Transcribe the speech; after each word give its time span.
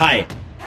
Hi, 0.00 0.24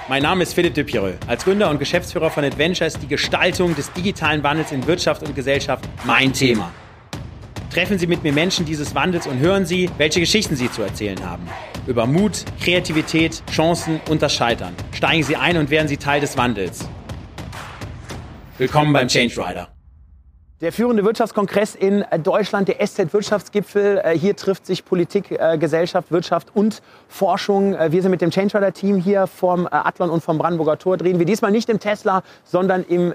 mein 0.09 0.21
Name 0.21 0.43
ist 0.43 0.53
Philipp 0.53 0.75
Dupiereux. 0.75 1.15
Als 1.25 1.43
Gründer 1.43 1.67
und 1.71 1.79
Geschäftsführer 1.79 2.29
von 2.29 2.43
Adventure 2.43 2.85
ist 2.85 3.01
die 3.01 3.07
Gestaltung 3.07 3.75
des 3.75 3.91
digitalen 3.91 4.43
Wandels 4.43 4.71
in 4.71 4.85
Wirtschaft 4.85 5.23
und 5.23 5.33
Gesellschaft 5.33 5.89
mein 6.03 6.31
Thema. 6.33 6.71
Treffen 7.71 7.97
Sie 7.97 8.05
mit 8.05 8.21
mir 8.21 8.31
Menschen 8.31 8.63
dieses 8.63 8.93
Wandels 8.93 9.25
und 9.25 9.39
hören 9.39 9.65
Sie, 9.65 9.89
welche 9.97 10.19
Geschichten 10.19 10.55
sie 10.55 10.69
zu 10.69 10.83
erzählen 10.83 11.27
haben. 11.27 11.49
Über 11.87 12.05
Mut, 12.05 12.45
Kreativität, 12.61 13.41
Chancen 13.51 14.01
und 14.07 14.21
das 14.21 14.35
Scheitern. 14.35 14.75
Steigen 14.91 15.23
Sie 15.23 15.35
ein 15.35 15.57
und 15.57 15.71
werden 15.71 15.87
Sie 15.87 15.97
Teil 15.97 16.21
des 16.21 16.37
Wandels. 16.37 16.87
Willkommen 18.59 18.93
beim 18.93 19.07
Change 19.07 19.35
Rider. 19.35 19.72
Der 20.63 20.71
führende 20.71 21.03
Wirtschaftskongress 21.03 21.75
in 21.75 22.05
Deutschland, 22.23 22.69
der 22.69 22.79
SZ-Wirtschaftsgipfel. 22.79 23.97
Äh, 23.97 24.17
hier 24.17 24.33
trifft 24.33 24.65
sich 24.65 24.85
Politik, 24.85 25.29
äh, 25.31 25.57
Gesellschaft, 25.57 26.09
Wirtschaft 26.09 26.55
und 26.55 26.81
Forschung. 27.09 27.75
Äh, 27.75 27.91
wir 27.91 28.01
sind 28.01 28.11
mit 28.11 28.21
dem 28.21 28.31
Change 28.31 28.55
Rider 28.55 28.71
Team 28.71 28.95
hier 28.95 29.27
vom 29.27 29.67
Athlon 29.69 30.09
und 30.09 30.23
vom 30.23 30.37
Brandenburger 30.37 30.77
Tor. 30.77 30.95
Drehen 30.95 31.19
wir 31.19 31.25
diesmal 31.25 31.51
nicht 31.51 31.67
im 31.67 31.81
Tesla, 31.81 32.23
sondern 32.45 32.83
im 32.83 33.13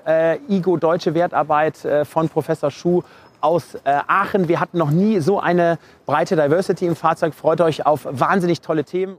IGO 0.51 0.77
Deutsche 0.77 1.15
Wertarbeit 1.15 1.79
von 2.05 2.29
Professor 2.29 2.71
Schuh 2.71 3.03
aus 3.41 3.79
Aachen. 3.85 4.49
Wir 4.49 4.61
hatten 4.61 4.77
noch 4.77 4.91
nie 4.91 5.21
so 5.21 5.41
eine 5.41 5.79
breite 6.05 6.37
Diversity 6.37 6.85
im 6.85 6.97
Fahrzeug. 6.97 7.33
Freut 7.33 7.63
euch 7.63 7.87
auf 7.87 8.07
wahnsinnig 8.11 8.61
tolle 8.61 8.85
Themen. 8.85 9.19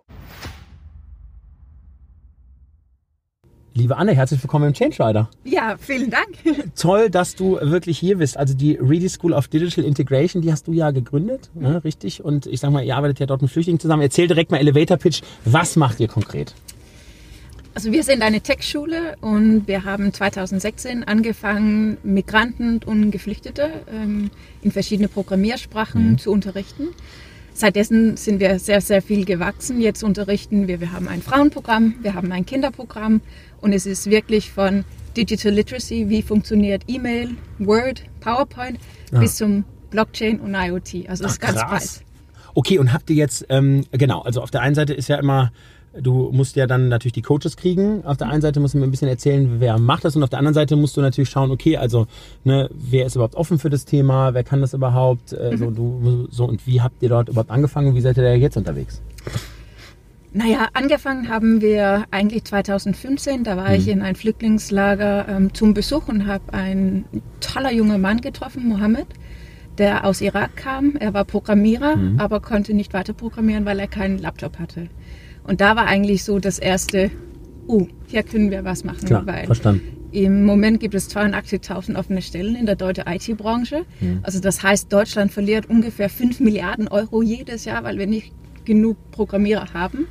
Liebe 3.76 3.98
Anne, 3.98 4.14
herzlich 4.16 4.42
willkommen 4.42 4.68
im 4.68 4.74
Change 4.74 4.96
Rider. 5.00 5.30
Ja, 5.44 5.78
vielen 5.80 6.10
Dank. 6.10 6.30
Toll, 6.76 7.10
dass 7.10 7.36
du 7.36 7.60
wirklich 7.62 8.00
hier 8.00 8.18
bist. 8.18 8.36
Also 8.36 8.56
die 8.56 8.74
Ready 8.74 9.08
School 9.08 9.34
of 9.34 9.48
Digital 9.48 9.86
Integration, 9.86 10.42
die 10.42 10.52
hast 10.52 10.68
du 10.68 10.74
ja 10.74 10.92
gegründet, 10.92 11.50
mhm. 11.54 11.62
ne, 11.62 11.84
richtig? 11.84 12.24
Und 12.24 12.48
ich 12.48 12.60
sag 12.60 12.72
mal, 12.72 12.84
ihr 12.84 12.96
arbeitet 12.96 13.20
ja 13.20 13.26
dort 13.28 13.42
mit 13.42 13.52
Flüchtlingen 13.52 13.80
zusammen. 13.80 14.02
Erzähl 14.02 14.28
direkt 14.28 14.52
mal 14.52 14.58
Elevator 14.58 14.98
Pitch. 14.98 15.22
Was 15.46 15.76
macht 15.76 16.00
ihr 16.00 16.08
konkret? 16.08 16.56
Also 17.76 17.92
wir 17.92 18.04
sind 18.04 18.24
eine 18.24 18.42
Tech-Schule 18.42 19.16
und 19.22 19.68
wir 19.68 19.86
haben 19.86 20.12
2016 20.12 21.04
angefangen, 21.04 21.98
Migranten 22.04 22.82
und 22.84 23.12
Geflüchtete 23.12 23.70
ähm, 23.94 24.32
in 24.62 24.72
verschiedene 24.72 25.08
Programmiersprachen 25.08 26.12
mhm. 26.12 26.18
zu 26.18 26.32
unterrichten. 26.32 26.90
Seitdessen 27.60 28.16
sind 28.16 28.40
wir 28.40 28.58
sehr, 28.58 28.80
sehr 28.80 29.02
viel 29.02 29.26
gewachsen. 29.26 29.82
Jetzt 29.82 30.02
unterrichten 30.02 30.70
wir, 30.70 30.80
wir 30.80 30.94
haben 30.94 31.10
ein 31.10 31.22
Frauenprogramm, 31.22 31.96
wir 32.02 32.14
haben 32.14 32.32
ein 32.32 32.46
Kinderprogramm 32.46 33.20
und 33.60 33.74
es 33.74 33.86
ist 33.86 34.10
wirklich 34.10 34.50
von 34.50 34.86
Digital 35.18 35.52
Literacy, 35.52 36.08
wie 36.08 36.22
funktioniert 36.22 36.84
E-Mail, 36.88 37.32
Word, 37.58 38.04
PowerPoint, 38.22 38.80
ja. 39.12 39.20
bis 39.20 39.36
zum 39.36 39.66
Blockchain 39.90 40.40
und 40.40 40.56
IoT. 40.56 41.10
Also 41.10 41.26
es 41.26 41.34
ist 41.34 41.42
ganz 41.42 41.62
breit. 41.62 42.06
Okay, 42.54 42.80
und 42.80 42.94
habt 42.94 43.10
ihr 43.10 43.18
jetzt, 43.18 43.46
ähm, 43.50 43.84
genau, 43.92 44.22
also 44.22 44.42
auf 44.42 44.52
der 44.52 44.62
einen 44.62 44.76
Seite 44.76 44.94
ist 44.94 45.10
ja 45.10 45.18
immer, 45.18 45.52
du 45.94 46.30
musst 46.32 46.56
ja 46.56 46.68
dann 46.68 46.90
natürlich 46.90 47.14
die 47.14 47.22
Coaches 47.22 47.58
kriegen. 47.58 48.06
Auf 48.06 48.18
der 48.18 48.30
einen 48.30 48.42
Seite 48.42 48.60
musst 48.60 48.74
du 48.74 48.78
mir 48.78 48.86
ein 48.86 48.92
bisschen 48.92 49.08
erzählen, 49.08 49.60
wer 49.60 49.80
macht 49.80 50.06
das 50.06 50.16
und 50.16 50.24
auf 50.24 50.30
der 50.30 50.40
anderen 50.40 50.54
Seite 50.54 50.76
musst 50.76 50.96
du 50.98 51.02
natürlich 51.02 51.30
schauen, 51.30 51.52
okay, 51.52 51.78
also 51.78 52.08
ne, 52.44 52.70
wer 52.74 53.06
ist 53.06 53.16
überhaupt 53.16 53.36
offen 53.36 53.60
für 53.60 53.70
das 53.70 53.86
Thema, 53.86 54.34
wer 54.34 54.44
kann 54.44 54.62
das 54.62 54.74
überhaupt, 54.74 55.34
äh, 55.34 55.52
mhm. 55.52 55.58
so, 55.58 55.72
du, 55.72 56.28
so 56.30 56.46
und 56.46 56.66
wie 56.68 56.82
habt 56.82 57.02
ihr 57.02 57.10
dort 57.10 57.30
überhaupt 57.30 57.52
angefangen, 57.52 57.96
wie 57.96 58.02
seid 58.02 58.18
ihr 58.18 58.24
da 58.24 58.34
jetzt 58.34 58.58
unterwegs? 58.58 59.02
Naja, 60.32 60.68
angefangen 60.74 61.28
haben 61.30 61.62
wir 61.62 62.06
eigentlich 62.12 62.44
2015. 62.44 63.44
Da 63.44 63.58
war 63.58 63.70
mhm. 63.70 63.76
ich 63.76 63.88
in 63.88 64.02
ein 64.04 64.16
Flüchtlingslager 64.16 65.28
ähm, 65.28 65.54
zum 65.54 65.74
Besuch 65.74 66.08
und 66.08 66.28
habe 66.28 66.54
einen 66.54 67.06
toller 67.40 67.72
junger 67.72 67.98
Mann 67.98 68.22
getroffen, 68.22 68.68
Mohammed, 68.68 69.08
der 69.80 70.06
aus 70.06 70.22
Irak 70.22 70.56
kam. 70.56 70.96
Er 70.98 71.16
war 71.16 71.26
Programmierer, 71.26 71.96
mhm. 71.96 72.20
aber 72.20 72.42
konnte 72.42 72.76
nicht 72.76 72.94
weiter 72.94 73.14
programmieren, 73.14 73.66
weil 73.66 73.80
er 73.80 73.88
keinen 73.88 74.20
Laptop 74.20 74.60
hatte. 74.60 74.90
Und 75.50 75.62
da 75.62 75.76
war 75.76 75.88
eigentlich 75.88 76.24
so 76.24 76.38
das 76.38 76.60
erste, 76.60 77.10
uh, 77.68 77.88
hier 78.06 78.22
können 78.22 78.52
wir 78.52 78.64
was 78.66 78.84
machen. 78.84 79.08
Klar, 79.08 79.26
weil 79.26 79.48
verstanden. 79.48 79.82
Im 80.12 80.44
Moment 80.44 80.80
gibt 80.80 80.94
es 80.94 81.10
82.000 81.10 81.98
offene 81.98 82.22
Stellen 82.22 82.56
in 82.56 82.68
der 82.68 82.76
deutschen 82.76 83.06
IT-Branche. 83.08 83.84
Mhm. 84.00 84.20
Also 84.22 84.40
das 84.40 84.62
heißt, 84.62 84.94
Deutschland 84.94 85.32
verliert 85.32 85.68
ungefähr 85.68 86.08
5 86.08 86.40
Milliarden 86.40 86.88
Euro 86.88 87.24
jedes 87.24 87.66
Jahr, 87.66 87.84
weil 87.84 87.98
wir 87.98 88.06
nicht 88.06 88.32
genug 88.64 88.98
Programmierer 89.10 89.74
haben. 89.74 90.08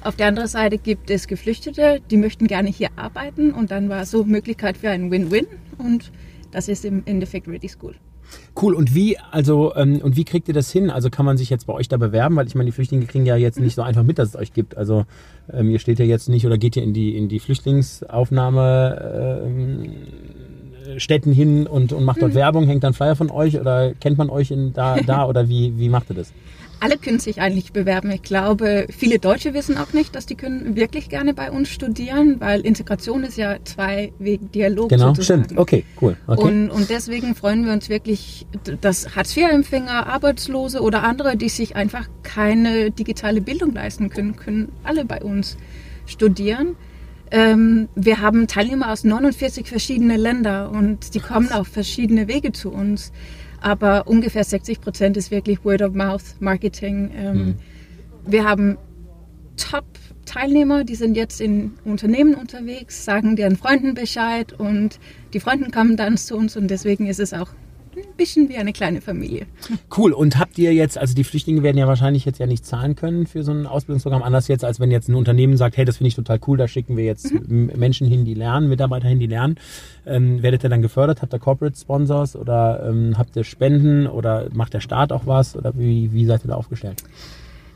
Auf 0.00 0.16
der 0.16 0.26
anderen 0.26 0.48
Seite 0.48 0.78
gibt 0.78 1.10
es 1.10 1.28
Geflüchtete, 1.28 2.00
die 2.10 2.16
möchten 2.16 2.48
gerne 2.48 2.68
hier 2.68 2.88
arbeiten 2.96 3.52
und 3.52 3.70
dann 3.70 3.88
war 3.88 4.04
so 4.04 4.24
Möglichkeit 4.24 4.76
für 4.76 4.90
ein 4.90 5.12
Win-Win 5.12 5.46
und 5.78 6.10
das 6.50 6.66
ist 6.66 6.84
im 6.84 7.02
Endeffekt 7.06 7.46
Ready 7.46 7.68
School. 7.68 7.94
Cool. 8.60 8.74
Und 8.74 8.94
wie, 8.94 9.18
also, 9.30 9.74
ähm, 9.76 10.00
und 10.02 10.16
wie 10.16 10.24
kriegt 10.24 10.48
ihr 10.48 10.54
das 10.54 10.70
hin? 10.70 10.90
Also 10.90 11.10
kann 11.10 11.24
man 11.24 11.36
sich 11.36 11.50
jetzt 11.50 11.66
bei 11.66 11.72
euch 11.72 11.88
da 11.88 11.96
bewerben? 11.96 12.36
Weil 12.36 12.46
ich 12.46 12.54
meine, 12.54 12.66
die 12.66 12.72
Flüchtlinge 12.72 13.06
kriegen 13.06 13.26
ja 13.26 13.36
jetzt 13.36 13.58
nicht 13.58 13.74
so 13.74 13.82
einfach 13.82 14.02
mit, 14.02 14.18
dass 14.18 14.30
es 14.30 14.36
euch 14.36 14.52
gibt. 14.52 14.76
Also 14.76 15.04
ähm, 15.52 15.70
ihr 15.70 15.78
steht 15.78 15.98
ja 15.98 16.04
jetzt 16.04 16.28
nicht 16.28 16.46
oder 16.46 16.58
geht 16.58 16.76
ihr 16.76 16.82
in 16.82 16.92
die, 16.92 17.16
in 17.16 17.28
die 17.28 17.40
Flüchtlingsaufnahme 17.40 19.42
ähm, 19.44 19.92
Städten 20.98 21.32
hin 21.32 21.66
und, 21.66 21.92
und 21.92 22.04
macht 22.04 22.22
dort 22.22 22.32
mhm. 22.32 22.36
Werbung, 22.36 22.66
hängt 22.66 22.84
dann 22.84 22.94
Flyer 22.94 23.16
von 23.16 23.30
euch 23.30 23.58
oder 23.58 23.94
kennt 23.94 24.18
man 24.18 24.30
euch 24.30 24.50
in 24.50 24.72
da, 24.72 24.96
da 24.96 25.24
oder 25.28 25.48
wie, 25.48 25.78
wie 25.78 25.88
macht 25.88 26.10
ihr 26.10 26.16
das? 26.16 26.32
Alle 26.82 26.98
können 26.98 27.20
sich 27.20 27.40
eigentlich 27.40 27.72
bewerben. 27.72 28.10
Ich 28.10 28.22
glaube, 28.22 28.88
viele 28.90 29.20
Deutsche 29.20 29.54
wissen 29.54 29.78
auch 29.78 29.92
nicht, 29.92 30.16
dass 30.16 30.26
die 30.26 30.34
können 30.34 30.74
wirklich 30.74 31.08
gerne 31.08 31.32
bei 31.32 31.48
uns 31.52 31.68
studieren, 31.68 32.40
weil 32.40 32.62
Integration 32.62 33.22
ist 33.22 33.36
ja 33.36 33.56
zwei 33.62 34.12
Wege 34.18 34.46
Dialog. 34.46 34.88
Genau, 34.88 35.14
sozusagen. 35.14 35.44
stimmt. 35.44 35.60
Okay, 35.60 35.84
cool. 36.00 36.16
Okay. 36.26 36.42
Und, 36.42 36.70
und 36.70 36.90
deswegen 36.90 37.36
freuen 37.36 37.64
wir 37.64 37.72
uns 37.72 37.88
wirklich, 37.88 38.46
dass 38.80 39.14
Hartz-IV-Empfänger, 39.14 40.08
Arbeitslose 40.08 40.80
oder 40.80 41.04
andere, 41.04 41.36
die 41.36 41.50
sich 41.50 41.76
einfach 41.76 42.08
keine 42.24 42.90
digitale 42.90 43.40
Bildung 43.40 43.72
leisten 43.74 44.10
können, 44.10 44.34
können 44.34 44.72
alle 44.82 45.04
bei 45.04 45.22
uns 45.22 45.56
studieren. 46.06 46.74
Ähm, 47.30 47.88
wir 47.94 48.20
haben 48.20 48.48
Teilnehmer 48.48 48.90
aus 48.90 49.04
49 49.04 49.68
verschiedenen 49.68 50.18
Ländern 50.18 50.74
und 50.74 51.14
die 51.14 51.20
kommen 51.20 51.52
auf 51.52 51.68
verschiedene 51.68 52.26
Wege 52.26 52.50
zu 52.50 52.72
uns 52.72 53.12
aber 53.62 54.06
ungefähr 54.06 54.44
60 54.44 54.80
Prozent 54.80 55.16
ist 55.16 55.30
wirklich 55.30 55.64
Word-of-Mouth-Marketing. 55.64 57.10
Ähm, 57.16 57.36
mhm. 57.36 57.54
Wir 58.26 58.44
haben 58.44 58.78
Top-Teilnehmer, 59.56 60.84
die 60.84 60.94
sind 60.94 61.16
jetzt 61.16 61.40
in 61.40 61.74
Unternehmen 61.84 62.34
unterwegs, 62.34 63.04
sagen 63.04 63.36
deren 63.36 63.56
Freunden 63.56 63.94
Bescheid 63.94 64.52
und 64.52 64.98
die 65.32 65.40
Freunde 65.40 65.70
kommen 65.70 65.96
dann 65.96 66.16
zu 66.16 66.36
uns 66.36 66.56
und 66.56 66.68
deswegen 66.68 67.06
ist 67.06 67.20
es 67.20 67.32
auch 67.32 67.50
ein 67.96 68.16
bisschen 68.16 68.48
wie 68.48 68.56
eine 68.56 68.72
kleine 68.72 69.00
Familie. 69.00 69.46
Cool. 69.96 70.12
Und 70.12 70.38
habt 70.38 70.58
ihr 70.58 70.72
jetzt, 70.72 70.98
also 70.98 71.14
die 71.14 71.24
Flüchtlinge 71.24 71.62
werden 71.62 71.78
ja 71.78 71.86
wahrscheinlich 71.86 72.24
jetzt 72.24 72.38
ja 72.38 72.46
nicht 72.46 72.64
zahlen 72.64 72.96
können 72.96 73.26
für 73.26 73.42
so 73.42 73.52
ein 73.52 73.66
Ausbildungsprogramm, 73.66 74.22
anders 74.22 74.48
jetzt, 74.48 74.64
als 74.64 74.80
wenn 74.80 74.90
jetzt 74.90 75.08
ein 75.08 75.14
Unternehmen 75.14 75.56
sagt, 75.56 75.76
hey, 75.76 75.84
das 75.84 75.98
finde 75.98 76.08
ich 76.08 76.14
total 76.14 76.40
cool, 76.46 76.56
da 76.56 76.68
schicken 76.68 76.96
wir 76.96 77.04
jetzt 77.04 77.32
mhm. 77.32 77.72
Menschen 77.76 78.06
hin, 78.06 78.24
die 78.24 78.34
lernen, 78.34 78.68
Mitarbeiter 78.68 79.08
hin, 79.08 79.18
die 79.18 79.26
lernen. 79.26 79.56
Ähm, 80.06 80.42
werdet 80.42 80.64
ihr 80.64 80.70
dann 80.70 80.82
gefördert? 80.82 81.22
Habt 81.22 81.32
ihr 81.32 81.38
Corporate 81.38 81.78
Sponsors 81.78 82.36
oder 82.36 82.86
ähm, 82.88 83.16
habt 83.18 83.36
ihr 83.36 83.44
Spenden 83.44 84.06
oder 84.06 84.48
macht 84.52 84.74
der 84.74 84.80
Staat 84.80 85.12
auch 85.12 85.26
was 85.26 85.56
oder 85.56 85.72
wie, 85.76 86.12
wie 86.12 86.24
seid 86.24 86.44
ihr 86.44 86.48
da 86.48 86.56
aufgestellt? 86.56 87.02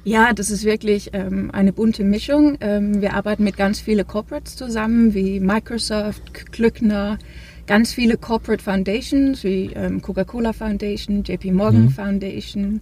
Ja, 0.06 0.32
das 0.32 0.52
ist 0.52 0.64
wirklich 0.64 1.10
ähm, 1.14 1.50
eine 1.52 1.72
bunte 1.72 2.04
Mischung. 2.04 2.58
Ähm, 2.60 3.00
wir 3.00 3.14
arbeiten 3.14 3.42
mit 3.42 3.56
ganz 3.56 3.80
vielen 3.80 4.06
Corporates 4.06 4.54
zusammen, 4.54 5.14
wie 5.14 5.40
Microsoft, 5.40 6.52
Glückner, 6.52 7.18
ganz 7.66 7.92
viele 7.92 8.16
Corporate 8.16 8.62
Foundations 8.62 9.42
wie 9.44 9.72
ähm, 9.74 10.02
Coca-Cola 10.02 10.52
Foundation, 10.52 11.22
JP 11.22 11.52
Morgan 11.52 11.84
mhm. 11.84 11.90
Foundation. 11.90 12.80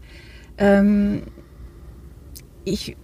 Ähm, 0.59 1.23
ich 2.65 2.97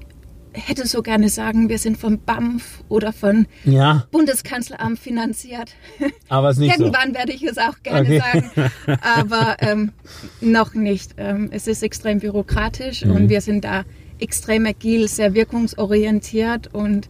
hätte 0.53 0.87
so 0.87 1.03
gerne 1.03 1.29
sagen, 1.29 1.69
wir 1.69 1.79
sind 1.79 1.97
vom 1.97 2.19
BAMF 2.19 2.83
oder 2.89 3.13
von 3.13 3.47
ja. 3.65 4.07
Bundeskanzleramt 4.11 4.99
finanziert. 4.99 5.75
Aber 6.29 6.51
es 6.51 6.59
nicht 6.59 6.77
Irgendwann 6.77 7.11
so. 7.11 7.19
werde 7.19 7.33
ich 7.33 7.43
es 7.45 7.59
auch 7.59 7.83
gerne 7.83 8.09
okay. 8.09 8.19
sagen, 8.21 8.71
aber 9.03 9.57
ähm, 9.61 9.93
noch 10.41 10.75
nicht. 10.75 11.15
Ähm, 11.19 11.51
es 11.53 11.67
ist 11.67 11.83
extrem 11.83 12.19
bürokratisch 12.19 13.05
mhm. 13.05 13.13
und 13.13 13.29
wir 13.29 13.41
sind 13.41 13.65
da 13.65 13.85
extrem 14.19 14.67
agil, 14.67 15.09
sehr 15.09 15.35
wirkungsorientiert 15.35 16.73
und 16.75 17.09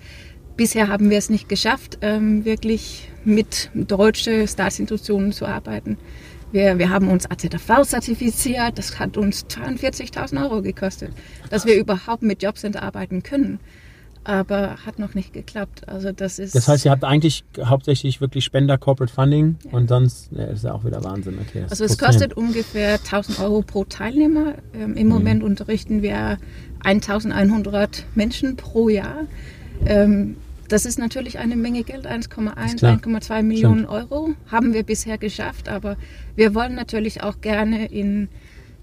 bisher 0.61 0.89
haben 0.89 1.09
wir 1.09 1.17
es 1.17 1.31
nicht 1.31 1.49
geschafft, 1.49 1.97
ähm, 2.03 2.45
wirklich 2.45 3.09
mit 3.25 3.71
deutschen 3.73 4.47
Staatsinstitutionen 4.47 5.33
zu 5.33 5.47
arbeiten. 5.47 5.97
Wir, 6.53 6.79
wir 6.79 6.91
haben 6.91 7.09
uns 7.09 7.25
AZV 7.31 7.89
zertifiziert, 7.89 8.77
das 8.77 8.99
hat 8.99 9.17
uns 9.17 9.47
42.000 9.47 10.43
Euro 10.43 10.61
gekostet, 10.61 11.13
dass 11.49 11.65
wir 11.65 11.77
überhaupt 11.77 12.23
mit 12.23 12.43
Jobcenter 12.43 12.83
arbeiten 12.83 13.23
können. 13.23 13.59
Aber 14.23 14.77
hat 14.85 14.99
noch 14.99 15.15
nicht 15.15 15.33
geklappt. 15.33 15.89
Also 15.89 16.13
das 16.13 16.39
ist. 16.39 16.55
Das 16.55 16.69
heißt, 16.69 16.85
ihr 16.85 16.91
habt 16.91 17.05
eigentlich 17.05 17.43
hauptsächlich 17.59 18.21
wirklich 18.21 18.45
Spender, 18.45 18.77
Corporate 18.77 19.11
Funding 19.11 19.57
ja. 19.65 19.71
und 19.73 19.89
sonst 19.89 20.29
ja, 20.31 20.45
ist 20.45 20.63
ja 20.63 20.75
auch 20.75 20.85
wieder 20.85 21.03
Wahnsinn. 21.03 21.39
Okay, 21.41 21.65
also 21.71 21.85
es 21.85 21.97
kostet 21.97 22.35
ungefähr 22.35 22.97
1000 22.97 23.41
Euro 23.41 23.63
pro 23.63 23.85
Teilnehmer. 23.85 24.57
Ähm, 24.75 24.95
Im 24.95 25.07
mhm. 25.07 25.13
Moment 25.15 25.43
unterrichten 25.43 26.03
wir 26.03 26.37
1100 26.85 28.05
Menschen 28.15 28.57
pro 28.57 28.91
Jahr. 28.91 29.21
Ähm, 29.87 30.37
das 30.73 30.85
ist 30.87 30.99
natürlich 30.99 31.39
eine 31.39 31.57
Menge 31.57 31.83
Geld, 31.83 32.07
1,1, 32.07 32.83
1,2 32.83 33.43
Millionen 33.43 33.87
Stimmt. 33.87 33.91
Euro 33.91 34.31
haben 34.51 34.73
wir 34.73 34.85
bisher 34.85 35.19
geschafft, 35.19 35.69
aber 35.69 35.97
wir 36.37 36.55
wollen 36.55 36.75
natürlich 36.75 37.23
auch 37.23 37.41
gerne 37.41 37.87
in, 37.87 38.29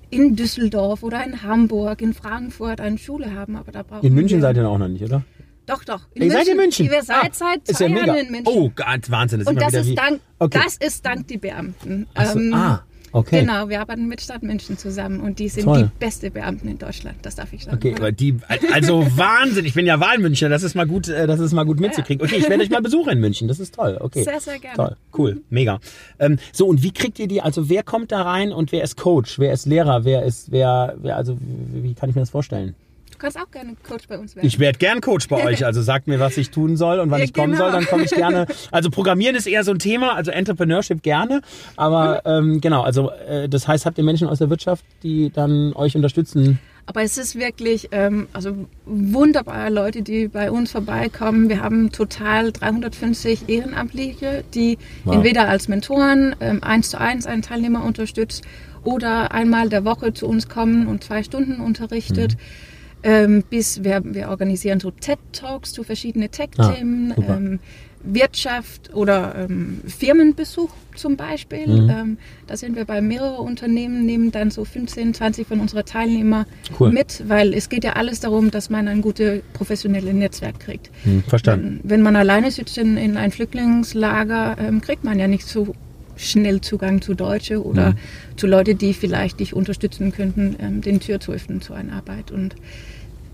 in 0.09 0.35
Düsseldorf 0.35 1.03
oder 1.03 1.23
in 1.25 1.43
Hamburg, 1.43 2.01
in 2.01 2.13
Frankfurt 2.13 2.81
eine 2.81 2.97
Schule 2.97 3.33
haben, 3.33 3.55
aber 3.55 3.71
da 3.71 3.83
brauchen 3.83 4.05
In 4.05 4.13
München 4.13 4.41
seid 4.41 4.57
ihr 4.57 4.67
auch 4.67 4.77
noch 4.77 4.89
nicht, 4.89 5.03
oder? 5.03 5.23
Doch, 5.65 5.83
doch. 5.83 6.01
In 6.13 6.23
Ihr 6.23 6.27
München. 6.27 6.37
seid 6.37 6.47
in 6.47 6.57
München? 6.57 6.85
Ihr 6.85 7.03
seid 7.03 7.17
ah, 7.17 7.29
seit 7.33 7.67
zwei 7.67 7.87
ja 7.87 8.05
Jahren 8.05 8.25
in 8.25 8.31
München. 8.31 8.53
Oh, 8.53 8.71
Gott, 8.73 9.09
Wahnsinn. 9.09 9.39
Das 9.39 9.47
Und 9.47 9.61
das 9.61 9.73
ist, 9.73 9.97
dank, 9.97 10.21
okay. 10.39 10.59
das 10.63 10.77
ist 10.77 11.05
dank 11.05 11.27
die 11.27 11.37
Beamten. 11.37 12.07
So, 12.15 12.39
ähm, 12.39 12.53
ah. 12.53 12.83
Okay. 13.17 13.39
Genau, 13.39 13.67
wir 13.67 13.81
arbeiten 13.81 14.07
mit 14.07 14.21
Stadt 14.21 14.43
München 14.43 14.77
zusammen 14.77 15.21
und 15.21 15.39
die 15.39 15.49
sind 15.49 15.63
Toll. 15.63 15.83
die 15.83 15.99
beste 15.99 16.29
Beamten 16.29 16.67
in 16.67 16.77
Deutschland, 16.77 17.17
das 17.23 17.33
darf 17.33 17.51
ich 17.51 17.63
sagen. 17.63 17.77
Okay, 17.77 17.95
aber 17.97 18.11
die, 18.11 18.37
also 18.71 19.07
Wahnsinn, 19.15 19.65
ich 19.65 19.73
bin 19.73 19.87
ja 19.87 19.99
Wahlmünchner, 19.99 20.49
das 20.49 20.61
ist 20.61 20.75
mal 20.75 20.85
gut, 20.85 21.07
äh, 21.07 21.25
das 21.25 21.39
ist 21.39 21.51
mal 21.51 21.63
gut 21.63 21.79
mitzukriegen. 21.79 22.23
Okay, 22.23 22.35
ich 22.35 22.47
werde 22.47 22.61
euch 22.61 22.69
mal 22.69 22.81
besuchen 22.81 23.13
in 23.13 23.19
München, 23.19 23.47
das 23.47 23.59
ist 23.59 23.73
toll. 23.73 23.97
Okay. 23.99 24.23
Sehr, 24.23 24.39
sehr 24.39 24.59
gerne. 24.59 24.75
Toll, 24.75 24.95
cool, 25.17 25.41
mega. 25.49 25.79
Ähm, 26.19 26.37
so, 26.51 26.67
und 26.67 26.83
wie 26.83 26.91
kriegt 26.91 27.17
ihr 27.17 27.27
die, 27.27 27.41
also 27.41 27.69
wer 27.69 27.81
kommt 27.81 28.11
da 28.11 28.21
rein 28.21 28.51
und 28.51 28.71
wer 28.71 28.83
ist 28.83 28.97
Coach, 28.97 29.39
wer 29.39 29.51
ist 29.51 29.65
Lehrer, 29.65 30.05
wer 30.05 30.23
ist, 30.23 30.51
wer, 30.51 30.95
wer 31.01 31.17
also 31.17 31.39
wie, 31.39 31.83
wie 31.83 31.93
kann 31.95 32.09
ich 32.11 32.15
mir 32.15 32.21
das 32.21 32.29
vorstellen? 32.29 32.75
Du 33.17 33.21
kannst 33.21 33.39
auch 33.39 33.49
gerne 33.49 33.75
Coach 33.81 34.07
bei 34.07 34.19
uns 34.19 34.35
werden. 34.35 34.45
Ich 34.45 34.59
werde 34.59 34.77
gern 34.77 35.01
Coach 35.01 35.27
bei 35.27 35.43
euch. 35.43 35.65
Also 35.65 35.81
sagt 35.81 36.07
mir, 36.07 36.19
was 36.19 36.37
ich 36.37 36.51
tun 36.51 36.77
soll 36.77 36.99
und 36.99 37.09
wann 37.09 37.17
ja, 37.17 37.25
ich 37.25 37.33
kommen 37.33 37.53
genau. 37.53 37.63
soll, 37.63 37.71
dann 37.71 37.85
komme 37.85 38.03
ich 38.03 38.11
gerne. 38.11 38.45
Also 38.71 38.91
Programmieren 38.91 39.35
ist 39.35 39.47
eher 39.47 39.63
so 39.63 39.71
ein 39.71 39.79
Thema, 39.79 40.13
also 40.13 40.29
Entrepreneurship 40.29 41.01
gerne. 41.01 41.41
Aber 41.77 42.21
ähm, 42.25 42.61
genau, 42.61 42.83
also 42.83 43.09
äh, 43.09 43.49
das 43.49 43.67
heißt, 43.67 43.87
habt 43.87 43.97
ihr 43.97 44.03
Menschen 44.03 44.27
aus 44.27 44.37
der 44.37 44.51
Wirtschaft, 44.51 44.85
die 45.01 45.31
dann 45.31 45.73
euch 45.73 45.95
unterstützen? 45.95 46.59
Aber 46.85 47.01
es 47.01 47.17
ist 47.17 47.35
wirklich 47.35 47.89
ähm, 47.91 48.27
also 48.33 48.67
wunderbare 48.85 49.71
Leute, 49.71 50.03
die 50.03 50.27
bei 50.27 50.51
uns 50.51 50.71
vorbeikommen. 50.71 51.49
Wir 51.49 51.63
haben 51.63 51.91
total 51.91 52.51
350 52.51 53.49
Ehrenamtliche, 53.49 54.43
die 54.53 54.77
wow. 55.05 55.15
entweder 55.15 55.49
als 55.49 55.67
Mentoren 55.67 56.35
ähm, 56.39 56.63
eins 56.63 56.91
zu 56.91 56.99
eins 56.99 57.25
einen 57.25 57.41
Teilnehmer 57.41 57.83
unterstützt 57.83 58.43
oder 58.83 59.31
einmal 59.31 59.69
der 59.69 59.85
Woche 59.85 60.13
zu 60.13 60.27
uns 60.27 60.47
kommen 60.49 60.87
und 60.87 61.03
zwei 61.03 61.23
Stunden 61.23 61.61
unterrichtet. 61.61 62.33
Mhm 62.33 62.76
ähm, 63.07 63.41
bis 63.49 63.85
wir, 63.85 64.01
wir 64.03 64.27
organisieren 64.27 64.81
so 64.81 64.91
TED-Talks 64.91 65.71
zu 65.71 65.83
verschiedenen 65.83 66.29
Tech-Themen, 66.29 67.13
ah, 67.13 67.35
ähm, 67.37 67.59
Wirtschaft 68.03 68.93
oder 68.93 69.33
ähm, 69.37 69.79
Firmenbesuch 69.87 70.69
zum 70.95 71.15
Beispiel. 71.15 71.67
Mhm. 71.67 71.89
Ähm, 71.89 72.17
da 72.47 72.57
sind 72.57 72.75
wir 72.75 72.83
bei 72.83 72.99
mehreren 72.99 73.45
Unternehmen, 73.45 74.05
nehmen 74.05 74.31
dann 74.31 74.51
so 74.51 74.65
15, 74.65 75.13
20 75.13 75.47
von 75.47 75.61
unseren 75.61 75.85
Teilnehmern 75.85 76.45
cool. 76.79 76.91
mit, 76.91 77.23
weil 77.29 77.53
es 77.53 77.69
geht 77.69 77.85
ja 77.85 77.93
alles 77.93 78.19
darum, 78.19 78.51
dass 78.51 78.69
man 78.69 78.89
ein 78.89 79.01
gutes 79.01 79.41
professionelles 79.53 80.13
Netzwerk 80.13 80.59
kriegt. 80.59 80.91
Mhm, 81.05 81.23
verstanden. 81.23 81.79
Wenn, 81.83 81.89
wenn, 81.91 82.01
man 82.01 82.17
alleine 82.17 82.51
sitzt 82.51 82.77
in, 82.77 82.97
in 82.97 83.15
ein 83.15 83.31
Flüchtlingslager, 83.31 84.57
ähm, 84.59 84.81
kriegt 84.81 85.05
man 85.05 85.17
ja 85.17 85.29
nicht 85.29 85.47
so 85.47 85.73
schnell 86.17 86.59
Zugang 86.59 87.01
zu 87.01 87.13
Deutsche 87.13 87.63
oder 87.63 87.91
mhm. 87.91 87.95
zu 88.35 88.47
Leuten, 88.47 88.77
die 88.77 88.93
vielleicht 88.93 89.39
dich 89.39 89.53
unterstützen 89.53 90.11
könnten, 90.11 90.57
ähm, 90.59 90.81
den 90.81 90.99
Tür 90.99 91.21
zu 91.21 91.31
öffnen 91.31 91.61
zu 91.61 91.73
einer 91.73 91.93
Arbeit. 91.93 92.31
Und 92.31 92.55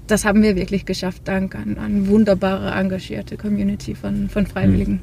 das 0.07 0.25
haben 0.25 0.43
wir 0.43 0.55
wirklich 0.55 0.85
geschafft, 0.85 1.23
dank 1.25 1.55
an 1.55 1.77
eine 1.77 2.07
wunderbare, 2.07 2.71
engagierte 2.71 3.37
Community 3.37 3.95
von, 3.95 4.29
von 4.29 4.45
Freiwilligen. 4.45 4.99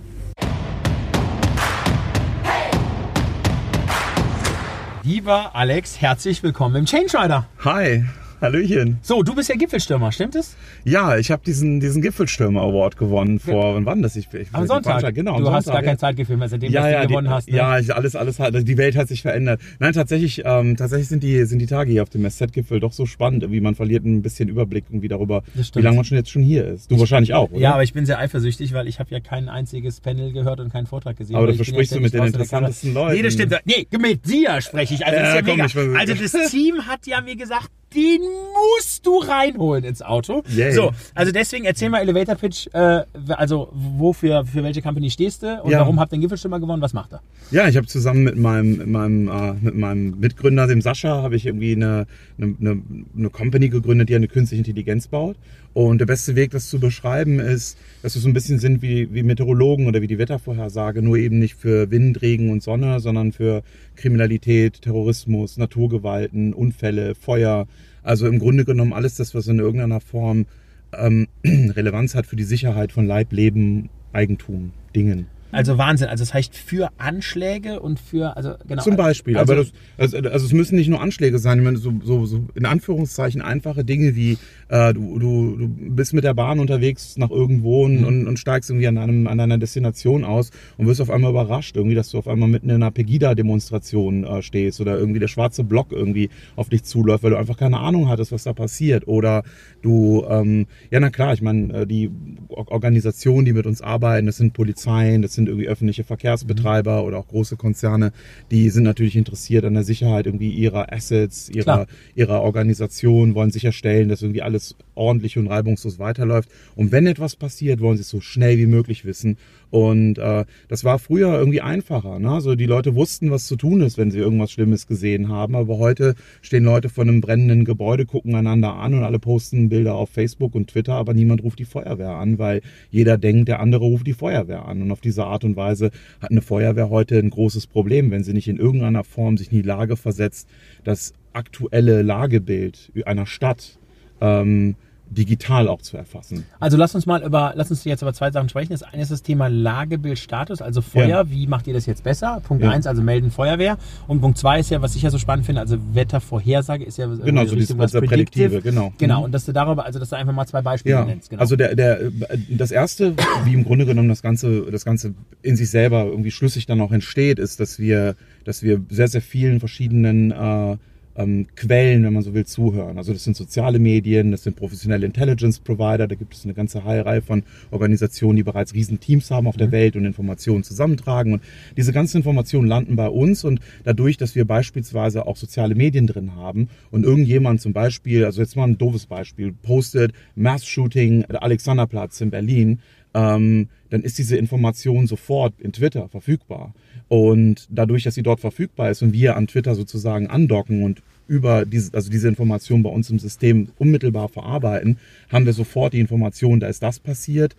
Lieber 5.02 5.56
Alex, 5.56 6.00
herzlich 6.00 6.43
willkommen 6.43 6.76
im 6.76 6.85
Change 6.85 7.19
Rider. 7.19 7.47
Hi, 7.64 8.05
Hallöchen. 8.41 8.99
So, 9.03 9.23
du 9.23 9.35
bist 9.35 9.51
ja 9.51 9.55
Gipfelstürmer, 9.55 10.13
stimmt 10.13 10.35
es? 10.35 10.57
Ja, 10.85 11.19
ich 11.19 11.31
habe 11.31 11.43
diesen, 11.45 11.79
diesen 11.79 12.01
Gipfelstürmer 12.01 12.63
Award 12.63 12.97
gewonnen 12.97 13.39
vor, 13.39 13.75
wann 13.75 13.85
war 13.85 13.97
das? 13.97 14.17
Ich, 14.17 14.33
ich, 14.33 14.49
Am 14.53 14.67
Sonntag. 14.67 15.15
Genau, 15.15 15.37
du 15.37 15.45
Sonntag, 15.45 15.57
hast 15.57 15.67
gar 15.67 15.83
kein 15.83 15.99
Zeitgefühl 15.99 16.39
mehr, 16.39 16.49
seitdem 16.49 16.73
ja, 16.73 16.83
du 16.83 16.93
ja, 16.93 17.05
gewonnen 17.05 17.29
hast. 17.29 17.49
Ne? 17.51 17.57
Ja, 17.57 17.79
ich, 17.79 17.95
alles, 17.95 18.17
alles, 18.17 18.41
also 18.41 18.61
die 18.61 18.79
Welt 18.79 18.97
hat 18.97 19.09
sich 19.09 19.21
verändert. 19.21 19.61
Nein, 19.79 19.93
tatsächlich, 19.93 20.43
ähm, 20.47 20.77
tatsächlich 20.77 21.09
sind 21.09 21.23
die, 21.23 21.45
sind 21.45 21.59
die 21.59 21.67
Tage 21.67 21.91
hier 21.91 22.03
auf 22.03 22.09
dem 22.09 22.29
SZ-Gipfel 22.29 22.81
doch 22.81 22.93
so 22.93 23.05
spannend. 23.05 23.51
Wie 23.51 23.61
man 23.61 23.75
verliert 23.75 24.07
ein 24.07 24.23
bisschen 24.23 24.49
Überblick 24.49 24.85
irgendwie 24.89 25.09
darüber, 25.09 25.43
wie 25.75 25.83
lange 25.83 25.97
man 25.97 26.05
schon 26.07 26.17
jetzt 26.17 26.31
schon 26.31 26.43
hier 26.43 26.67
ist. 26.67 26.91
Du 26.91 26.95
ich, 26.95 27.01
wahrscheinlich 27.01 27.35
auch, 27.35 27.51
oder? 27.51 27.61
Ja, 27.61 27.75
aber 27.75 27.83
ich 27.83 27.93
bin 27.93 28.07
sehr 28.07 28.19
eifersüchtig, 28.19 28.73
weil 28.73 28.89
ich 28.89 29.01
habe 29.01 29.11
ja 29.11 29.21
kein 29.21 29.51
einziges 29.51 30.01
Panel 30.01 30.33
gehört 30.33 30.61
und 30.61 30.73
keinen 30.73 30.87
Vortrag 30.87 31.19
gesehen. 31.19 31.37
Aber 31.37 31.47
dafür 31.47 31.67
sprichst 31.67 31.93
ja 31.93 31.99
du 31.99 32.05
mit 32.05 32.15
den 32.15 32.25
interessantesten 32.25 32.95
Leuten. 32.95 33.17
Nee, 33.17 33.23
das 33.23 33.35
stimmt. 33.35 33.55
Nee, 33.67 33.87
mit 33.99 34.27
dir 34.27 34.63
spreche 34.63 34.95
ich. 34.95 35.05
Also, 35.05 35.19
das 35.19 35.35
ja 35.35 35.43
komm, 35.43 35.57
mega. 35.57 35.99
also 35.99 36.15
das 36.15 36.51
Team 36.51 36.87
hat 36.87 37.07
ja 37.07 37.21
mir 37.21 37.37
gesagt, 37.37 37.69
den 37.95 38.21
musst 38.23 39.07
du 39.07 39.19
reinholen 39.19 39.85
ins 39.85 40.03
Auto. 40.03 40.43
Yay. 40.49 40.73
So, 40.73 40.93
also 41.15 41.33
deswegen 41.33 41.65
erzähl 41.65 41.91
mal 41.91 42.01
Elevator 42.01 42.35
Pitch, 42.35 42.69
äh, 42.73 43.03
also 43.29 43.69
wofür 43.73 44.45
für 44.45 44.63
welche 44.63 44.83
Company 44.83 45.11
stehst 45.11 45.43
du 45.43 45.63
und 45.63 45.71
ja. 45.71 45.81
warum 45.81 45.99
habt 45.99 46.13
ihr 46.13 46.17
den 46.17 46.23
Gipfelstürmer 46.23 46.61
gewonnen? 46.61 46.83
Was 46.83 46.93
macht 46.93 47.13
er? 47.13 47.23
Ja, 47.51 47.69
ich 47.69 47.77
habe 47.77 47.87
zusammen 47.87 48.23
mit 48.23 48.37
meinem, 48.37 48.77
mit 48.77 48.87
meinem, 48.87 49.29
äh, 49.29 49.53
mit 49.61 49.77
meinem 49.77 50.21
Mitgründer, 50.21 50.67
dem 50.67 50.81
Sascha, 50.81 51.23
habe 51.23 51.37
ich 51.37 51.47
irgendwie 51.47 51.73
eine, 51.73 52.07
eine, 52.39 52.83
eine 53.17 53.31
Company 53.31 53.69
gegründet, 53.69 54.09
die 54.09 54.15
eine 54.15 54.29
künstliche 54.29 54.61
Intelligenz 54.61 55.09
baut. 55.09 55.37
Und 55.73 55.99
der 55.99 56.07
beste 56.07 56.35
Weg, 56.35 56.51
das 56.51 56.69
zu 56.69 56.81
beschreiben, 56.81 57.39
ist, 57.39 57.79
dass 58.03 58.15
wir 58.15 58.23
so 58.23 58.29
ein 58.29 58.33
bisschen 58.33 58.59
sind 58.59 58.83
wie, 58.83 59.13
wie 59.15 59.23
Meteorologen 59.23 59.87
oder 59.87 60.03
wie 60.03 60.09
die 60.09 60.19
Wettervorhersage, 60.19 61.01
nur 61.01 61.17
eben 61.17 61.39
nicht 61.39 61.55
für 61.55 61.91
Wind, 61.91 62.23
Regen 62.23 62.51
und 62.51 62.63
Sonne, 62.63 62.99
sondern 62.99 63.31
für 63.31 63.63
Kriminalität, 63.95 64.83
Terrorismus, 64.83 65.57
Naturgewalten, 65.59 66.55
Unfälle, 66.55 67.15
Feuer. 67.15 67.69
Also 68.02 68.26
im 68.26 68.38
Grunde 68.38 68.64
genommen 68.64 68.93
alles 68.93 69.17
das, 69.17 69.35
was 69.35 69.47
in 69.47 69.58
irgendeiner 69.58 70.00
Form 70.00 70.47
ähm, 70.93 71.29
Relevanz 71.44 72.14
hat 72.14 72.26
für 72.26 72.37
die 72.37 72.44
Sicherheit 72.44 72.93
von 72.93 73.06
Leib, 73.06 73.32
Leben, 73.32 73.91
Eigentum, 74.12 74.73
Dingen. 74.94 75.26
Also 75.52 75.79
Wahnsinn. 75.79 76.08
Also 76.08 76.23
das 76.23 76.35
heißt 76.35 76.55
für 76.55 76.91
Anschläge 76.99 77.81
und 77.81 77.99
für, 77.99 78.37
also 78.37 78.55
genau. 78.67 78.82
Zum 78.82 78.97
Beispiel. 78.97 79.37
Also, 79.37 79.52
aber 79.52 79.62
das, 79.62 79.73
also, 79.99 80.17
also 80.17 80.47
es 80.47 80.52
müssen 80.52 80.76
nicht 80.76 80.88
nur 80.88 81.00
Anschläge 81.00 81.38
sein. 81.38 81.58
Ich 81.58 81.64
meine, 81.64 81.79
so, 81.79 81.93
so, 82.05 82.26
so 82.26 82.44
in 82.55 82.67
Anführungszeichen 82.67 83.43
einfache 83.43 83.85
Dinge 83.85 84.14
wie 84.14 84.38
äh, 84.69 84.94
du, 84.94 85.19
du, 85.19 85.56
du 85.56 85.69
bist 85.69 86.14
mit 86.14 86.25
der 86.25 86.35
Bahn 86.35 86.58
unterwegs 86.58 87.17
nach 87.17 87.31
irgendwo 87.31 87.85
und, 87.85 88.00
mhm. 88.00 88.06
und, 88.06 88.26
und 88.29 88.38
steigst 88.38 88.70
irgendwie 88.70 88.87
an, 88.87 88.99
einem, 88.99 89.26
an 89.26 89.41
einer 89.41 89.58
Destination 89.58 90.25
aus 90.25 90.50
und 90.79 90.87
wirst 90.87 91.00
auf 91.00 91.11
einmal 91.11 91.31
überrascht, 91.31 91.76
irgendwie, 91.76 91.96
dass 91.96 92.11
du 92.11 92.19
auf 92.19 92.29
einmal 92.29 92.49
mitten 92.49 92.70
in 92.70 92.76
einer 92.76 92.91
Pegida-Demonstration 92.91 94.25
äh, 94.25 94.43
stehst 94.43 94.81
oder 94.81 94.99
irgendwie 94.99 95.20
der 95.20 95.29
schwarze 95.29 95.64
Block 95.64 95.93
irgendwie 95.93 96.31
auf 96.56 96.69
dich 96.69 96.85
zuläuft, 96.85 97.25
weil 97.25 97.31
du 97.31 97.38
einfach 97.38 97.56
keine 97.56 97.79
Ahnung 97.79 98.08
hattest, 98.08 98.32
was 98.32 98.44
da 98.44 98.53
passiert. 98.53 99.08
Oder 99.08 99.43
du, 99.82 100.25
ähm, 100.29 100.67
ja 100.91 101.00
na 101.00 101.11
klar, 101.11 101.32
ich 101.32 101.43
meine, 101.43 101.81
äh, 101.81 101.87
die 101.87 102.11
Organisationen, 102.49 103.44
die 103.44 103.53
mit 103.53 103.67
uns 103.67 103.82
arbeiten, 103.82 104.26
das 104.26 104.37
sind 104.37 104.53
Polizeien, 104.53 105.23
das 105.23 105.35
sind 105.35 105.40
irgendwie 105.49 105.69
öffentliche 105.69 106.05
Verkehrsbetreiber 106.05 107.01
mhm. 107.01 107.09
oder 107.09 107.19
auch 107.19 107.29
große 107.29 107.57
Konzerne, 107.57 108.13
die 108.51 108.71
sind 108.71 108.85
natürlich 108.85 109.17
interessiert 109.17 109.65
an 109.65 109.75
der 109.75 109.85
Sicherheit 109.85 110.27
irgendwie 110.27 110.51
ihrer 110.51 110.93
Assets, 110.93 111.49
ihrer, 111.49 111.87
ihrer 112.15 112.43
Organisation, 112.43 113.35
wollen 113.35 113.51
sicherstellen, 113.51 114.09
dass 114.09 114.23
irgendwie 114.23 114.43
alles 114.43 114.61
alles 114.61 114.77
ordentlich 114.95 115.39
und 115.39 115.47
reibungslos 115.47 115.99
weiterläuft. 115.99 116.51
Und 116.77 116.93
wenn 116.93 117.07
etwas 117.07 117.37
passiert, 117.37 117.81
wollen 117.81 117.97
sie 117.97 118.03
es 118.03 118.09
so 118.09 118.20
schnell 118.20 118.59
wie 118.59 118.67
möglich 118.67 119.05
wissen. 119.05 119.39
Und 119.70 120.19
äh, 120.19 120.44
das 120.69 120.84
war 120.84 120.98
früher 120.98 121.39
irgendwie 121.39 121.60
einfacher. 121.60 122.19
Ne? 122.19 122.31
Also 122.31 122.55
die 122.55 122.67
Leute 122.67 122.94
wussten, 122.94 123.31
was 123.31 123.46
zu 123.46 123.56
tun 123.56 123.81
ist, 123.81 123.98
wenn 123.98 124.10
sie 124.10 124.19
irgendwas 124.19 124.50
Schlimmes 124.50 124.86
gesehen 124.86 125.29
haben. 125.29 125.55
Aber 125.55 125.79
heute 125.79 126.15
stehen 126.43 126.65
Leute 126.65 126.89
vor 126.89 127.05
einem 127.05 127.20
brennenden 127.20 127.65
Gebäude, 127.65 128.05
gucken 128.05 128.34
einander 128.34 128.74
an 128.74 128.94
und 128.94 129.05
alle 129.05 129.19
posten 129.19 129.69
Bilder 129.69 129.94
auf 129.94 130.10
Facebook 130.10 130.55
und 130.55 130.69
Twitter, 130.69 130.94
aber 130.94 131.15
niemand 131.15 131.43
ruft 131.43 131.58
die 131.58 131.65
Feuerwehr 131.65 132.10
an, 132.10 132.39
weil 132.39 132.62
jeder 132.91 133.17
denkt, 133.19 133.48
der 133.48 133.60
andere 133.60 133.84
ruft 133.84 134.06
die 134.06 134.12
Feuerwehr 134.12 134.67
an. 134.67 134.82
Und 134.82 134.91
auf 134.91 135.00
diese 135.00 135.24
Art 135.24 135.44
und 135.44 135.56
Weise 135.56 135.91
hat 136.20 136.31
eine 136.31 136.43
Feuerwehr 136.43 136.91
heute 136.91 137.19
ein 137.19 137.31
großes 137.31 137.67
Problem, 137.67 138.10
wenn 138.10 138.24
sie 138.24 138.32
nicht 138.32 138.48
in 138.48 138.56
irgendeiner 138.56 139.05
Form 139.05 139.36
sich 139.36 139.53
in 139.53 139.58
die 139.58 139.67
Lage 139.67 139.96
versetzt, 139.96 140.48
das 140.84 141.15
aktuelle 141.32 142.03
Lagebild 142.03 142.91
einer 143.05 143.27
Stadt 143.27 143.79
ähm, 144.20 144.74
digital 145.10 145.69
auch 145.69 145.82
zu 145.82 145.96
erfassen. 145.96 146.44
Also 146.60 146.76
lass 146.76 146.94
uns 146.94 147.05
mal 147.05 147.22
über, 147.22 147.52
lass 147.56 147.70
uns 147.70 147.84
jetzt 147.84 148.02
über 148.02 148.14
zwei 148.14 148.31
Sachen 148.31 148.48
sprechen. 148.48 148.70
Das 148.70 148.82
eine 148.82 149.02
ist 149.02 149.10
das 149.10 149.22
Thema 149.22 149.48
Lagebildstatus, 149.48 150.62
also 150.62 150.81
Feuer. 150.81 151.08
Ja. 151.08 151.31
Wie 151.31 151.46
macht 151.46 151.67
ihr 151.67 151.74
das 151.74 151.86
jetzt 151.86 152.05
besser? 152.05 152.40
Punkt 152.44 152.62
ja. 152.62 152.70
eins, 152.70 152.86
also 152.86 153.02
melden 153.02 153.31
Feuerwehr. 153.31 153.76
Und 154.06 154.20
Punkt 154.20 154.38
zwei 154.38 154.60
ist 154.60 154.70
ja, 154.70 154.81
was 154.82 154.94
ich 154.94 155.02
ja 155.02 155.10
so 155.10 155.19
spannend 155.19 155.46
finde, 155.46 155.60
also 155.60 155.76
Wettervorhersage 155.93 156.84
ist 156.84 156.96
ja 156.96 157.06
genau 157.06 157.44
so 157.44 157.56
dieses 157.56 157.76
was 157.76 157.93
Prädiktive, 157.93 158.62
genau. 158.62 158.93
Genau. 158.98 159.19
Mhm. 159.19 159.24
Und 159.24 159.32
dass 159.32 159.44
du 159.44 159.52
darüber, 159.52 159.84
also 159.84 159.98
dass 159.98 160.10
du 160.10 160.17
einfach 160.17 160.32
mal 160.32 160.46
zwei 160.46 160.62
Beispiele 160.62 160.94
ja. 160.94 161.05
nennst. 161.05 161.31
Genau. 161.31 161.40
Also 161.40 161.56
der, 161.56 161.74
der, 161.74 162.10
das 162.48 162.70
erste, 162.70 163.14
wie 163.44 163.55
im 163.55 163.64
Grunde 163.64 163.86
genommen 163.86 164.08
das 164.08 164.22
ganze, 164.22 164.70
das 164.70 164.84
ganze 164.84 165.14
in 165.43 165.56
sich 165.56 165.70
selber 165.70 166.05
irgendwie 166.05 166.31
schlüssig 166.31 166.67
dann 166.67 166.81
auch 166.81 166.93
entsteht, 166.93 167.38
ist, 167.38 167.58
dass 167.58 167.79
wir, 167.79 168.14
dass 168.44 168.62
wir 168.62 168.81
sehr, 168.90 169.08
sehr 169.08 169.22
vielen 169.22 169.58
verschiedenen 169.58 170.31
äh, 170.31 170.76
ähm, 171.17 171.46
Quellen, 171.56 172.05
wenn 172.05 172.12
man 172.12 172.22
so 172.22 172.34
will, 172.34 172.46
zuhören. 172.46 172.98
Also 172.98 173.12
das 173.12 173.24
sind 173.24 173.36
soziale 173.36 173.79
Medien, 173.79 174.31
das 174.31 174.44
sind 174.44 174.56
professionelle 174.56 175.06
Intelligence 175.06 175.58
Provider, 175.58 176.06
da 176.08 176.14
gibt 176.14 176.34
es 176.34 176.44
eine 176.44 176.55
ganze 176.55 176.84
Reihe 176.84 177.22
von 177.22 177.43
Organisationen, 177.70 178.36
die 178.36 178.43
bereits 178.43 178.74
riesen 178.74 179.00
Teams 179.00 179.31
haben 179.31 179.46
auf 179.46 179.56
der 179.56 179.69
mhm. 179.69 179.72
Welt 179.72 179.96
und 179.96 180.05
Informationen 180.05 180.62
zusammentragen. 180.62 181.32
Und 181.34 181.43
diese 181.76 181.93
ganzen 181.93 182.19
Informationen 182.19 182.69
landen 182.69 182.96
bei 182.96 183.08
uns 183.08 183.44
und 183.44 183.60
dadurch, 183.84 184.17
dass 184.17 184.34
wir 184.34 184.44
beispielsweise 184.44 185.26
auch 185.26 185.36
soziale 185.36 185.74
Medien 185.74 186.06
drin 186.06 186.36
haben 186.36 186.69
und 186.90 187.05
irgendjemand 187.05 187.60
zum 187.60 187.72
Beispiel, 187.72 188.24
also 188.24 188.40
jetzt 188.40 188.56
mal 188.56 188.64
ein 188.64 188.79
doofes 188.79 189.06
Beispiel, 189.06 189.52
postet 189.52 190.12
Mass 190.34 190.64
Shooting 190.64 191.24
Alexanderplatz 191.24 192.20
in 192.20 192.31
Berlin, 192.31 192.81
ähm, 193.14 193.69
dann 193.90 194.02
ist 194.02 194.19
diese 194.19 194.36
Information 194.36 195.06
sofort 195.06 195.55
in 195.60 195.72
Twitter 195.72 196.08
verfügbar. 196.08 196.74
Und 197.08 197.67
dadurch, 197.70 198.05
dass 198.05 198.14
sie 198.14 198.22
dort 198.22 198.40
verfügbar 198.40 198.90
ist 198.90 199.02
und 199.02 199.12
wir 199.12 199.36
an 199.36 199.48
Twitter 199.48 199.74
sozusagen 199.74 200.29
andocken 200.29 200.84
und 200.84 201.02
über 201.26 201.64
diese, 201.64 201.94
also 201.94 202.10
diese 202.10 202.29
Information 202.29 202.82
bei 202.82 202.90
uns 202.90 203.10
im 203.10 203.19
System 203.19 203.69
unmittelbar 203.79 204.29
verarbeiten, 204.29 204.98
haben 205.29 205.46
wir 205.46 205.52
sofort 205.52 205.93
die 205.93 206.00
Information, 206.00 206.60
da 206.60 206.67
ist 206.67 206.82
das 206.82 206.98
passiert, 206.98 207.56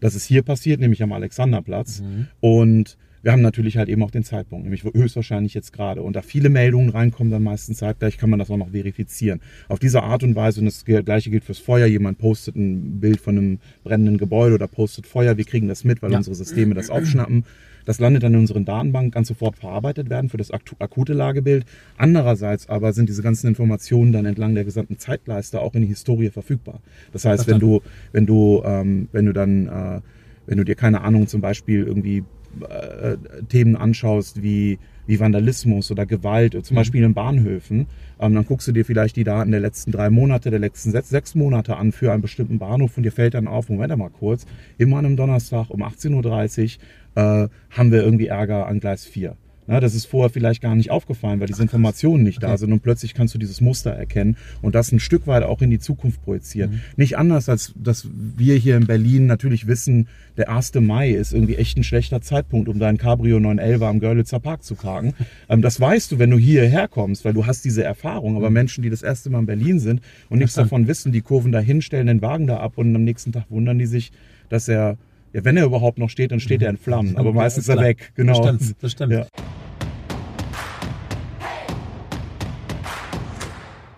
das 0.00 0.14
ist 0.14 0.24
hier 0.24 0.42
passiert, 0.42 0.80
nämlich 0.80 1.02
am 1.02 1.12
Alexanderplatz. 1.12 2.00
Mhm. 2.00 2.26
Und 2.40 2.96
wir 3.24 3.32
haben 3.32 3.40
natürlich 3.40 3.78
halt 3.78 3.88
eben 3.88 4.02
auch 4.02 4.10
den 4.10 4.22
Zeitpunkt, 4.22 4.64
nämlich 4.64 4.84
höchstwahrscheinlich 4.84 5.54
jetzt 5.54 5.72
gerade. 5.72 6.02
Und 6.02 6.14
da 6.14 6.20
viele 6.20 6.50
Meldungen 6.50 6.90
reinkommen, 6.90 7.32
dann 7.32 7.42
meistens 7.42 7.78
zeitgleich 7.78 8.18
kann 8.18 8.28
man 8.28 8.38
das 8.38 8.50
auch 8.50 8.58
noch 8.58 8.72
verifizieren. 8.72 9.40
Auf 9.68 9.78
diese 9.78 10.02
Art 10.02 10.22
und 10.22 10.36
Weise, 10.36 10.60
und 10.60 10.66
das 10.66 10.84
gleiche 10.84 11.30
gilt 11.30 11.42
fürs 11.42 11.58
Feuer, 11.58 11.86
jemand 11.86 12.18
postet 12.18 12.54
ein 12.54 13.00
Bild 13.00 13.22
von 13.22 13.38
einem 13.38 13.58
brennenden 13.82 14.18
Gebäude 14.18 14.56
oder 14.56 14.68
postet 14.68 15.06
Feuer, 15.06 15.38
wir 15.38 15.44
kriegen 15.44 15.68
das 15.68 15.84
mit, 15.84 16.02
weil 16.02 16.12
ja. 16.12 16.18
unsere 16.18 16.36
Systeme 16.36 16.74
das 16.74 16.90
aufschnappen. 16.90 17.46
Das 17.86 17.98
landet 17.98 18.22
dann 18.22 18.34
in 18.34 18.40
unseren 18.40 18.66
Datenbanken, 18.66 19.10
kann 19.10 19.24
sofort 19.24 19.56
verarbeitet 19.56 20.10
werden 20.10 20.28
für 20.28 20.36
das 20.36 20.50
akute 20.50 21.14
Lagebild. 21.14 21.64
Andererseits 21.96 22.68
aber 22.68 22.92
sind 22.92 23.08
diese 23.08 23.22
ganzen 23.22 23.46
Informationen 23.46 24.12
dann 24.12 24.26
entlang 24.26 24.54
der 24.54 24.64
gesamten 24.64 24.98
Zeitleiste 24.98 25.62
auch 25.62 25.74
in 25.74 25.82
die 25.82 25.88
Historie 25.88 26.28
verfügbar. 26.28 26.80
Das 27.12 27.24
heißt, 27.24 27.46
wenn 27.46 27.58
du, 27.58 27.80
wenn 28.12 28.26
du, 28.26 28.62
ähm, 28.66 29.08
wenn 29.12 29.24
du 29.24 29.32
dann, 29.32 29.68
äh, 29.68 30.00
wenn 30.46 30.58
du 30.58 30.64
dir 30.64 30.74
keine 30.74 31.00
Ahnung 31.00 31.26
zum 31.26 31.40
Beispiel 31.40 31.84
irgendwie 31.84 32.22
äh, 32.62 33.16
Themen 33.48 33.76
anschaust 33.76 34.42
wie, 34.42 34.78
wie 35.06 35.20
Vandalismus 35.20 35.90
oder 35.90 36.06
Gewalt, 36.06 36.52
zum 36.64 36.74
mhm. 36.74 36.78
Beispiel 36.78 37.02
in 37.02 37.14
Bahnhöfen, 37.14 37.86
ähm, 38.20 38.34
dann 38.34 38.46
guckst 38.46 38.68
du 38.68 38.72
dir 38.72 38.84
vielleicht 38.84 39.16
die 39.16 39.24
Daten 39.24 39.50
der 39.50 39.60
letzten 39.60 39.92
drei 39.92 40.10
Monate, 40.10 40.50
der 40.50 40.60
letzten 40.60 40.90
sechs, 40.90 41.08
sechs 41.08 41.34
Monate 41.34 41.76
an 41.76 41.92
für 41.92 42.12
einen 42.12 42.22
bestimmten 42.22 42.58
Bahnhof 42.58 42.96
und 42.96 43.02
dir 43.02 43.12
fällt 43.12 43.34
dann 43.34 43.48
auf, 43.48 43.68
Moment 43.68 43.96
mal 43.96 44.10
kurz, 44.10 44.46
immer 44.78 44.98
an 44.98 45.06
einem 45.06 45.16
Donnerstag 45.16 45.70
um 45.70 45.82
18.30 45.82 46.78
Uhr 47.16 47.22
äh, 47.22 47.48
haben 47.70 47.92
wir 47.92 48.02
irgendwie 48.02 48.26
Ärger 48.26 48.66
an 48.66 48.80
Gleis 48.80 49.04
4. 49.04 49.36
Na, 49.66 49.80
das 49.80 49.94
ist 49.94 50.04
vorher 50.04 50.30
vielleicht 50.30 50.60
gar 50.60 50.74
nicht 50.74 50.90
aufgefallen, 50.90 51.40
weil 51.40 51.46
diese 51.46 51.62
Informationen 51.62 52.22
nicht 52.22 52.38
okay. 52.38 52.46
da 52.46 52.58
sind 52.58 52.72
und 52.72 52.80
plötzlich 52.80 53.14
kannst 53.14 53.34
du 53.34 53.38
dieses 53.38 53.60
Muster 53.60 53.90
erkennen 53.90 54.36
und 54.60 54.74
das 54.74 54.92
ein 54.92 55.00
Stück 55.00 55.26
weit 55.26 55.42
auch 55.42 55.62
in 55.62 55.70
die 55.70 55.78
Zukunft 55.78 56.22
projizieren. 56.22 56.70
Mhm. 56.70 56.80
Nicht 56.96 57.16
anders, 57.16 57.48
als 57.48 57.72
dass 57.76 58.06
wir 58.10 58.56
hier 58.56 58.76
in 58.76 58.86
Berlin 58.86 59.26
natürlich 59.26 59.66
wissen, 59.66 60.08
der 60.36 60.50
1. 60.50 60.74
Mai 60.80 61.10
ist 61.10 61.32
irgendwie 61.32 61.56
echt 61.56 61.78
ein 61.78 61.84
schlechter 61.84 62.20
Zeitpunkt, 62.20 62.68
um 62.68 62.78
dein 62.78 62.98
Cabrio 62.98 63.40
911 63.40 63.82
am 63.82 64.00
Görlitzer 64.00 64.40
Park 64.40 64.62
zu 64.62 64.74
parken. 64.74 65.14
Ähm, 65.48 65.62
das 65.62 65.80
weißt 65.80 66.12
du, 66.12 66.18
wenn 66.18 66.30
du 66.30 66.38
hierher 66.38 66.88
kommst, 66.88 67.24
weil 67.24 67.34
du 67.34 67.44
hast 67.44 67.64
diese 67.64 67.82
Erfahrung. 67.82 68.36
Aber 68.36 68.48
mhm. 68.48 68.54
Menschen, 68.54 68.82
die 68.82 68.88
das 68.88 69.02
erste 69.02 69.30
Mal 69.30 69.40
in 69.40 69.46
Berlin 69.46 69.78
sind 69.78 70.00
und 70.30 70.38
nichts 70.38 70.54
davon 70.54 70.86
wissen, 70.86 71.12
die 71.12 71.20
Kurven 71.20 71.52
dahin, 71.52 71.82
stellen 71.82 72.06
den 72.06 72.22
Wagen 72.22 72.46
da 72.46 72.58
ab 72.58 72.78
und 72.78 72.94
am 72.94 73.04
nächsten 73.04 73.32
Tag 73.32 73.44
wundern 73.50 73.78
die 73.78 73.86
sich, 73.86 74.12
dass 74.48 74.68
er 74.68 74.96
ja, 75.34 75.44
wenn 75.44 75.56
er 75.56 75.64
überhaupt 75.64 75.98
noch 75.98 76.10
steht, 76.10 76.30
dann 76.30 76.38
steht 76.38 76.62
er 76.62 76.70
in 76.70 76.76
Flammen. 76.76 77.16
Aber 77.16 77.32
meistens 77.32 77.64
ist 77.64 77.68
er 77.68 77.82
weg. 77.82 78.12
Genau. 78.14 78.40
Das 78.40 78.54
stimmt. 78.54 78.82
Das 78.82 78.92
stimmt. 78.92 79.12
Ja. 79.12 79.26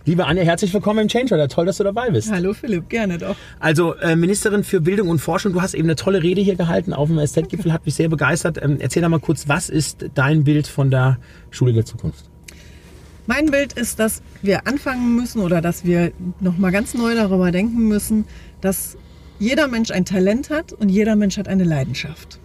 Liebe 0.07 0.25
Anja, 0.25 0.45
herzlich 0.45 0.73
willkommen 0.73 1.00
im 1.00 1.09
Change 1.09 1.35
Rider. 1.35 1.49
Toll, 1.49 1.66
dass 1.66 1.76
du 1.76 1.85
dabei 1.85 2.09
bist. 2.11 2.31
Hallo 2.31 2.55
Philipp, 2.55 2.88
gerne 2.88 3.19
doch. 3.19 3.37
Also 3.59 3.95
äh, 3.97 4.16
Ministerin 4.16 4.64
für 4.64 4.81
Bildung 4.81 5.09
und 5.09 5.19
Forschung, 5.19 5.52
du 5.52 5.61
hast 5.61 5.75
eben 5.75 5.85
eine 5.85 5.97
tolle 5.97 6.23
Rede 6.23 6.40
hier 6.40 6.55
gehalten 6.55 6.95
auf 6.95 7.09
dem 7.09 7.19
SZ-Gipfel, 7.19 7.73
hat 7.73 7.85
mich 7.85 7.97
sehr 7.97 8.09
begeistert. 8.09 8.62
Ähm, 8.62 8.78
erzähl 8.81 9.02
doch 9.02 9.11
mal 9.11 9.21
kurz, 9.21 9.47
was 9.47 9.69
ist 9.69 10.07
dein 10.14 10.45
Bild 10.45 10.66
von 10.69 10.90
der 10.90 11.19
Schule 11.50 11.75
der 11.75 11.85
Zukunft? 11.85 12.31
Mein 13.26 13.50
Bild 13.50 13.75
ist, 13.75 13.99
dass 13.99 14.23
wir 14.40 14.66
anfangen 14.66 15.16
müssen 15.16 15.43
oder 15.43 15.61
dass 15.61 15.85
wir 15.85 16.12
nochmal 16.40 16.71
ganz 16.71 16.95
neu 16.95 17.14
darüber 17.14 17.50
denken 17.50 17.88
müssen, 17.88 18.25
dass 18.61 18.97
jeder 19.38 19.69
Mensch 19.69 19.90
ein 19.90 20.05
Talent 20.05 20.50
hat 20.50 20.73
und 20.73 20.88
jeder 20.88 21.16
Mensch 21.16 21.37
hat 21.37 21.49
eine 21.49 21.64
Leidenschaft. 21.64 22.40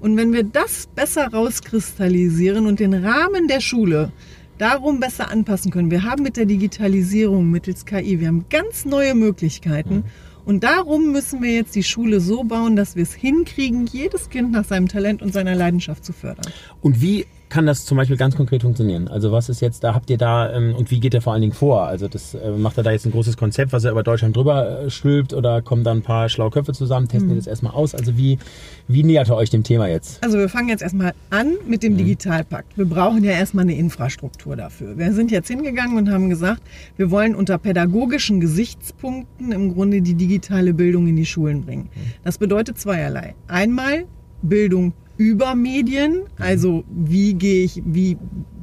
Und 0.00 0.16
wenn 0.16 0.32
wir 0.32 0.44
das 0.44 0.88
besser 0.94 1.28
rauskristallisieren 1.28 2.66
und 2.66 2.80
den 2.80 2.94
Rahmen 2.94 3.48
der 3.48 3.60
Schule 3.60 4.12
darum 4.58 5.00
besser 5.00 5.30
anpassen 5.30 5.70
können. 5.70 5.90
Wir 5.90 6.02
haben 6.02 6.22
mit 6.22 6.36
der 6.36 6.44
Digitalisierung 6.44 7.50
mittels 7.50 7.86
KI, 7.86 8.20
wir 8.20 8.28
haben 8.28 8.46
ganz 8.50 8.84
neue 8.84 9.14
Möglichkeiten. 9.14 9.96
Mhm. 9.96 10.04
Und 10.44 10.64
darum 10.64 11.12
müssen 11.12 11.42
wir 11.42 11.52
jetzt 11.52 11.74
die 11.74 11.82
Schule 11.82 12.20
so 12.20 12.42
bauen, 12.42 12.74
dass 12.74 12.96
wir 12.96 13.02
es 13.02 13.12
hinkriegen, 13.12 13.86
jedes 13.86 14.30
Kind 14.30 14.50
nach 14.50 14.64
seinem 14.64 14.88
Talent 14.88 15.20
und 15.22 15.32
seiner 15.32 15.54
Leidenschaft 15.54 16.04
zu 16.04 16.12
fördern. 16.12 16.50
Und 16.80 17.02
wie 17.02 17.26
kann 17.48 17.66
das 17.66 17.84
zum 17.84 17.96
Beispiel 17.96 18.16
ganz 18.16 18.36
konkret 18.36 18.62
funktionieren? 18.62 19.08
Also 19.08 19.32
was 19.32 19.48
ist 19.48 19.60
jetzt, 19.60 19.82
da 19.84 19.94
habt 19.94 20.10
ihr 20.10 20.18
da 20.18 20.52
ähm, 20.52 20.74
und 20.74 20.90
wie 20.90 21.00
geht 21.00 21.14
er 21.14 21.22
vor 21.22 21.32
allen 21.32 21.42
Dingen 21.42 21.54
vor? 21.54 21.82
Also 21.82 22.08
das 22.08 22.34
äh, 22.34 22.50
macht 22.50 22.76
er 22.76 22.82
da 22.82 22.90
jetzt 22.90 23.06
ein 23.06 23.12
großes 23.12 23.36
Konzept, 23.36 23.72
was 23.72 23.84
er 23.84 23.92
über 23.92 24.02
Deutschland 24.02 24.36
drüber 24.36 24.82
äh, 24.82 24.90
stülpt 24.90 25.32
oder 25.32 25.62
kommen 25.62 25.84
da 25.84 25.92
ein 25.92 26.02
paar 26.02 26.28
schlaue 26.28 26.50
Köpfe 26.50 26.72
zusammen, 26.72 27.08
testen 27.08 27.32
mhm. 27.32 27.36
das 27.36 27.46
erstmal 27.46 27.72
aus? 27.72 27.94
Also 27.94 28.16
wie, 28.16 28.38
wie 28.86 29.02
nähert 29.02 29.28
ihr 29.28 29.36
euch 29.36 29.50
dem 29.50 29.62
Thema 29.62 29.88
jetzt? 29.88 30.22
Also 30.22 30.38
wir 30.38 30.48
fangen 30.48 30.68
jetzt 30.68 30.82
erstmal 30.82 31.14
an 31.30 31.54
mit 31.66 31.82
dem 31.82 31.94
mhm. 31.94 31.98
Digitalpakt. 31.98 32.76
Wir 32.76 32.86
brauchen 32.86 33.24
ja 33.24 33.32
erstmal 33.32 33.62
eine 33.62 33.76
Infrastruktur 33.76 34.56
dafür. 34.56 34.98
Wir 34.98 35.12
sind 35.12 35.30
jetzt 35.30 35.48
hingegangen 35.48 35.96
und 35.96 36.10
haben 36.10 36.28
gesagt, 36.28 36.62
wir 36.96 37.10
wollen 37.10 37.34
unter 37.34 37.58
pädagogischen 37.58 38.40
Gesichtspunkten 38.40 39.52
im 39.52 39.74
Grunde 39.74 40.02
die 40.02 40.14
digitale 40.14 40.74
Bildung 40.74 41.06
in 41.06 41.16
die 41.16 41.26
Schulen 41.26 41.62
bringen. 41.62 41.88
Mhm. 41.94 42.12
Das 42.24 42.38
bedeutet 42.38 42.78
zweierlei. 42.78 43.34
Einmal 43.46 44.04
Bildung 44.42 44.92
über 45.18 45.54
Medien. 45.54 46.22
Also 46.38 46.84
wie 46.88 47.34
gehe 47.34 47.64
ich, 47.64 47.82
wie, 47.84 48.16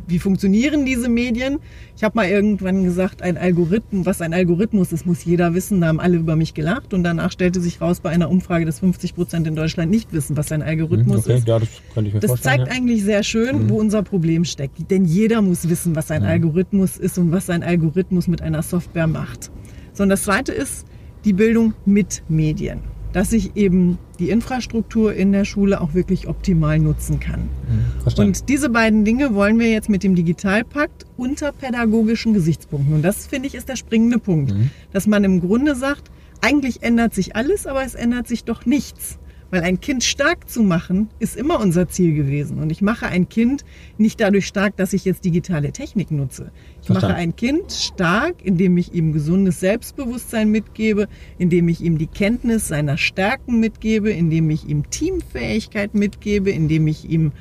wie 0.07 0.19
funktionieren 0.19 0.85
diese 0.85 1.09
Medien? 1.09 1.59
Ich 1.95 2.03
habe 2.03 2.15
mal 2.15 2.27
irgendwann 2.27 2.83
gesagt, 2.83 3.21
ein 3.21 3.37
Algorithmus, 3.37 4.05
was 4.05 4.21
ein 4.21 4.33
Algorithmus 4.33 4.91
ist, 4.91 5.05
muss 5.05 5.23
jeder 5.25 5.53
wissen. 5.53 5.81
Da 5.81 5.87
haben 5.87 5.99
alle 5.99 6.17
über 6.17 6.35
mich 6.35 6.53
gelacht 6.53 6.93
und 6.93 7.03
danach 7.03 7.31
stellte 7.31 7.59
sich 7.59 7.81
raus 7.81 7.99
bei 7.99 8.09
einer 8.09 8.29
Umfrage, 8.29 8.65
dass 8.65 8.79
50 8.79 9.15
Prozent 9.15 9.47
in 9.47 9.55
Deutschland 9.55 9.91
nicht 9.91 10.13
wissen, 10.13 10.37
was 10.37 10.51
ein 10.51 10.63
Algorithmus 10.63 11.25
okay, 11.25 11.37
ist. 11.37 11.47
Ja, 11.47 11.59
das 11.59 11.69
könnte 11.93 12.07
ich 12.07 12.13
mir 12.13 12.21
das 12.21 12.31
vorstellen. 12.31 12.57
Das 12.57 12.65
zeigt 12.65 12.73
ja. 12.73 12.81
eigentlich 12.81 13.03
sehr 13.03 13.23
schön, 13.23 13.63
mhm. 13.63 13.69
wo 13.69 13.79
unser 13.79 14.01
Problem 14.01 14.45
steckt. 14.45 14.89
Denn 14.89 15.05
jeder 15.05 15.41
muss 15.41 15.69
wissen, 15.69 15.95
was 15.95 16.09
ein 16.09 16.23
mhm. 16.23 16.29
Algorithmus 16.29 16.97
ist 16.97 17.17
und 17.17 17.31
was 17.31 17.49
ein 17.49 17.63
Algorithmus 17.63 18.27
mit 18.27 18.41
einer 18.41 18.63
Software 18.63 19.07
macht. 19.07 19.51
So, 19.93 20.03
und 20.03 20.09
das 20.09 20.23
Zweite 20.23 20.53
ist 20.53 20.85
die 21.25 21.33
Bildung 21.33 21.73
mit 21.85 22.23
Medien 22.29 22.94
dass 23.15 23.31
ich 23.31 23.55
eben 23.55 23.97
die 24.19 24.29
Infrastruktur 24.29 25.13
in 25.13 25.31
der 25.31 25.45
Schule 25.45 25.79
auch 25.79 25.93
wirklich 25.93 26.27
optimal 26.27 26.79
nutzen 26.79 27.21
kann. 27.21 27.43
Mhm, 27.43 28.01
verstanden. 28.01 28.31
Und 28.31 28.49
diese 28.49 28.67
beiden 28.67 29.05
Dinge 29.05 29.33
wollen 29.33 29.57
wir 29.57 29.71
jetzt 29.71 29.87
mit 29.87 30.03
dem 30.03 30.15
Digitalpakt 30.15 31.05
unter 31.15 31.53
pädagogischen 31.53 32.33
Gesichtspunkten. 32.33 32.93
Und 32.93 33.03
das 33.03 33.25
finde 33.25 33.47
ich 33.47 33.55
ist 33.55 33.69
der 33.69 33.77
springende 33.77 34.19
Punkt, 34.19 34.53
mhm. 34.53 34.69
dass 34.91 35.07
man 35.07 35.23
im 35.23 35.39
Grunde 35.39 35.75
sagt, 35.75 36.11
eigentlich 36.41 36.83
ändert 36.83 37.13
sich 37.13 37.37
alles, 37.37 37.67
aber 37.67 37.85
es 37.85 37.95
ändert 37.95 38.27
sich 38.27 38.43
doch 38.43 38.65
nichts. 38.65 39.17
Weil 39.51 39.63
ein 39.63 39.79
Kind 39.79 40.03
stark 40.03 40.49
zu 40.49 40.63
machen, 40.63 41.09
ist 41.19 41.35
immer 41.35 41.59
unser 41.59 41.87
Ziel 41.87 42.13
gewesen. 42.15 42.59
Und 42.59 42.71
ich 42.71 42.81
mache 42.81 43.07
ein 43.07 43.29
Kind 43.29 43.63
nicht 43.97 44.19
dadurch 44.19 44.47
stark, 44.47 44.75
dass 44.77 44.93
ich 44.93 45.05
jetzt 45.05 45.23
digitale 45.23 45.71
Technik 45.71 46.11
nutze. 46.11 46.51
Ich 46.81 46.87
Verstanden. 46.87 47.13
mache 47.13 47.15
ein 47.15 47.35
Kind 47.35 47.71
stark, 47.71 48.35
indem 48.43 48.77
ich 48.77 48.93
ihm 48.93 49.13
gesundes 49.13 49.59
Selbstbewusstsein 49.59 50.49
mitgebe, 50.49 51.07
indem 51.37 51.69
ich 51.69 51.81
ihm 51.81 51.97
die 51.97 52.07
Kenntnis 52.07 52.67
seiner 52.67 52.97
Stärken 52.97 53.59
mitgebe, 53.59 54.09
indem 54.09 54.49
ich 54.49 54.67
ihm 54.67 54.89
Teamfähigkeit 54.89 55.93
mitgebe, 55.93 56.51
indem 56.51 56.87
ich 56.87 57.09
ihm 57.09 57.31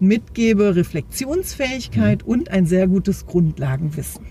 mitgebe 0.00 0.74
Reflexionsfähigkeit 0.74 2.22
mhm. 2.22 2.28
und 2.28 2.50
ein 2.50 2.66
sehr 2.66 2.88
gutes 2.88 3.26
Grundlagenwissen. 3.26 4.26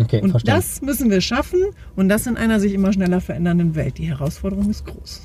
Okay, 0.00 0.20
und 0.20 0.30
verstanden. 0.30 0.60
das 0.60 0.82
müssen 0.82 1.10
wir 1.10 1.20
schaffen 1.20 1.60
und 1.96 2.08
das 2.08 2.26
in 2.26 2.36
einer 2.36 2.60
sich 2.60 2.72
immer 2.72 2.92
schneller 2.92 3.20
verändernden 3.20 3.74
Welt. 3.74 3.98
Die 3.98 4.06
Herausforderung 4.08 4.70
ist 4.70 4.84
groß. 4.84 5.22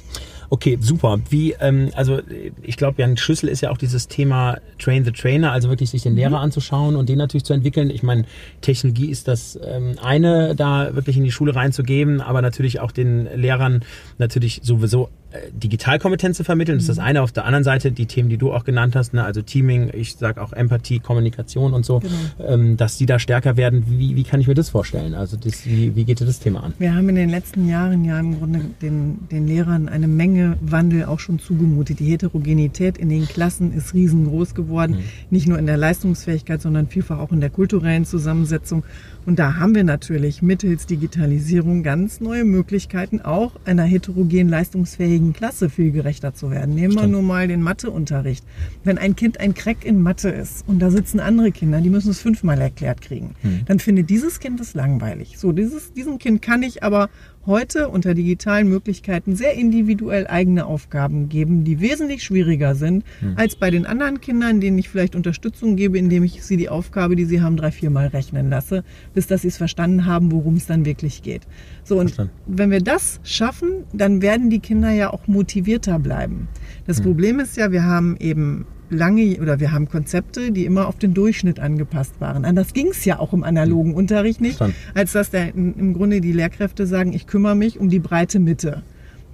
Okay, 0.54 0.78
super. 0.80 1.20
Wie, 1.32 1.56
ähm, 1.60 1.90
also 1.96 2.22
ich 2.62 2.78
glaube, 2.78 3.02
ja, 3.02 3.08
ein 3.08 3.18
Schlüssel 3.18 3.50
ist 3.50 3.62
ja 3.62 3.72
auch 3.72 3.78
dieses 3.80 4.08
Thema 4.08 4.60
Train 4.78 5.04
the 5.04 5.12
Trainer, 5.12 5.52
also 5.52 5.68
wirklich 5.68 5.90
sich 5.90 6.04
den 6.04 6.16
Lehrer 6.16 6.30
mhm. 6.38 6.44
anzuschauen 6.44 6.96
und 6.96 7.10
den 7.10 7.18
natürlich 7.18 7.44
zu 7.44 7.54
entwickeln. 7.54 7.90
Ich 7.90 8.04
meine, 8.04 8.26
Technologie 8.62 9.10
ist 9.10 9.28
das 9.28 9.60
ähm, 9.66 9.96
eine, 10.00 10.54
da 10.56 10.94
wirklich 10.94 11.18
in 11.18 11.24
die 11.24 11.32
Schule 11.32 11.56
reinzugeben, 11.56 12.22
aber 12.22 12.44
natürlich 12.44 12.82
auch 12.82 12.92
den 12.92 13.28
Lehrern 13.36 13.84
natürlich 14.20 14.62
sowieso 14.62 15.10
Digitalkompetenz 15.52 16.38
zu 16.38 16.44
vermitteln. 16.44 16.78
Das 16.78 16.84
ist 16.84 16.90
das 16.90 16.98
mhm. 16.98 17.04
eine. 17.04 17.22
Auf 17.22 17.32
der 17.32 17.46
anderen 17.46 17.64
Seite 17.64 17.92
die 17.92 18.06
Themen, 18.06 18.30
die 18.30 18.38
du 18.38 18.54
auch 18.54 18.64
genannt 18.64 18.96
hast, 18.96 19.14
ne? 19.14 19.24
also 19.24 19.42
Teaming, 19.42 19.90
ich 19.94 20.16
sage 20.16 20.42
auch 20.42 20.54
Empathie, 20.54 21.00
Kommunikation 21.00 21.74
und 21.74 21.86
so, 21.86 22.00
genau. 22.00 22.14
ähm, 22.48 22.78
dass 22.78 22.98
die 22.98 23.06
da 23.06 23.20
stärker 23.20 23.58
werden. 23.58 23.86
Wie, 23.88 24.16
wie 24.16 24.24
kann 24.24 24.42
ich 24.42 24.48
mir 24.48 24.54
das 24.54 24.70
vorstellen? 24.70 25.14
Also 25.16 25.38
das, 25.38 25.66
wie, 25.66 25.96
wie 25.96 26.06
geht 26.06 26.20
dir 26.20 26.26
das 26.26 26.40
Thema 26.40 26.64
an? 26.64 26.74
Wir 26.80 26.94
haben 26.94 27.10
in 27.10 27.16
den 27.16 27.30
letzten 27.30 27.68
Jahren 27.68 28.06
ja 28.06 28.20
im 28.20 28.38
Grunde 28.38 28.62
den, 28.82 29.28
den 29.30 29.48
Lehrern 29.48 29.90
eine 29.90 30.08
Menge 30.08 30.58
Wandel 30.62 31.06
auch 31.06 31.20
schon 31.20 31.40
zugemutet. 31.40 32.00
Die 32.00 32.06
Heterogenität 32.06 32.98
in 32.98 33.10
den 33.10 33.28
Klassen 33.28 33.74
ist 33.74 33.94
riesengroß 33.94 34.54
geworden, 34.54 34.98
mhm. 34.98 35.04
nicht 35.30 35.48
nur 35.48 35.58
in 35.58 35.66
der 35.66 35.78
Leistungsfähigkeit, 35.78 36.62
sondern 36.62 36.88
vielfach 36.88 37.20
auch 37.20 37.32
in 37.32 37.42
der 37.42 37.50
kulturellen 37.50 38.06
Zusammensetzung. 38.06 38.84
Und 39.26 39.40
da 39.40 39.56
haben 39.56 39.74
wir 39.74 39.84
natürlich 39.84 40.42
mittels 40.42 40.86
Digitalisierung 40.86 41.84
ganz 41.84 42.20
neue 42.20 42.44
Möglichkeiten, 42.44 43.22
auch 43.22 43.54
einer 43.66 43.84
heterogen 43.84 44.50
leistungsfähigen 44.50 45.34
Klasse 45.34 45.70
viel 45.70 45.92
gerechter 45.92 46.34
zu 46.34 46.52
werden. 46.52 46.76
Nehmen 46.76 46.96
wir 46.96 47.08
nur 47.08 47.22
mal 47.22 47.48
den 47.48 47.62
Matheunterricht. 47.62 48.44
Wenn 48.84 48.98
ein 48.98 49.16
Kind 49.16 49.40
ein 49.40 49.54
Crack 49.54 49.86
in 49.86 50.02
Mathe 50.02 50.30
ist 50.30 50.68
und 50.68 50.80
da 50.80 50.92
sitzen 50.92 51.20
andere 51.20 51.52
Kinder, 51.52 51.80
die 51.82 51.90
müssen 51.90 52.12
es 52.12 52.20
fünfmal 52.20 52.60
erklärt 52.60 53.02
kriegen, 53.02 53.36
hm. 53.42 53.62
dann 53.66 53.80
findet 53.80 54.10
dieses 54.10 54.40
Kind 54.40 54.60
es 54.60 54.74
langweilig. 54.74 55.38
So, 55.38 55.52
dieses, 55.52 55.94
diesem 55.94 56.20
Kind 56.20 56.42
kann 56.42 56.64
ich 56.64 56.84
aber 56.84 57.10
heute 57.46 57.90
unter 57.90 58.14
digitalen 58.14 58.70
Möglichkeiten 58.70 59.36
sehr 59.36 59.54
individuell 59.54 60.28
eigene 60.28 60.66
Aufgaben 60.66 61.30
geben, 61.30 61.64
die 61.64 61.80
wesentlich 61.80 62.24
schwieriger 62.24 62.76
sind 62.76 63.04
hm. 63.20 63.34
als 63.36 63.56
bei 63.56 63.70
den 63.70 63.86
anderen 63.86 64.22
Kindern, 64.22 64.62
denen 64.62 64.78
ich 64.78 64.90
vielleicht 64.90 65.16
Unterstützung 65.16 65.76
gebe, 65.76 65.98
indem 65.98 66.24
ich 66.24 66.44
sie 66.44 66.58
die 66.58 66.70
Aufgabe, 66.70 67.16
die 67.16 67.26
sie 67.26 67.42
haben, 67.42 67.58
drei, 67.58 67.72
viermal 67.72 68.08
rechnen 68.08 68.50
lasse, 68.50 68.84
bis 69.14 69.28
dass 69.28 69.42
sie 69.42 69.50
es 69.50 69.58
verstanden 69.58 70.06
haben, 70.06 70.32
worum 70.32 70.56
es 70.56 70.68
dann 70.68 70.86
wirklich 70.86 71.22
geht. 71.22 71.42
So, 71.84 72.00
und 72.00 72.12
Verstanden. 72.12 72.34
wenn 72.48 72.72
wir 72.72 72.82
das 72.82 73.20
schaffen, 73.24 73.84
dann 73.94 74.22
werden 74.22 74.50
die 74.50 74.60
Kinder 74.60 74.92
ja 74.92 75.12
auch 75.12 75.28
motivierter 75.28 76.00
bleiben. 76.00 76.48
Das 76.88 76.98
hm. 76.98 77.06
Problem 77.06 77.40
ist 77.40 77.58
ja, 77.58 77.72
wir 77.72 77.84
haben 77.84 78.18
eben 78.20 78.66
lange 78.94 79.40
oder 79.42 79.60
wir 79.60 79.72
haben 79.72 79.90
Konzepte, 79.90 80.52
die 80.52 80.66
immer 80.66 80.88
auf 80.88 80.98
den 80.98 81.14
Durchschnitt 81.14 81.60
angepasst 81.60 82.20
waren. 82.20 82.46
Anders 82.46 82.74
ging 82.74 82.88
es 82.88 83.04
ja 83.06 83.20
auch 83.20 83.34
im 83.34 83.44
analogen 83.44 83.92
hm. 83.92 83.98
Unterricht 83.98 84.42
nicht, 84.42 84.62
als 84.94 85.12
dass 85.12 85.32
der, 85.32 85.54
im 85.54 85.94
Grunde 85.94 86.22
die 86.22 86.32
Lehrkräfte 86.32 86.86
sagen, 86.88 87.14
ich 87.14 87.28
kümmere 87.28 87.56
mich 87.56 87.80
um 87.80 87.90
die 87.90 88.00
breite 88.00 88.40
Mitte. 88.40 88.84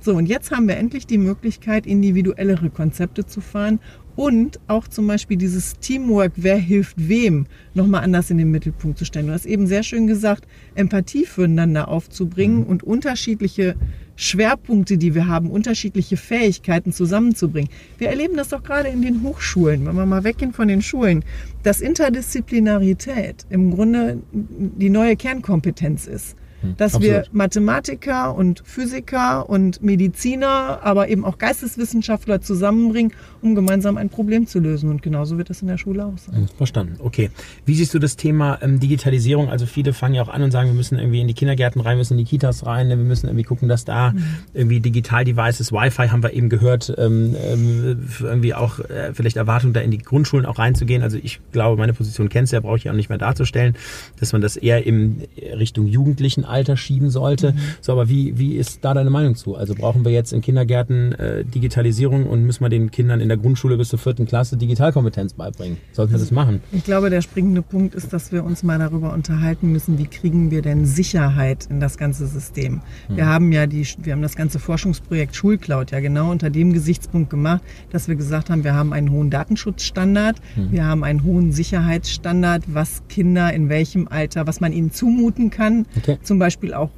So, 0.02 0.16
und 0.16 0.28
jetzt 0.28 0.52
haben 0.52 0.68
wir 0.68 0.78
endlich 0.78 1.08
die 1.08 1.18
Möglichkeit, 1.18 1.86
individuellere 1.86 2.70
Konzepte 2.70 3.26
zu 3.26 3.42
fahren 3.42 3.80
und 4.20 4.60
auch 4.68 4.86
zum 4.86 5.08
Beispiel 5.08 5.38
dieses 5.38 5.80
Teamwork, 5.80 6.34
wer 6.36 6.58
hilft 6.58 7.08
wem, 7.08 7.46
nochmal 7.74 8.04
anders 8.04 8.30
in 8.30 8.38
den 8.38 8.52
Mittelpunkt 8.52 8.98
zu 8.98 9.06
stellen. 9.06 9.28
Du 9.28 9.32
hast 9.32 9.46
eben 9.46 9.66
sehr 9.66 9.82
schön 9.82 10.08
gesagt, 10.08 10.46
Empathie 10.76 11.26
füreinander 11.26 11.88
aufzubringen 11.88 12.58
mhm. 12.58 12.66
und 12.66 12.84
unterschiedliche 12.84 13.78
Schwerpunkte, 14.18 14.98
die 14.98 15.16
wir 15.16 15.28
haben, 15.28 15.50
unterschiedliche 15.50 16.18
Fähigkeiten 16.18 16.92
zusammenzubringen. 16.92 17.70
Wir 17.98 18.10
erleben 18.10 18.36
das 18.36 18.50
doch 18.50 18.62
gerade 18.62 18.90
in 18.90 19.02
den 19.02 19.24
Hochschulen, 19.24 19.86
wenn 19.86 19.96
wir 19.96 20.06
mal 20.06 20.26
weggehen 20.26 20.52
von 20.52 20.68
den 20.68 20.82
Schulen, 20.82 21.24
dass 21.64 21.80
Interdisziplinarität 21.80 23.46
im 23.50 23.72
Grunde 23.72 24.22
die 24.34 24.90
neue 24.90 25.16
Kernkompetenz 25.16 26.08
ist. 26.08 26.36
Hm, 26.62 26.76
dass 26.78 26.96
Absolut. 26.96 27.16
wir 27.16 27.26
Mathematiker 27.32 28.36
und 28.36 28.62
Physiker 28.66 29.50
und 29.50 29.82
Mediziner, 29.82 30.80
aber 30.84 31.10
eben 31.10 31.26
auch 31.26 31.38
Geisteswissenschaftler 31.38 32.42
zusammenbringen, 32.42 33.14
um 33.42 33.56
gemeinsam 33.56 33.98
ein 33.98 34.10
Problem 34.10 34.48
zu 34.48 34.60
lösen. 34.60 34.90
Und 34.90 35.02
genauso 35.02 35.38
wird 35.38 35.50
das 35.50 35.62
in 35.62 35.68
der 35.68 35.78
Schule 35.78 36.06
auch 36.06 36.18
sein. 36.18 36.36
Hm, 36.36 36.48
verstanden. 36.58 36.96
Okay. 37.00 37.30
Wie 37.66 37.76
siehst 37.76 37.94
du 37.94 38.00
das 38.00 38.16
Thema 38.16 38.60
ähm, 38.62 38.80
Digitalisierung? 38.80 39.50
Also 39.50 39.66
viele 39.66 39.94
fangen 39.94 40.16
ja 40.16 40.24
auch 40.24 40.30
an 40.30 40.44
und 40.44 40.52
sagen, 40.52 40.70
wir 40.70 40.76
müssen 40.76 41.00
irgendwie 41.00 41.22
in 41.22 41.28
die 41.28 41.34
Kindergärten 41.34 41.82
rein, 41.82 41.96
wir 41.96 42.00
müssen 42.00 42.14
in 42.14 42.26
die 42.26 42.30
Kitas 42.30 42.66
rein, 42.66 42.88
ne? 42.88 42.98
wir 42.98 43.06
müssen 43.06 43.28
irgendwie 43.28 43.44
gucken, 43.44 43.70
dass 43.70 43.86
da 43.86 44.12
mhm. 44.12 44.24
irgendwie 44.54 44.80
Digital-Devices, 44.80 45.72
Wi-Fi 45.72 46.10
haben 46.10 46.24
wir 46.24 46.34
eben 46.34 46.50
gehört, 46.50 46.94
ähm, 46.98 47.36
ähm, 47.42 48.08
irgendwie 48.22 48.54
auch 48.54 48.80
äh, 48.80 49.14
vielleicht 49.14 49.38
Erwartung, 49.38 49.74
da 49.74 49.80
in 49.80 49.92
die 49.92 49.98
Grundschulen 49.98 50.46
auch 50.46 50.60
reinzugehen. 50.60 51.04
Also 51.04 51.18
ich 51.22 51.40
glaube, 51.52 51.78
meine 51.78 51.94
Position 51.94 52.30
kennst 52.30 52.52
du 52.52 52.58
ja, 52.58 52.62
brauche 52.62 52.78
ich 52.78 52.90
auch 52.90 52.94
nicht 52.94 53.10
mehr 53.10 53.18
darzustellen, 53.18 53.76
dass 54.20 54.34
man 54.34 54.42
das 54.42 54.58
eher 54.58 54.86
in 54.86 55.24
Richtung 55.58 55.88
Jugendlichen 55.88 56.46
Alter 56.50 56.78
schieben 56.78 57.10
sollte. 57.10 57.54
Mhm. 57.54 57.58
So, 57.82 57.92
aber 57.92 58.10
wie, 58.10 58.38
wie 58.38 58.56
ist 58.56 58.84
da 58.84 58.94
deine 58.94 59.10
Meinung 59.10 59.36
zu? 59.36 59.56
Also 59.56 59.76
brauchen 59.76 60.06
wir 60.06 60.12
jetzt 60.12 60.34
in 60.34 60.42
Kindergärten 60.42 61.14
äh, 61.14 61.46
Digitalisierung 61.46 62.26
und 62.26 62.44
müssen 62.44 62.64
wir 62.64 62.70
den 62.70 62.92
Kindern 62.92 63.22
in 63.22 63.28
der 63.28 63.38
Grundschule 63.38 63.78
bis 63.78 63.90
zur 63.90 64.00
vierten 64.00 64.26
Klasse 64.26 64.58
Digitalkompetenz 64.58 65.34
beibringen? 65.34 65.78
Sollten 65.94 66.14
wir 66.14 66.20
das 66.20 66.32
machen? 66.32 66.62
Ich 66.72 66.84
glaube, 66.84 67.10
der 67.10 67.22
springende 67.22 67.62
Punkt 67.62 67.96
ist, 67.96 68.14
dass 68.14 68.32
wir 68.32 68.44
uns 68.44 68.64
mal 68.64 68.80
darüber 68.80 69.14
unterhalten 69.14 69.72
müssen, 69.72 69.98
wie 69.98 70.08
kriegen 70.08 70.52
wir 70.52 70.62
denn 70.62 70.86
Sicherheit 70.86 71.68
in 71.70 71.80
das 71.80 71.98
ganze 71.98 72.28
System? 72.28 72.82
Mhm. 73.08 73.18
Wir 73.18 73.26
haben 73.28 73.52
ja 73.52 73.68
die, 73.68 73.88
wir 74.04 74.14
haben 74.14 74.22
das 74.22 74.36
ganze 74.36 74.60
Forschungsprojekt 74.60 75.36
Schulcloud 75.36 75.92
ja 75.92 76.00
genau 76.00 76.32
unter 76.32 76.50
dem 76.50 76.74
Gesichtspunkt 76.74 77.30
gemacht, 77.30 77.62
dass 77.92 78.08
wir 78.08 78.16
gesagt 78.16 78.50
haben, 78.50 78.64
wir 78.64 78.74
haben 78.74 78.94
einen 78.94 79.12
hohen 79.12 79.30
Datenschutzstandard, 79.30 80.38
mhm. 80.56 80.72
wir 80.72 80.86
haben 80.86 81.04
einen 81.04 81.24
hohen 81.24 81.52
Sicherheitsstandard, 81.52 82.64
was 82.68 83.04
Kinder 83.10 83.54
in 83.54 83.70
welchem 83.70 84.08
Alter, 84.08 84.48
was 84.48 84.60
man 84.60 84.74
ihnen 84.74 84.92
zumuten 84.92 85.50
kann. 85.50 85.86
Okay. 85.98 86.18
Zum 86.24 86.39
zum 86.40 86.46
Beispiel 86.46 86.74
auch 86.74 86.90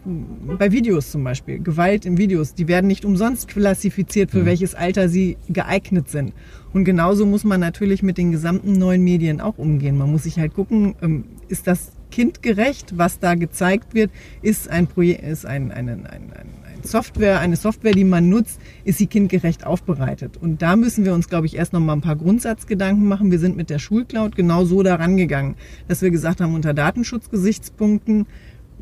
bei 0.60 0.72
Videos 0.72 1.10
zum 1.10 1.24
Beispiel, 1.24 1.58
Gewalt 1.58 2.06
in 2.06 2.20
Videos, 2.20 2.54
die 2.54 2.68
werden 2.68 2.86
nicht 2.86 3.06
umsonst 3.06 3.48
klassifiziert, 3.48 4.30
für 4.30 4.42
mhm. 4.42 4.46
welches 4.46 4.76
Alter 4.76 5.10
sie 5.10 5.38
geeignet 5.50 6.10
sind. 6.10 6.34
Und 6.74 6.86
genauso 6.86 7.26
muss 7.26 7.44
man 7.44 7.60
natürlich 7.60 8.04
mit 8.04 8.20
den 8.20 8.32
gesamten 8.32 8.74
neuen 8.74 9.04
Medien 9.04 9.42
auch 9.42 9.58
umgehen. 9.58 9.98
Man 9.98 10.12
muss 10.12 10.24
sich 10.24 10.38
halt 10.38 10.54
gucken, 10.54 10.94
ähm, 11.02 11.24
ist 11.48 11.66
das 11.66 11.94
kindgerecht, 12.12 13.00
was 13.00 13.18
da 13.18 13.34
gezeigt 13.34 13.96
wird, 13.96 14.12
ist 14.44 14.70
ein 14.70 14.86
Projekt, 14.86 15.24
ist 15.24 15.48
ein, 15.48 15.72
ein, 15.72 15.90
ein, 15.90 16.06
ein, 16.06 16.32
ein 16.34 16.84
Software, 16.84 17.40
eine 17.40 17.56
Software, 17.56 17.94
die 17.94 18.04
man 18.04 18.30
nutzt, 18.30 18.60
ist 18.84 18.98
sie 18.98 19.08
kindgerecht 19.08 19.66
aufbereitet. 19.66 20.38
Und 20.38 20.62
da 20.62 20.76
müssen 20.76 21.06
wir 21.06 21.14
uns, 21.14 21.30
glaube 21.30 21.46
ich, 21.46 21.56
erst 21.56 21.74
noch 21.74 21.80
mal 21.80 21.94
ein 21.94 22.02
paar 22.02 22.16
Grundsatzgedanken 22.16 23.08
machen. 23.08 23.32
Wir 23.32 23.40
sind 23.40 23.58
mit 23.58 23.70
der 23.70 23.80
Schulcloud 23.80 24.36
genau 24.36 24.66
so 24.66 24.84
daran 24.84 25.18
gegangen, 25.18 25.56
dass 25.88 26.02
wir 26.02 26.12
gesagt 26.12 26.42
haben, 26.42 26.54
unter 26.54 26.74
Datenschutzgesichtspunkten 26.74 28.28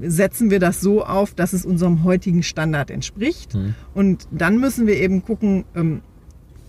setzen 0.02 0.52
wir 0.52 0.60
das 0.60 0.82
so 0.82 1.04
auf, 1.04 1.34
dass 1.34 1.54
es 1.54 1.66
unserem 1.66 2.04
heutigen 2.04 2.44
Standard 2.44 2.92
entspricht. 2.92 3.56
Mhm. 3.56 3.76
Und 3.94 4.28
dann 4.32 4.60
müssen 4.60 4.88
wir 4.88 4.96
eben 4.98 5.24
gucken, 5.24 5.66
ähm, 5.76 6.02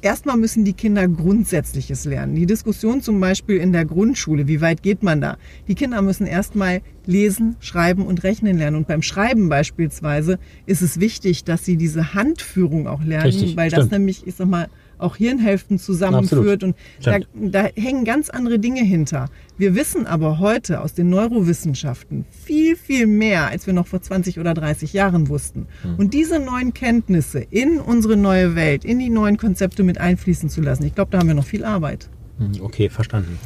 erstmal 0.03 0.37
müssen 0.37 0.65
die 0.65 0.73
Kinder 0.73 1.07
Grundsätzliches 1.09 2.05
lernen. 2.05 2.35
Die 2.35 2.47
Diskussion 2.47 3.03
zum 3.03 3.21
Beispiel 3.21 3.57
in 3.57 3.73
der 3.73 3.85
Grundschule, 3.85 4.49
wie 4.49 4.61
weit 4.61 4.83
geht 4.83 5.03
man 5.03 5.21
da? 5.21 5.37
Die 5.69 5.75
Kinder 5.75 6.03
müssen 6.03 6.27
erstmal 6.27 6.81
lesen, 7.07 7.57
schreiben 7.61 8.07
und 8.07 8.23
rechnen 8.23 8.59
lernen. 8.59 8.77
Und 8.77 8.89
beim 8.89 9.03
Schreiben 9.03 9.49
beispielsweise 9.49 10.39
ist 10.67 10.83
es 10.83 11.01
wichtig, 11.01 11.45
dass 11.45 11.65
sie 11.65 11.77
diese 11.77 12.15
Handführung 12.15 12.87
auch 12.87 13.03
lernen, 13.03 13.27
Richtig, 13.27 13.57
weil 13.57 13.71
stimmt. 13.71 13.85
das 13.85 13.91
nämlich, 13.91 14.27
ich 14.27 14.35
sag 14.35 14.49
mal, 14.49 14.69
auch 15.03 15.17
Hirnhälften 15.17 15.79
zusammenführt. 15.79 16.63
Absolut. 16.63 16.63
Und 16.63 16.77
da, 17.03 17.19
da, 17.35 17.69
hängen 17.75 18.05
ganz 18.05 18.31
andere 18.31 18.59
Dinge 18.59 18.83
hinter. 18.83 19.29
Wir 19.59 19.75
wissen 19.75 20.07
aber 20.07 20.39
heute 20.39 20.81
aus 20.81 20.95
den 20.95 21.11
Neurowissenschaften 21.11 22.25
viel, 22.31 22.77
viel 22.77 23.07
mehr, 23.07 23.49
als 23.49 23.67
wir 23.67 23.75
noch 23.75 23.87
vor 23.87 24.01
20 24.01 24.39
oder 24.39 24.55
30 24.55 24.93
Jahren 24.93 25.29
wussten. 25.29 25.67
Mhm. 25.85 25.95
Und 25.97 26.15
diese 26.15 26.39
neuen 26.39 26.75
Kenntnisse 26.75 27.41
in 27.41 27.79
unsere 27.81 28.17
neue 28.17 28.55
Welt, 28.55 28.85
in 28.85 28.99
die 28.99 29.11
neuen 29.11 29.37
Konzepte 29.37 29.83
mit 29.83 29.99
einfließen 29.99 30.49
zu 30.49 30.61
lassen, 30.61 30.85
ich 30.85 30.95
glaube, 30.95 31.11
da 31.11 31.19
haben 31.19 31.29
wir 31.29 31.35
noch 31.35 31.45
viel 31.45 31.65
Arbeit. 31.65 32.09
Hm, 32.39 32.53
okay, 32.63 32.89
verstanden. 32.89 33.39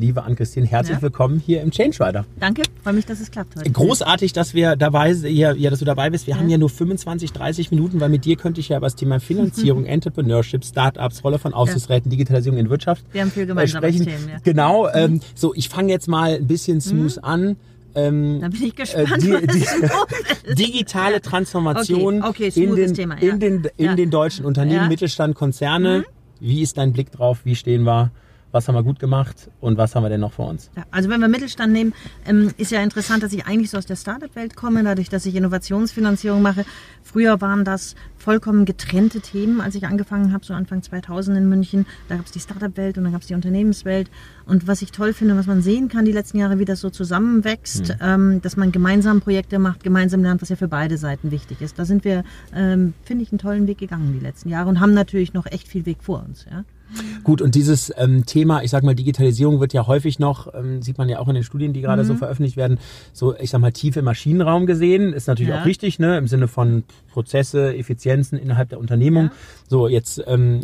Liebe 0.00 0.24
Ann-Christine, 0.24 0.66
herzlich 0.66 0.96
ja. 0.96 1.02
willkommen 1.02 1.38
hier 1.44 1.60
im 1.60 1.70
Change 1.70 1.98
Rider. 2.00 2.24
Danke, 2.40 2.62
freue 2.82 2.94
mich, 2.94 3.04
dass 3.04 3.20
es 3.20 3.30
klappt 3.30 3.56
heute. 3.56 3.70
Großartig, 3.70 4.32
dass 4.32 4.54
wir 4.54 4.74
dabei 4.74 5.12
ja, 5.12 5.52
ja 5.52 5.70
dass 5.70 5.78
du 5.78 5.84
dabei 5.84 6.10
bist. 6.10 6.26
Wir 6.26 6.34
ja. 6.34 6.40
haben 6.40 6.48
ja 6.48 6.58
nur 6.58 6.70
25, 6.70 7.32
30 7.32 7.70
Minuten, 7.70 8.00
weil 8.00 8.08
mit 8.08 8.24
dir 8.24 8.36
könnte 8.36 8.60
ich 8.60 8.70
ja 8.70 8.78
über 8.78 8.86
das 8.86 8.96
Thema 8.96 9.20
Finanzierung, 9.20 9.84
Entrepreneurship, 9.86 10.64
Startups, 10.64 11.22
Rolle 11.22 11.38
von 11.38 11.52
Aufsichtsräten, 11.52 12.10
Digitalisierung 12.10 12.58
in 12.58 12.70
Wirtschaft 12.70 13.04
wir 13.12 13.20
haben 13.20 13.30
viel 13.30 13.46
gemeinsame 13.46 13.86
sprechen. 13.86 14.06
Themen, 14.06 14.28
ja. 14.28 14.38
Genau. 14.42 14.84
Mhm. 14.84 14.90
Ähm, 14.94 15.20
so, 15.34 15.54
ich 15.54 15.68
fange 15.68 15.92
jetzt 15.92 16.08
mal 16.08 16.34
ein 16.34 16.46
bisschen 16.46 16.80
smooth 16.80 17.16
mhm. 17.16 17.24
an. 17.24 17.56
Ähm, 17.94 18.38
da 18.40 18.48
bin 18.48 18.62
ich 18.62 18.74
gespannt. 18.74 19.10
Äh, 19.12 19.18
die, 19.18 19.46
die 19.46 20.54
digitale 20.54 21.20
Transformation 21.20 22.22
okay, 22.22 22.48
okay, 22.48 22.64
in, 22.64 22.76
den, 22.76 22.94
Thema, 22.94 23.14
in, 23.16 23.38
den, 23.38 23.68
in 23.76 23.96
den 23.96 24.10
deutschen 24.10 24.46
Unternehmen. 24.46 24.88
Mittelstand, 24.88 25.34
Konzerne. 25.34 25.98
Mhm. 25.98 26.04
Wie 26.40 26.62
ist 26.62 26.78
dein 26.78 26.92
Blick 26.92 27.10
drauf? 27.12 27.40
Wie 27.44 27.54
stehen 27.54 27.82
wir? 27.82 28.10
Was 28.52 28.68
haben 28.68 28.74
wir 28.74 28.82
gut 28.82 28.98
gemacht 28.98 29.50
und 29.60 29.76
was 29.78 29.94
haben 29.94 30.02
wir 30.02 30.10
denn 30.10 30.20
noch 30.20 30.32
vor 30.32 30.48
uns? 30.48 30.70
Ja, 30.76 30.84
also 30.90 31.08
wenn 31.08 31.20
wir 31.20 31.28
Mittelstand 31.28 31.72
nehmen, 31.72 31.92
ähm, 32.26 32.50
ist 32.56 32.70
ja 32.70 32.82
interessant, 32.82 33.22
dass 33.22 33.32
ich 33.32 33.46
eigentlich 33.46 33.70
so 33.70 33.78
aus 33.78 33.86
der 33.86 33.96
Startup-Welt 33.96 34.56
komme, 34.56 34.82
dadurch, 34.82 35.08
dass 35.08 35.26
ich 35.26 35.34
Innovationsfinanzierung 35.34 36.42
mache. 36.42 36.64
Früher 37.02 37.40
waren 37.40 37.64
das 37.64 37.94
vollkommen 38.16 38.64
getrennte 38.64 39.20
Themen, 39.20 39.60
als 39.60 39.74
ich 39.74 39.86
angefangen 39.86 40.32
habe, 40.32 40.44
so 40.44 40.52
Anfang 40.52 40.82
2000 40.82 41.38
in 41.38 41.48
München. 41.48 41.86
Da 42.08 42.16
gab 42.16 42.26
es 42.26 42.32
die 42.32 42.40
Startup-Welt 42.40 42.98
und 42.98 43.04
dann 43.04 43.12
gab 43.12 43.22
es 43.22 43.28
die 43.28 43.34
Unternehmenswelt. 43.34 44.10
Und 44.46 44.66
was 44.66 44.82
ich 44.82 44.92
toll 44.92 45.12
finde, 45.12 45.36
was 45.36 45.46
man 45.46 45.62
sehen 45.62 45.88
kann 45.88 46.04
die 46.04 46.12
letzten 46.12 46.38
Jahre, 46.38 46.58
wie 46.58 46.64
das 46.64 46.80
so 46.80 46.90
zusammenwächst, 46.90 47.94
mhm. 48.00 48.42
dass 48.42 48.56
man 48.56 48.72
gemeinsam 48.72 49.20
Projekte 49.20 49.58
macht, 49.58 49.84
gemeinsam 49.84 50.22
lernt, 50.22 50.42
was 50.42 50.48
ja 50.48 50.56
für 50.56 50.68
beide 50.68 50.98
Seiten 50.98 51.30
wichtig 51.30 51.62
ist. 51.62 51.78
Da 51.78 51.84
sind 51.84 52.04
wir, 52.04 52.24
ähm, 52.54 52.94
finde 53.04 53.22
ich, 53.22 53.32
einen 53.32 53.38
tollen 53.38 53.66
Weg 53.66 53.78
gegangen 53.78 54.12
die 54.12 54.24
letzten 54.24 54.48
Jahre 54.48 54.68
und 54.68 54.80
haben 54.80 54.92
natürlich 54.92 55.32
noch 55.32 55.46
echt 55.46 55.68
viel 55.68 55.86
Weg 55.86 56.02
vor 56.02 56.22
uns. 56.22 56.46
Ja. 56.50 56.64
Gut, 57.22 57.42
und 57.42 57.54
dieses 57.54 57.92
ähm, 57.96 58.26
Thema, 58.26 58.62
ich 58.62 58.70
sag 58.70 58.82
mal, 58.82 58.94
Digitalisierung 58.94 59.60
wird 59.60 59.72
ja 59.72 59.86
häufig 59.86 60.18
noch, 60.18 60.52
ähm, 60.54 60.82
sieht 60.82 60.98
man 60.98 61.08
ja 61.08 61.18
auch 61.18 61.28
in 61.28 61.34
den 61.34 61.44
Studien, 61.44 61.72
die 61.72 61.80
gerade 61.80 62.02
mhm. 62.02 62.06
so 62.06 62.14
veröffentlicht 62.14 62.56
werden, 62.56 62.78
so, 63.12 63.36
ich 63.36 63.50
sag 63.50 63.60
mal, 63.60 63.72
tief 63.72 63.96
im 63.96 64.04
Maschinenraum 64.04 64.66
gesehen. 64.66 65.12
Ist 65.12 65.28
natürlich 65.28 65.50
ja. 65.50 65.60
auch 65.60 65.66
richtig, 65.66 65.98
ne, 65.98 66.18
im 66.18 66.26
Sinne 66.26 66.48
von 66.48 66.84
Prozesse, 67.12 67.74
Effizienzen 67.76 68.38
innerhalb 68.38 68.68
der 68.70 68.78
Unternehmung. 68.78 69.24
Ja. 69.24 69.32
So, 69.68 69.88
jetzt 69.88 70.22
ähm, 70.26 70.60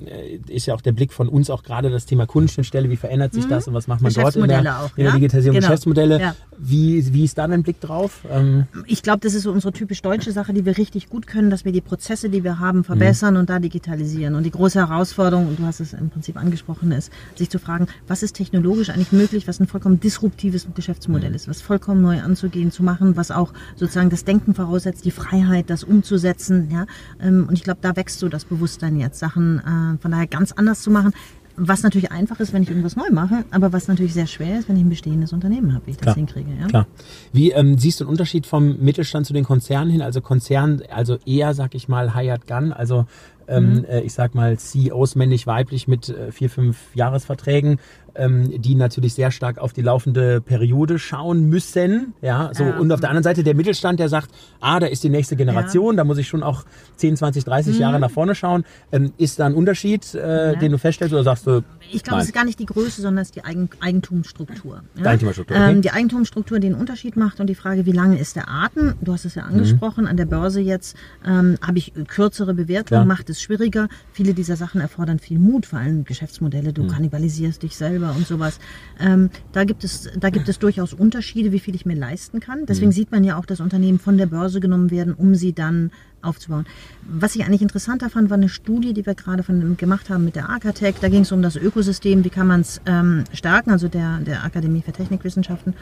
ist 0.49 0.67
ja 0.67 0.75
auch 0.75 0.81
der 0.81 0.93
Blick 0.93 1.12
von 1.12 1.29
uns 1.29 1.51
auch 1.51 1.62
gerade 1.62 1.91
das 1.91 2.07
Thema 2.07 2.27
Kundenschnittstelle, 2.27 2.91
wie 2.91 2.97
verändert 2.97 3.35
sich 3.35 3.45
mhm. 3.45 3.51
das 3.51 3.69
und 3.69 3.75
was 3.75 3.87
macht 3.87 4.01
man 4.01 4.12
dort 4.12 4.37
in 4.37 4.49
der, 4.49 4.81
auch, 4.81 4.97
in 4.97 5.05
der 5.05 5.12
Digitalisierung, 5.12 5.57
genau. 5.57 5.69
Geschäftsmodelle. 5.69 6.35
Wie, 6.59 7.12
wie 7.12 7.25
ist 7.25 7.37
da 7.39 7.47
dein 7.47 7.62
Blick 7.62 7.81
drauf? 7.81 8.25
Ähm 8.31 8.67
ich 8.87 9.03
glaube, 9.03 9.21
das 9.21 9.35
ist 9.35 9.43
so 9.43 9.53
unsere 9.53 9.73
typisch 9.73 10.03
deutsche 10.03 10.33
Sache, 10.33 10.53
die 10.53 10.65
wir 10.65 10.79
richtig 10.79 11.09
gut 11.09 11.27
können, 11.27 11.51
dass 11.51 11.65
wir 11.65 11.73
die 11.73 11.81
Prozesse, 11.81 12.31
die 12.31 12.45
wir 12.45 12.59
haben, 12.59 12.83
verbessern 12.85 13.35
mhm. 13.35 13.41
und 13.41 13.51
da 13.51 13.59
digitalisieren. 13.59 14.35
Und 14.35 14.45
die 14.45 14.51
große 14.51 14.79
Herausforderung, 14.79 15.49
und 15.49 15.59
du 15.59 15.65
hast 15.65 15.81
es 15.81 15.93
im 15.93 16.11
Prinzip 16.17 16.39
angesprochen, 16.39 16.93
ist, 16.93 17.13
sich 17.35 17.51
zu 17.51 17.59
fragen, 17.59 17.89
was 18.09 18.23
ist 18.23 18.37
technologisch 18.37 18.89
eigentlich 18.89 19.13
möglich, 19.13 19.47
was 19.47 19.61
ein 19.61 19.67
vollkommen 19.67 20.01
disruptives 20.01 20.67
Geschäftsmodell 20.75 21.29
mhm. 21.29 21.37
ist, 21.37 21.47
was 21.47 21.61
vollkommen 21.61 22.01
neu 22.01 22.23
anzugehen, 22.23 22.71
zu 22.73 22.83
machen, 22.83 23.17
was 23.17 23.31
auch 23.31 23.53
sozusagen 23.75 24.09
das 24.09 24.25
Denken 24.25 24.55
voraussetzt, 24.55 25.05
die 25.05 25.11
Freiheit, 25.11 25.69
das 25.69 25.85
umzusetzen. 25.85 26.71
Ja? 26.71 26.87
Ähm, 27.21 27.45
und 27.49 27.55
ich 27.55 27.65
glaube, 27.65 27.81
da 27.83 27.97
wächst 27.97 28.19
so 28.19 28.31
das 28.31 28.47
Bewusstsein 28.47 28.99
jetzt, 28.99 29.19
Sachen 29.19 29.59
äh, 29.59 29.99
von 30.01 30.11
daher 30.11 30.27
ganz 30.27 30.53
anders 30.53 30.81
zu 30.81 30.91
machen 30.91 31.13
Was 31.59 31.83
natürlich 31.83 32.13
einfach 32.13 32.39
ist, 32.41 32.53
wenn 32.53 32.63
ich 32.63 32.69
irgendwas 32.69 32.97
neu 32.97 33.11
mache, 33.11 33.45
aber 33.51 33.73
was 33.73 33.89
natürlich 33.89 34.13
sehr 34.13 34.27
schwer 34.27 34.59
ist, 34.59 34.69
wenn 34.69 34.77
ich 34.77 34.85
ein 34.85 34.91
bestehendes 34.91 35.33
Unternehmen 35.33 35.73
habe, 35.73 35.87
wie 35.87 35.93
ich 35.93 35.97
das 35.97 36.05
Klar. 36.05 36.17
hinkriege. 36.17 36.51
Ja? 36.61 36.67
Klar. 36.67 36.87
Wie 37.33 37.51
ähm, 37.51 37.79
siehst 37.79 38.01
du 38.01 38.05
einen 38.05 38.11
Unterschied 38.11 38.47
vom 38.47 38.79
Mittelstand 38.79 39.27
zu 39.27 39.33
den 39.33 39.45
Konzernen 39.45 39.91
hin? 39.91 40.03
Also 40.03 40.21
Konzern, 40.21 40.83
also 40.91 41.17
eher, 41.25 41.55
sag 41.55 41.75
ich 41.75 41.89
mal, 41.89 42.15
Hired 42.15 42.47
Gun, 42.47 42.75
also 42.75 43.07
ähm, 43.49 43.85
äh, 43.89 44.01
ich 44.01 44.13
sag 44.15 44.35
mal 44.35 44.59
CEOs 44.59 45.15
männlich, 45.15 45.47
weiblich 45.47 45.89
mit 45.89 46.09
äh, 46.09 46.33
vier, 46.33 46.51
fünf 46.51 46.77
Jahresverträgen, 46.95 47.79
ähm, 48.15 48.61
die 48.63 48.75
natürlich 48.75 49.15
sehr 49.15 49.31
stark 49.31 49.59
auf 49.59 49.73
die 49.73 49.83
laufende 49.83 50.41
Periode 50.41 50.99
schauen 50.99 51.49
müssen. 51.49 52.15
Ja, 52.23 52.51
so. 52.55 52.65
Ja. 52.65 52.79
Und 52.79 52.91
auf 52.93 53.01
der 53.01 53.11
anderen 53.11 53.25
Seite 53.25 53.43
der 53.45 53.55
Mittelstand, 53.55 54.01
der 54.01 54.09
sagt, 54.09 54.31
ah, 54.61 54.81
da 54.81 54.87
ist 54.87 55.05
die 55.05 55.11
nächste 55.11 55.37
Generation, 55.37 55.97
da 55.97 56.05
muss 56.05 56.19
ich 56.19 56.29
schon 56.29 56.43
auch 56.43 56.65
10, 56.97 57.17
20, 57.17 57.45
30 57.45 57.79
Jahre 57.79 58.01
nach 58.01 58.11
vorne 58.11 58.35
schauen. 58.35 58.65
Ähm, 58.93 59.13
ist 59.19 59.39
da 59.39 59.47
ein 59.47 59.55
Unterschied, 59.55 60.15
äh, 60.15 60.53
Ja. 60.53 60.59
den 60.59 60.73
du 60.73 60.79
feststellst 60.79 61.13
oder 61.15 61.25
sagst 61.25 61.47
du, 61.47 61.63
Ich 61.92 62.03
glaube, 62.03 62.20
es 62.20 62.27
ist 62.27 62.33
gar 62.35 62.44
nicht 62.44 62.59
die 62.59 62.66
Größe, 62.66 63.03
sondern 63.03 63.22
es 63.22 63.29
ist 63.29 63.37
die 63.37 63.44
Eigen 63.44 63.68
Eigentumsstruktur. 63.81 64.83
Ja? 64.96 65.05
Eigentumsstruktur, 65.07 65.57
okay. 65.57 65.70
Ähm, 65.72 65.83
die 65.83 65.90
Eigentumsstruktur, 65.90 66.59
die 66.61 66.68
einen 66.68 66.77
Unterschied 66.77 67.16
macht 67.16 67.40
und 67.40 67.46
die 67.49 67.55
Frage, 67.55 67.87
wie 67.87 67.92
lange 67.92 68.18
ist 68.18 68.37
der 68.37 68.49
Atem? 68.49 68.94
Du 69.01 69.12
hast 69.12 69.25
es 69.25 69.35
ja 69.35 69.42
angesprochen, 69.44 70.07
an 70.07 70.16
der 70.16 70.27
Börse 70.27 70.61
jetzt 70.61 70.96
ähm, 71.25 71.57
habe 71.61 71.79
ich 71.79 71.92
kürzere 72.09 72.55
Bewertungen, 72.55 73.03
Ja. 73.03 73.05
macht 73.05 73.31
es 73.31 73.40
schwieriger. 73.40 73.88
Viele 74.12 74.35
dieser 74.35 74.57
Sachen 74.57 74.81
erfordern 74.81 75.18
viel 75.18 75.38
Mut, 75.38 75.66
vor 75.66 75.79
allem 75.79 76.05
Geschäftsmodelle, 76.05 76.72
du 76.72 76.87
kannibalisierst 76.87 77.62
dich 77.62 77.77
selber 77.77 78.14
und 78.16 78.27
sowas. 78.27 78.59
Ähm, 79.01 79.31
da, 79.53 79.64
gibt 79.64 79.85
es, 79.85 80.09
da 80.18 80.31
gibt 80.31 80.49
es 80.49 80.59
durchaus 80.59 80.92
Unterschiede, 80.92 81.53
wie 81.53 81.59
viel 81.59 81.75
ich 81.75 81.87
mir 81.87 81.96
leisten 81.96 82.40
kann. 82.40 82.66
Deswegen 82.66 82.92
sieht 82.92 83.11
man 83.12 83.25
ja 83.25 83.37
auch, 83.38 83.46
dass 83.46 83.61
Unternehmen 83.61 83.99
von 83.99 84.18
der 84.18 84.27
Börse 84.27 84.61
genommen 84.61 84.90
werden, 84.90 85.14
um 85.14 85.35
sie 85.35 85.53
dann 85.53 85.90
aufzubauen. 86.27 86.67
Was 87.03 87.37
ich 87.37 87.45
eigentlich 87.45 87.62
interessanter 87.62 88.11
fand, 88.11 88.31
war 88.31 88.37
eine 88.37 88.49
Studie, 88.49 88.93
die 88.93 89.07
wir 89.07 89.15
gerade 89.15 89.43
von, 89.43 89.77
gemacht 89.77 90.11
haben 90.11 90.25
mit 90.25 90.37
der 90.37 90.49
Arcatec. 90.49 91.01
Da 91.01 91.09
ging 91.09 91.23
es 91.23 91.33
um 91.33 91.43
das 91.43 91.57
Ökosystem, 91.57 92.25
wie 92.25 92.31
kann 92.31 92.47
man 92.47 92.61
es 92.61 92.81
ähm, 92.87 93.25
stärken, 93.33 93.71
also 93.71 93.89
der, 93.89 94.19
der 94.19 94.45
Akademie 94.45 94.83
für 94.83 94.93
Technikwissenschaften. 94.93 95.75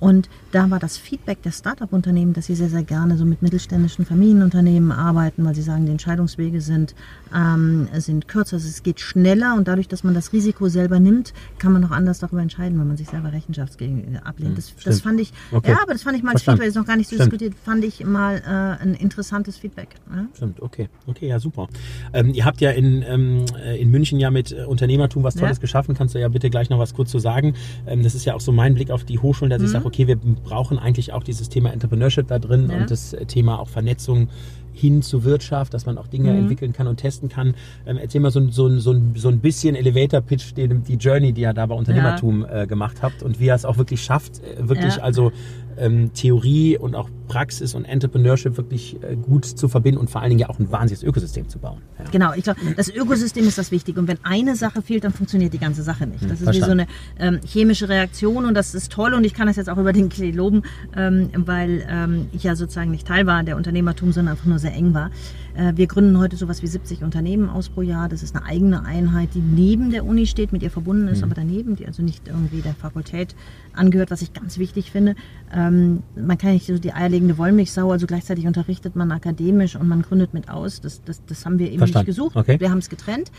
Und 0.00 0.28
da 0.52 0.70
war 0.70 0.78
das 0.78 0.96
Feedback 0.96 1.42
der 1.42 1.50
Start-up-Unternehmen, 1.50 2.32
dass 2.32 2.46
sie 2.46 2.54
sehr, 2.54 2.68
sehr 2.68 2.82
gerne 2.84 3.16
so 3.16 3.24
mit 3.24 3.42
mittelständischen 3.42 4.04
Familienunternehmen 4.06 4.92
arbeiten, 4.92 5.44
weil 5.44 5.54
sie 5.54 5.62
sagen, 5.62 5.86
die 5.86 5.92
Entscheidungswege 5.92 6.60
sind, 6.60 6.94
ähm, 7.34 7.88
sind 7.98 8.28
kürzer, 8.28 8.56
also 8.56 8.68
es 8.68 8.82
geht 8.82 9.00
schneller 9.00 9.54
und 9.56 9.68
dadurch, 9.68 9.88
dass 9.88 10.04
man 10.04 10.14
das 10.14 10.32
Risiko 10.32 10.68
selber 10.68 11.00
nimmt, 11.00 11.32
kann 11.58 11.72
man 11.72 11.84
auch 11.84 11.90
anders 11.90 12.18
darüber 12.20 12.40
entscheiden, 12.42 12.78
wenn 12.78 12.86
man 12.88 12.96
sich 12.96 13.08
selber 13.08 13.32
Rechenschaft 13.32 13.78
gegen, 13.78 14.16
ablehnt. 14.18 14.56
Das, 14.56 14.72
das 14.74 14.80
stimmt. 14.82 15.02
fand 15.02 15.20
ich, 15.20 15.32
Okay. 15.50 15.70
ja, 15.70 15.78
aber 15.82 15.92
das 15.92 16.02
fand 16.02 16.16
ich 16.16 16.22
mal 16.22 16.32
als. 16.32 16.42
Feedback, 16.42 16.68
ist 16.68 16.76
noch 16.76 16.86
gar 16.86 16.96
nicht 16.96 17.08
so 17.10 17.16
Stimmt. 17.16 17.32
diskutiert, 17.32 17.54
fand 17.64 17.84
ich 17.84 18.04
mal 18.04 18.36
äh, 18.36 18.82
ein 18.82 18.94
interessantes 18.94 19.56
Feedback. 19.56 19.88
Ja? 20.14 20.26
Stimmt, 20.34 20.62
okay. 20.62 20.88
Okay, 21.06 21.28
ja, 21.28 21.38
super. 21.40 21.68
Ähm, 22.12 22.32
ihr 22.32 22.44
habt 22.44 22.60
ja 22.60 22.70
in, 22.70 23.02
ähm, 23.06 23.44
äh, 23.62 23.80
in 23.80 23.90
München 23.90 24.18
ja 24.20 24.30
mit 24.30 24.52
äh, 24.52 24.64
Unternehmertum 24.64 25.22
was 25.24 25.34
Tolles 25.34 25.56
Ja. 25.58 25.60
geschaffen. 25.60 25.94
Kannst 25.94 26.14
du 26.14 26.20
ja 26.20 26.28
bitte 26.28 26.50
gleich 26.50 26.70
noch 26.70 26.78
was 26.78 26.94
kurz 26.94 27.10
zu 27.10 27.18
sagen. 27.18 27.54
Ähm, 27.86 28.02
das 28.02 28.14
ist 28.14 28.24
ja 28.24 28.34
auch 28.34 28.40
so 28.40 28.52
mein 28.52 28.74
Blick 28.74 28.90
auf 28.90 29.04
die 29.04 29.18
Hochschulen, 29.18 29.50
dass 29.50 29.62
ich 29.62 29.68
sage, 29.70 29.84
okay, 29.88 30.06
wir 30.06 30.16
brauchen 30.16 30.78
eigentlich 30.78 31.12
auch 31.12 31.22
dieses 31.24 31.48
Thema 31.48 31.72
Entrepreneurship 31.72 32.28
da 32.28 32.38
drin 32.38 32.68
Ja. 32.70 32.78
und 32.78 32.90
das 32.90 33.16
Thema 33.26 33.58
auch 33.58 33.68
Vernetzung 33.68 34.28
hin 34.72 35.02
zur 35.02 35.24
Wirtschaft, 35.24 35.74
dass 35.74 35.86
man 35.86 35.98
auch 35.98 36.06
Dinge 36.06 36.30
Mhm. 36.30 36.38
entwickeln 36.38 36.72
kann 36.72 36.86
und 36.86 36.98
testen 36.98 37.28
kann. 37.28 37.54
Ähm, 37.84 37.96
erzähl 37.96 38.20
mal 38.20 38.30
so, 38.30 38.38
ein- 38.38 38.52
so, 38.52 38.68
so, 38.78 38.94
so 39.16 39.28
ein 39.28 39.40
bisschen 39.40 39.74
Elevator-Pitch, 39.74 40.52
die 40.56 40.94
Journey, 40.94 41.32
die 41.32 41.40
ihr 41.40 41.52
da 41.52 41.66
bei 41.66 41.74
Unternehmertum 41.74 42.46
äh, 42.48 42.66
gemacht 42.68 42.98
habt 43.02 43.24
und 43.24 43.40
wie 43.40 43.46
ihr 43.46 43.54
es 43.54 43.64
auch 43.64 43.76
wirklich 43.76 44.00
schafft, 44.02 44.40
äh, 44.44 44.68
wirklich 44.68 44.96
Ja. 44.96 45.02
also 45.02 45.32
ähm, 45.78 46.12
Theorie 46.12 46.76
und 46.78 46.94
auch 46.94 47.08
Praxis 47.28 47.74
und 47.74 47.84
Entrepreneurship 47.84 48.56
wirklich 48.56 48.96
äh, 49.02 49.16
gut 49.16 49.44
zu 49.44 49.68
verbinden 49.68 50.00
und 50.00 50.10
vor 50.10 50.20
allen 50.20 50.30
Dingen 50.30 50.40
ja 50.40 50.48
auch 50.48 50.58
ein 50.58 50.70
wahnsinniges 50.72 51.02
Ökosystem 51.02 51.48
zu 51.48 51.58
bauen. 51.58 51.82
Ja. 51.98 52.04
Genau, 52.10 52.32
ich 52.34 52.44
glaube, 52.44 52.60
das 52.76 52.88
Ökosystem 52.88 53.46
ist 53.46 53.58
das 53.58 53.70
Wichtige. 53.70 54.00
Und 54.00 54.08
wenn 54.08 54.18
eine 54.24 54.56
Sache 54.56 54.82
fehlt, 54.82 55.04
dann 55.04 55.12
funktioniert 55.12 55.52
die 55.52 55.58
ganze 55.58 55.82
Sache 55.82 56.06
nicht. 56.06 56.24
Das 56.24 56.40
ist 56.40 56.48
wie 56.48 56.60
so 56.60 56.66
verstanden. 56.66 56.86
eine 57.18 57.36
ähm, 57.36 57.40
chemische 57.44 57.88
Reaktion 57.88 58.46
und 58.46 58.54
das 58.54 58.74
ist 58.74 58.90
toll 58.90 59.14
und 59.14 59.24
ich 59.24 59.34
kann 59.34 59.46
das 59.46 59.56
jetzt 59.56 59.70
auch 59.70 59.78
über 59.78 59.92
den 59.92 60.08
Klee 60.08 60.30
loben, 60.30 60.62
ähm, 60.96 61.30
weil 61.36 61.86
ähm, 61.88 62.26
ich 62.32 62.42
ja 62.42 62.56
sozusagen 62.56 62.90
nicht 62.90 63.06
Teil 63.06 63.26
war 63.26 63.42
der 63.42 63.56
Unternehmertum, 63.56 64.12
sondern 64.12 64.32
einfach 64.32 64.46
nur 64.46 64.58
sehr 64.58 64.74
eng 64.74 64.94
war. 64.94 65.10
Äh, 65.58 65.72
wir 65.76 65.86
gründen 65.86 66.18
heute 66.18 66.36
sowas 66.36 66.62
wie 66.62 66.66
70 66.66 67.02
Unternehmen 67.02 67.50
aus 67.50 67.68
pro 67.68 67.82
Jahr. 67.82 68.08
Das 68.08 68.22
ist 68.22 68.34
eine 68.34 68.44
eigene 68.44 68.84
Einheit, 68.84 69.30
die 69.34 69.40
neben 69.40 69.90
der 69.90 70.04
Uni 70.04 70.26
steht, 70.26 70.52
mit 70.52 70.62
ihr 70.62 70.70
verbunden 70.70 71.08
ist, 71.08 71.22
aber 71.22 71.34
daneben, 71.34 71.76
die 71.76 71.86
also 71.86 72.02
nicht 72.02 72.28
irgendwie 72.28 72.62
der 72.62 72.74
Fakultät 72.74 73.34
angehört, 73.72 74.10
was 74.10 74.22
ich 74.22 74.32
ganz 74.32 74.58
wichtig 74.58 74.90
finde. 74.90 75.16
Ähm, 75.52 76.02
man 76.16 76.38
kann 76.38 76.52
nicht 76.52 76.66
so 76.66 76.78
die 76.78 76.92
eierlegende 76.92 77.17
Wollmilchsau, 77.38 77.90
also 77.90 78.06
gleichzeitig 78.06 78.46
unterrichtet 78.46 78.94
man 78.96 79.10
akademisch 79.10 79.76
und 79.76 79.88
man 79.88 80.02
gründet 80.02 80.34
mit 80.34 80.48
aus. 80.48 80.80
Das, 80.80 81.02
das, 81.04 81.24
das 81.26 81.44
haben 81.44 81.58
wir 81.58 81.68
eben 81.68 81.78
Verstanden. 81.78 82.08
nicht 82.08 82.16
gesucht. 82.16 82.36
Okay. 82.36 82.60
Wir 82.60 82.70
haben 82.70 82.78
es 82.78 82.88
getrennt. 82.88 83.32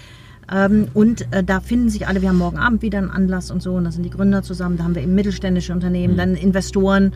Ähm, 0.52 0.88
und 0.94 1.32
äh, 1.32 1.44
da 1.44 1.60
finden 1.60 1.90
sich 1.90 2.08
alle, 2.08 2.22
wir 2.22 2.30
haben 2.30 2.38
morgen 2.38 2.58
Abend 2.58 2.82
wieder 2.82 2.98
einen 2.98 3.12
Anlass 3.12 3.52
und 3.52 3.62
so, 3.62 3.76
und 3.76 3.84
da 3.84 3.92
sind 3.92 4.04
die 4.04 4.10
Gründer 4.10 4.42
zusammen, 4.42 4.78
da 4.78 4.84
haben 4.84 4.96
wir 4.96 5.04
eben 5.04 5.14
mittelständische 5.14 5.74
Unternehmen, 5.74 6.18
dann 6.18 6.36
Investoren, 6.36 7.14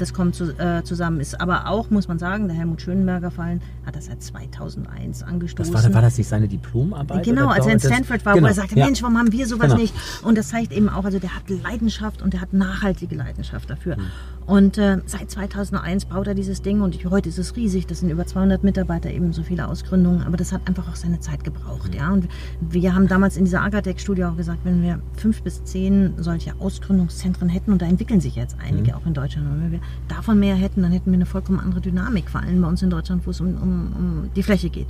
das 0.00 0.12
kommt 0.14 0.34
zu, 0.34 0.56
äh, 0.58 0.82
zusammen. 0.84 1.20
Ist 1.20 1.40
aber 1.40 1.68
auch, 1.68 1.90
muss 1.90 2.08
man 2.08 2.18
sagen, 2.18 2.48
der 2.48 2.56
Helmut 2.56 2.82
Schönberger 2.82 3.30
fallen, 3.30 3.60
hat 3.86 3.96
das 3.96 4.06
seit 4.06 4.22
2001 4.22 5.20
Das 5.20 5.28
angestoßen. 5.28 5.72
war, 5.74 5.94
war 5.94 6.02
das 6.02 6.18
nicht 6.18 6.28
seine 6.28 6.48
Diplomarbeit? 6.48 7.24
Genau, 7.24 7.48
als 7.48 7.66
er 7.66 7.72
in 7.72 7.78
das- 7.78 7.86
Stanford 7.90 8.24
war, 8.24 8.34
Genau, 8.34 8.44
wo 8.46 8.50
er 8.50 8.54
sagte, 8.54 8.78
ja. 8.78 8.84
Mensch, 8.86 9.02
warum 9.02 9.18
haben 9.18 9.32
wir 9.32 9.46
sowas 9.46 9.66
Genau. 9.68 9.76
nicht? 9.80 9.94
Und 10.22 10.38
das 10.38 10.48
zeigt 10.48 10.72
eben 10.72 10.88
auch, 10.88 11.04
also 11.04 11.18
der 11.18 11.34
hat 11.34 11.48
Leidenschaft 11.48 12.22
und 12.22 12.32
der 12.32 12.40
hat 12.40 12.52
nachhaltige 12.52 13.14
Leidenschaft 13.14 13.68
dafür. 13.70 13.96
Mhm. 13.96 14.02
Und 14.46 14.78
äh, 14.78 14.98
seit 15.06 15.30
2001 15.30 16.04
baut 16.06 16.26
er 16.26 16.34
dieses 16.34 16.60
Ding 16.60 16.82
und 16.82 16.94
ich, 16.94 17.06
heute 17.06 17.28
ist 17.30 17.38
es 17.38 17.56
riesig, 17.56 17.86
das 17.86 18.00
sind 18.00 18.10
über 18.10 18.26
200 18.26 18.62
Mitarbeiter, 18.62 19.10
eben 19.10 19.32
so 19.32 19.42
viele 19.42 19.66
Ausgründungen, 19.68 20.22
aber 20.22 20.36
das 20.36 20.52
hat 20.52 20.60
einfach 20.68 20.86
auch 20.90 20.96
seine 20.96 21.18
Zeit 21.20 21.44
gebraucht. 21.44 21.92
Mhm. 21.92 21.98
Ja? 21.98 22.10
Und 22.12 22.28
wir 22.60 22.94
haben 22.94 23.08
damals 23.08 23.36
in 23.36 23.44
dieser 23.44 23.62
Agatec-Studie 23.62 24.24
auch 24.24 24.36
gesagt, 24.36 24.58
wenn 24.64 24.82
wir 24.82 25.00
fünf 25.16 25.42
bis 25.42 25.64
zehn 25.64 26.14
solche 26.18 26.52
Ausgründungszentren 26.60 27.48
hätten, 27.48 27.72
und 27.72 27.80
da 27.80 27.86
entwickeln 27.86 28.20
sich 28.20 28.36
jetzt 28.36 28.56
einige 28.62 28.92
Mhm. 28.92 28.98
auch 28.98 29.06
in 29.06 29.14
Deutschland, 29.14 29.46
wenn 29.62 29.72
wir 29.72 29.80
davon 30.08 30.38
mehr 30.38 30.54
hätten, 30.54 30.82
dann 30.82 30.92
hätten 30.92 31.10
wir 31.10 31.14
eine 31.14 31.26
vollkommen 31.26 31.60
andere 31.60 31.80
Dynamik, 31.80 32.28
vor 32.28 32.40
allem 32.40 32.60
bei 32.60 32.68
uns 32.68 32.82
in 32.82 32.90
Deutschland, 32.90 33.26
wo 33.26 33.30
es 33.30 33.40
um, 33.40 33.48
um, 33.54 33.92
um 33.96 34.30
die 34.34 34.42
Fläche 34.42 34.70
geht. 34.70 34.88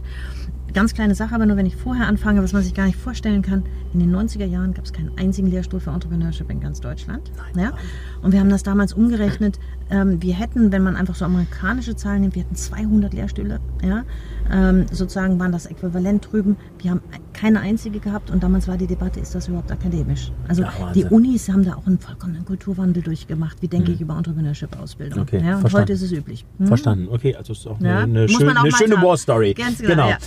Ganz 0.73 0.95
kleine 0.95 1.15
Sache, 1.15 1.35
aber 1.35 1.47
nur 1.47 1.57
wenn 1.57 1.67
ich 1.67 1.77
vorher 1.77 2.09
anfange, 2.09 2.43
was 2.43 2.53
man 2.53 2.63
sich 2.63 2.75
gar 2.75 2.87
nicht 2.87 2.99
vorstellen 2.99 3.43
kann. 3.43 3.63
In 3.93 4.01
den 4.01 4.15
90er 4.15 4.45
Jahren 4.45 4.75
gab 4.75 4.85
es 4.85 4.93
keinen 4.93 5.17
einzigen 5.17 5.49
Lehrstuhl 5.49 5.79
für 5.79 5.91
Entrepreneurship 5.91 6.51
in 6.51 6.61
ganz 6.61 6.81
Deutschland. 6.81 7.31
ja? 7.57 7.73
Und 8.23 8.33
wir 8.33 8.41
haben 8.41 8.49
das 8.49 8.65
damals 8.65 8.93
umgerechnet. 8.93 9.61
Ähm, 9.91 10.23
wir 10.23 10.35
hätten, 10.35 10.73
wenn 10.73 10.83
man 10.83 10.97
einfach 10.97 11.15
so 11.15 11.25
amerikanische 11.25 11.95
Zahlen 11.97 12.23
nimmt, 12.23 12.35
wir 12.35 12.43
hätten 12.43 12.55
200 12.55 13.13
Lehrstühle. 13.13 13.61
Ja? 13.83 14.05
Ähm, 14.51 14.87
sozusagen 14.91 15.39
waren 15.39 15.53
das 15.53 15.67
äquivalent 15.67 16.29
drüben. 16.31 16.57
Wir 16.79 16.93
haben 16.93 17.01
keine 17.33 17.61
einzige 17.61 17.99
gehabt 17.99 18.31
und 18.31 18.43
damals 18.43 18.69
war 18.69 18.77
die 18.77 18.87
Debatte, 18.87 19.21
ist 19.21 19.35
das 19.35 19.49
überhaupt 19.49 19.71
akademisch? 19.71 20.33
Also 20.49 20.63
Wahnsinn. 20.63 20.93
die 20.95 21.05
Unis 21.05 21.49
haben 21.49 21.65
da 21.65 21.75
auch 21.75 21.87
einen 21.87 21.99
vollkommenen 21.99 22.45
Kulturwandel 22.45 23.03
durchgemacht. 23.03 23.61
Wie 23.61 23.69
denke 23.69 23.93
ich 23.93 24.01
über 24.01 24.17
Entrepreneurship-Ausbildung? 24.17 25.23
Okay, 25.23 25.43
ja? 25.45 25.57
Und 25.57 25.61
verstanden. 25.61 25.83
heute 25.83 25.93
ist 25.93 26.03
es 26.03 26.13
üblich. 26.13 26.45
Hm? 26.59 26.67
Verstanden, 26.67 27.09
okay, 27.11 27.35
also 27.35 27.53
ist 27.53 27.67
auch 27.67 27.79
eine, 27.81 27.89
Ja, 27.89 27.99
eine, 28.01 28.29
schön, 28.29 28.49
eine 28.49 28.73
schöne 28.73 28.95
sagen. 28.95 29.07
War 29.07 29.17
Story. 29.17 29.55
Ganz 29.55 29.79
genau, 29.79 30.09
ja. 30.09 30.19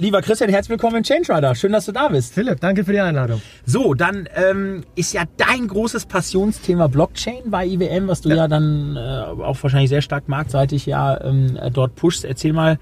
Lieber 0.00 0.22
Christian, 0.22 0.48
herzlich 0.48 0.70
willkommen 0.70 0.96
im 0.96 1.02
Change 1.02 1.30
Rider. 1.30 1.54
Schön, 1.54 1.72
dass 1.72 1.84
du 1.84 1.92
da 1.92 2.08
bist. 2.08 2.32
Philipp, 2.32 2.58
danke 2.58 2.84
für 2.84 2.92
die 2.92 3.00
Einladung. 3.00 3.42
So, 3.66 3.92
dann 3.92 4.26
ähm, 4.34 4.82
ist 4.94 5.12
ja 5.12 5.24
dein 5.36 5.68
großes 5.68 6.06
Passionsthema 6.06 6.86
Blockchain 6.86 7.50
bei 7.50 7.66
IWM, 7.66 8.08
was 8.08 8.22
du 8.22 8.30
ja, 8.30 8.48
dann 8.48 8.96
äh, 8.96 9.00
auch 9.42 9.62
wahrscheinlich 9.62 9.90
sehr 9.90 10.00
stark 10.00 10.26
marktseitig 10.26 10.86
ja 10.86 11.20
ähm, 11.22 11.54
äh, 11.60 11.70
dort 11.70 11.96
pushst. 11.96 12.24
Erzähl 12.24 12.54
mal, 12.54 12.78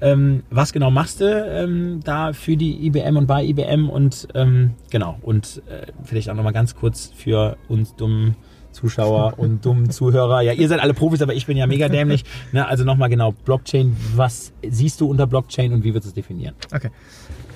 ähm, 0.00 0.44
was 0.48 0.72
genau 0.72 0.90
machst 0.90 1.20
du 1.20 1.26
ähm, 1.26 2.00
da 2.04 2.32
für 2.32 2.56
die 2.56 2.86
IBM 2.86 3.18
und 3.18 3.26
bei 3.26 3.44
IBM 3.44 3.90
und 3.90 4.28
ähm, 4.34 4.70
genau 4.90 5.18
und 5.20 5.60
äh, 5.66 5.92
vielleicht 6.04 6.30
auch 6.30 6.34
nochmal 6.34 6.54
ganz 6.54 6.74
kurz 6.74 7.12
für 7.14 7.58
uns 7.68 7.96
dummen 7.96 8.34
Zuschauer 8.72 9.38
und 9.38 9.64
dummen 9.64 9.90
Zuhörer. 9.90 10.40
Ja, 10.42 10.52
ihr 10.52 10.68
seid 10.68 10.80
alle 10.80 10.94
Profis, 10.94 11.22
aber 11.22 11.34
ich 11.34 11.46
bin 11.46 11.56
ja 11.56 11.66
mega 11.66 11.88
dämlich. 11.88 12.24
Ne, 12.52 12.66
also 12.66 12.84
nochmal 12.84 13.08
genau, 13.08 13.32
Blockchain, 13.32 13.96
was 14.16 14.52
siehst 14.68 15.00
du 15.00 15.06
unter 15.10 15.26
Blockchain 15.26 15.72
und 15.72 15.84
wie 15.84 15.92
du 15.92 15.98
es 15.98 16.12
definieren? 16.14 16.54
Okay. 16.74 16.90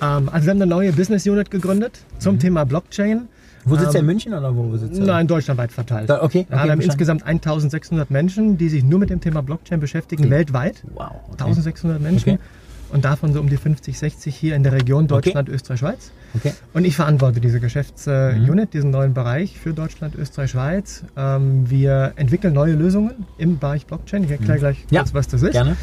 Ähm, 0.01 0.29
also 0.29 0.45
wir 0.45 0.51
haben 0.51 0.61
eine 0.61 0.67
neue 0.67 0.93
Business 0.93 1.25
Unit 1.27 1.49
gegründet 1.51 1.99
zum 2.19 2.39
Thema 2.39 2.65
Blockchain. 2.65 3.27
Wo 3.65 3.75
sitzt 3.75 3.87
er 3.95 3.95
in 3.95 3.97
Ähm, 4.01 4.05
München 4.05 4.33
oder 4.33 4.55
wo 4.55 4.77
sitzt 4.77 4.97
er? 4.99 5.05
Nein, 5.05 5.27
deutschlandweit 5.27 5.71
verteilt. 5.73 6.09
Da- 6.09 6.23
okay, 6.23 6.45
Ja, 6.49 6.55
okay, 6.57 6.65
wir 6.67 6.71
haben 6.71 6.81
insgesamt 6.81 7.25
1600 7.25 8.09
Menschen, 8.09 8.57
die 8.57 8.69
sich 8.69 8.83
nur 8.83 8.99
mit 8.99 9.09
dem 9.09 9.19
Thema 9.19 9.41
Blockchain 9.41 9.79
beschäftigen, 9.81 10.23
Okay. 10.23 10.31
weltweit. 10.31 10.83
Wow. 10.93 11.11
okay. 11.31 11.43
1600 11.43 12.01
Menschen. 12.01 12.39
Okay. 12.87 12.95
Und 12.95 13.05
davon 13.05 13.33
so 13.33 13.39
um 13.39 13.49
die 13.49 13.57
50, 13.57 13.97
60 13.97 14.35
hier 14.35 14.55
in 14.55 14.63
der 14.63 14.71
Region 14.73 15.07
Deutschland, 15.07 15.49
Österreich, 15.49 15.79
Schweiz. 15.79 16.11
Okay. 16.35 16.53
Und 16.73 16.85
ich 16.85 16.95
verantworte 16.95 17.39
diese 17.39 17.59
Geschäftsunit, 17.59 18.73
diesen 18.73 18.91
neuen 18.91 19.13
Bereich 19.13 19.57
für 19.57 19.73
Deutschland, 19.73 20.15
Österreich, 20.15 20.51
Schweiz. 20.51 21.03
Ähm, 21.15 21.69
wir 21.69 22.13
entwickeln 22.17 22.53
neue 22.53 22.73
Lösungen 22.73 23.25
im 23.37 23.57
Bereich 23.59 23.85
Blockchain. 23.85 24.23
Ich 24.23 24.31
erkläre 24.31 24.59
gleich 24.59 24.85
Ja, 24.89 25.01
kurz, 25.01 25.13
was 25.13 25.27
das 25.27 25.41
ist. 25.41 25.51
Gerne. 25.53 25.75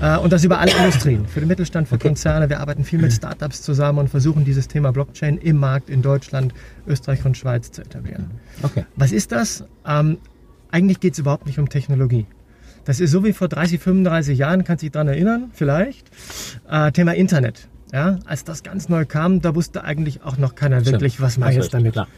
Äh, 0.00 0.16
Und 0.18 0.32
das 0.32 0.44
über 0.44 0.58
alle 0.58 0.72
Industrien. 0.72 1.26
Für 1.26 1.40
den 1.40 1.48
Mittelstand, 1.48 1.88
für 1.88 1.96
Okay. 1.96 2.08
Konzerne. 2.08 2.48
Wir 2.48 2.60
arbeiten 2.60 2.84
viel 2.84 2.98
mit 2.98 3.12
Startups 3.12 3.62
zusammen 3.62 3.98
und 3.98 4.08
versuchen 4.08 4.44
dieses 4.44 4.68
Thema 4.68 4.92
Blockchain 4.92 5.36
im 5.38 5.56
Markt 5.56 5.90
in 5.90 6.02
Deutschland, 6.02 6.54
Österreich 6.86 7.24
und 7.24 7.36
Schweiz 7.36 7.70
zu 7.70 7.82
etablieren. 7.82 8.30
Okay. 8.62 8.84
Was 8.96 9.12
ist 9.12 9.32
das? 9.32 9.64
Ähm, 9.86 10.18
eigentlich 10.70 11.00
geht 11.00 11.12
es 11.14 11.18
überhaupt 11.18 11.46
nicht 11.46 11.58
um 11.58 11.68
Technologie. 11.68 12.26
Das 12.90 12.98
ist 12.98 13.12
so 13.12 13.22
wie 13.22 13.32
vor 13.32 13.46
30, 13.46 13.78
35 13.78 14.36
Jahren, 14.36 14.64
kannst 14.64 14.82
du 14.82 14.86
dich 14.86 14.90
daran 14.90 15.06
erinnern, 15.06 15.52
vielleicht. 15.52 16.10
Äh, 16.68 16.90
Thema 16.90 17.14
Internet. 17.14 17.68
Ja, 17.92 18.18
als 18.24 18.42
das 18.42 18.64
ganz 18.64 18.88
neu 18.88 19.04
kam, 19.04 19.40
da 19.40 19.54
wusste 19.54 19.84
eigentlich 19.84 20.24
auch 20.24 20.38
noch 20.38 20.56
keiner 20.56 20.80
Stimmt. 20.80 20.94
wirklich, 20.94 21.20
was 21.20 21.38
Hast 21.38 21.54
jetzt 21.54 21.72
damit. 21.72 21.92
Klar, 21.92 22.08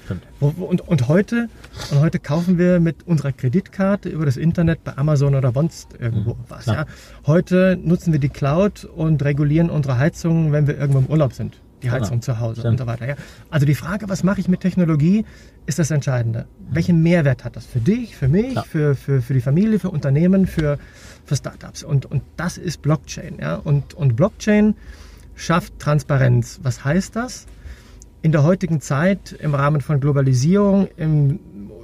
Und, 0.40 0.80
und, 0.80 1.08
heute, 1.08 1.50
und 1.90 2.00
heute 2.00 2.18
kaufen 2.20 2.56
wir 2.56 2.80
mit 2.80 3.06
unserer 3.06 3.32
Kreditkarte 3.32 4.08
über 4.08 4.24
das 4.24 4.38
Internet 4.38 4.82
bei 4.82 4.96
Amazon 4.96 5.34
oder 5.34 5.52
sonst 5.52 5.88
irgendwo 6.00 6.38
was. 6.48 6.64
klar. 6.64 6.76
Ja. 6.76 6.86
Heute 7.26 7.78
nutzen 7.82 8.14
wir 8.14 8.20
die 8.20 8.30
Cloud 8.30 8.86
und 8.86 9.22
regulieren 9.22 9.68
unsere 9.68 9.98
Heizung, 9.98 10.52
wenn 10.52 10.66
wir 10.66 10.78
irgendwo 10.78 11.00
im 11.00 11.06
Urlaub 11.06 11.34
sind. 11.34 11.60
Die. 11.82 11.90
Heizung 11.90 12.22
zu 12.22 12.40
Hause 12.40 12.60
Stimmt. 12.60 12.72
und 12.72 12.78
so 12.78 12.86
weiter. 12.86 13.08
Ja. 13.08 13.14
Also 13.50 13.66
die 13.66 13.74
Frage, 13.74 14.08
was 14.08 14.22
mache 14.24 14.40
ich 14.40 14.48
mit 14.48 14.60
Technologie, 14.60 15.24
ist 15.66 15.78
das 15.78 15.90
Entscheidende. 15.90 16.46
Welchen 16.70 17.02
Mehrwert 17.02 17.44
hat 17.44 17.56
das 17.56 17.66
für 17.66 17.80
dich, 17.80 18.16
für 18.16 18.28
mich, 18.28 18.52
Klar. 18.52 18.64
für, 18.64 18.94
für, 18.94 19.22
für 19.22 19.34
die 19.34 19.40
Familie, 19.40 19.78
für 19.78 19.90
Unternehmen, 19.90 20.46
für, 20.46 20.78
für 21.24 21.36
Startups? 21.36 21.82
Und, 21.82 22.06
und 22.06 22.22
das 22.36 22.58
ist 22.58 22.82
Blockchain. 22.82 23.38
Ja. 23.40 23.56
Und, 23.56 23.94
und 23.94 24.16
Blockchain 24.16 24.74
schafft 25.34 25.78
Transparenz. 25.78 26.60
Was 26.62 26.84
heißt 26.84 27.16
das? 27.16 27.46
in 28.22 28.30
der 28.30 28.44
heutigen 28.44 28.80
Zeit 28.80 29.32
im 29.32 29.54
Rahmen 29.54 29.80
von 29.80 30.00
Globalisierung, 30.00 30.88
im 30.96 31.40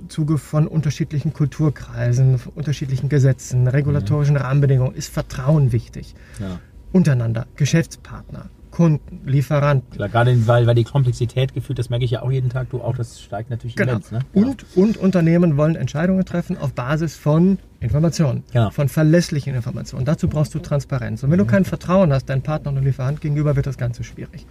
Zuge 0.09 0.39
von 0.39 0.67
unterschiedlichen 0.67 1.33
Kulturkreisen, 1.33 2.39
von 2.39 2.53
unterschiedlichen 2.55 3.09
Gesetzen, 3.09 3.67
regulatorischen 3.67 4.37
Rahmenbedingungen 4.37 4.95
ist 4.95 5.13
Vertrauen 5.13 5.73
wichtig. 5.73 6.15
Ja. 6.39 6.61
Untereinander, 6.93 7.47
Geschäftspartner, 7.57 8.49
Kunden, 8.71 9.21
Lieferanten. 9.27 9.91
Klar, 9.97 10.09
gerade 10.09 10.47
weil, 10.47 10.67
weil 10.67 10.75
die 10.75 10.85
Komplexität 10.85 11.55
gefühlt, 11.55 11.79
das 11.79 11.91
merke 11.91 12.05
ich 12.05 12.11
ja 12.13 12.23
auch 12.23 12.31
jeden 12.31 12.51
Tag, 12.51 12.71
du 12.71 12.81
auch, 12.81 12.97
das 12.97 13.21
steigt 13.21 13.51
natürlich 13.51 13.77
Genau. 13.77 13.93
immens. 13.93 14.13
Ne? 14.13 14.21
Ja. 14.35 14.43
Und, 14.43 14.65
und 14.77 14.97
Unternehmen 14.97 15.57
wollen 15.57 15.77
Entscheidungen 15.77 16.25
treffen 16.25 16.57
auf 16.59 16.73
Basis 16.75 17.17
von 17.17 17.59
Informationen, 17.81 18.45
Genau. 18.53 18.71
von 18.71 18.89
verlässlichen 18.89 19.55
Informationen. 19.55 20.05
Dazu 20.05 20.29
brauchst 20.29 20.55
du 20.55 20.59
Transparenz. 20.59 21.23
Und 21.23 21.31
wenn 21.31 21.39
du 21.39 21.45
kein 21.47 21.65
Vertrauen 21.65 22.13
hast, 22.13 22.27
deinem 22.29 22.43
Partner 22.43 22.73
und 22.73 22.83
Lieferant 22.85 23.21
gegenüber, 23.21 23.57
wird 23.57 23.67
das 23.67 23.79
Ganze 23.79 24.05
schwierig. 24.05 24.47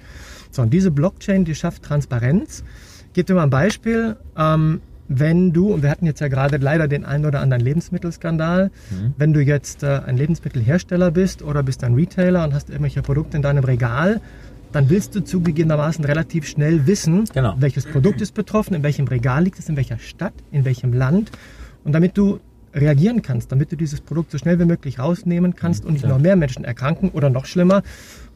So, 0.52 0.62
und 0.62 0.72
diese 0.74 0.92
Blockchain, 0.92 1.46
die 1.46 1.56
schafft 1.56 1.84
Transparenz. 1.84 2.64
Ich 3.08 3.14
gebe 3.14 3.26
dir 3.26 3.34
mal 3.36 3.44
ein 3.44 3.50
Beispiel. 3.50 4.16
Ähm, 4.38 4.82
wenn 5.10 5.54
du, 5.54 5.74
und 5.74 5.84
wir 5.84 5.90
hatten 5.90 6.06
jetzt 6.06 6.20
ja 6.20 6.28
gerade 6.28 6.58
leider 6.58 6.88
den 6.88 7.06
einen 7.06 7.26
oder 7.26 7.40
anderen 7.42 7.64
Lebensmittelskandal, 7.64 8.72
wenn 9.18 9.34
du 9.34 9.42
jetzt 9.42 9.84
äh, 9.84 10.02
ein 10.06 10.18
Lebensmittelhersteller 10.18 11.12
bist 11.12 11.42
oder 11.42 11.64
bist 11.64 11.84
ein 11.84 11.94
Retailer 11.96 12.44
und 12.44 12.54
hast 12.54 12.70
irgendwelche 12.70 13.02
Produkte 13.02 13.38
in 13.38 13.44
deinem 13.44 13.64
Regal, 13.64 14.20
dann 14.74 14.90
willst 14.90 15.16
du 15.16 15.24
zugegebenermaßen 15.24 16.04
relativ 16.04 16.46
schnell 16.48 16.88
wissen, 16.88 17.24
Genau. 17.34 17.56
welches 17.60 17.86
Produkt 17.86 18.20
ist 18.22 18.34
betroffen, 18.34 18.74
in 18.74 18.84
welchem 18.84 19.08
Regal 19.08 19.44
liegt 19.44 19.60
es, 19.60 19.70
in 19.70 19.78
welcher 19.78 19.98
Stadt, 19.98 20.34
in 20.52 20.66
welchem 20.66 20.92
Land. 20.94 21.32
Und 21.86 21.94
damit 21.94 22.18
du 22.18 22.40
reagieren 22.74 23.22
kannst, 23.22 23.52
damit 23.52 23.72
du 23.72 23.78
dieses 23.78 24.02
Produkt 24.02 24.32
so 24.32 24.38
schnell 24.38 24.60
wie 24.60 24.66
möglich 24.66 25.00
rausnehmen 25.00 25.56
kannst 25.56 25.86
und 25.86 25.94
nicht 25.94 26.04
Ja. 26.04 26.10
noch 26.10 26.20
mehr 26.20 26.36
Menschen 26.36 26.66
erkranken 26.66 27.10
oder 27.12 27.30
noch 27.30 27.46
schlimmer, 27.46 27.82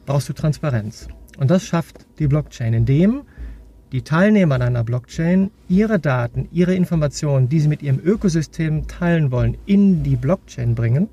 brauchst 0.06 0.28
du 0.28 0.32
Transparenz. 0.32 1.06
Und 1.38 1.50
das 1.50 1.64
schafft 1.64 2.06
die 2.18 2.26
Blockchain, 2.26 2.72
indem 2.72 3.22
die 3.92 4.02
Teilnehmer 4.02 4.58
deiner 4.58 4.84
Blockchain 4.84 5.50
ihre 5.68 5.98
Daten, 5.98 6.48
ihre 6.50 6.74
Informationen, 6.74 7.50
die 7.50 7.60
sie 7.60 7.68
mit 7.68 7.82
ihrem 7.82 8.00
Ökosystem 8.02 8.86
teilen 8.88 9.30
wollen, 9.30 9.58
in 9.66 10.02
die 10.02 10.16
Blockchain 10.16 10.74
bringen. 10.74 11.08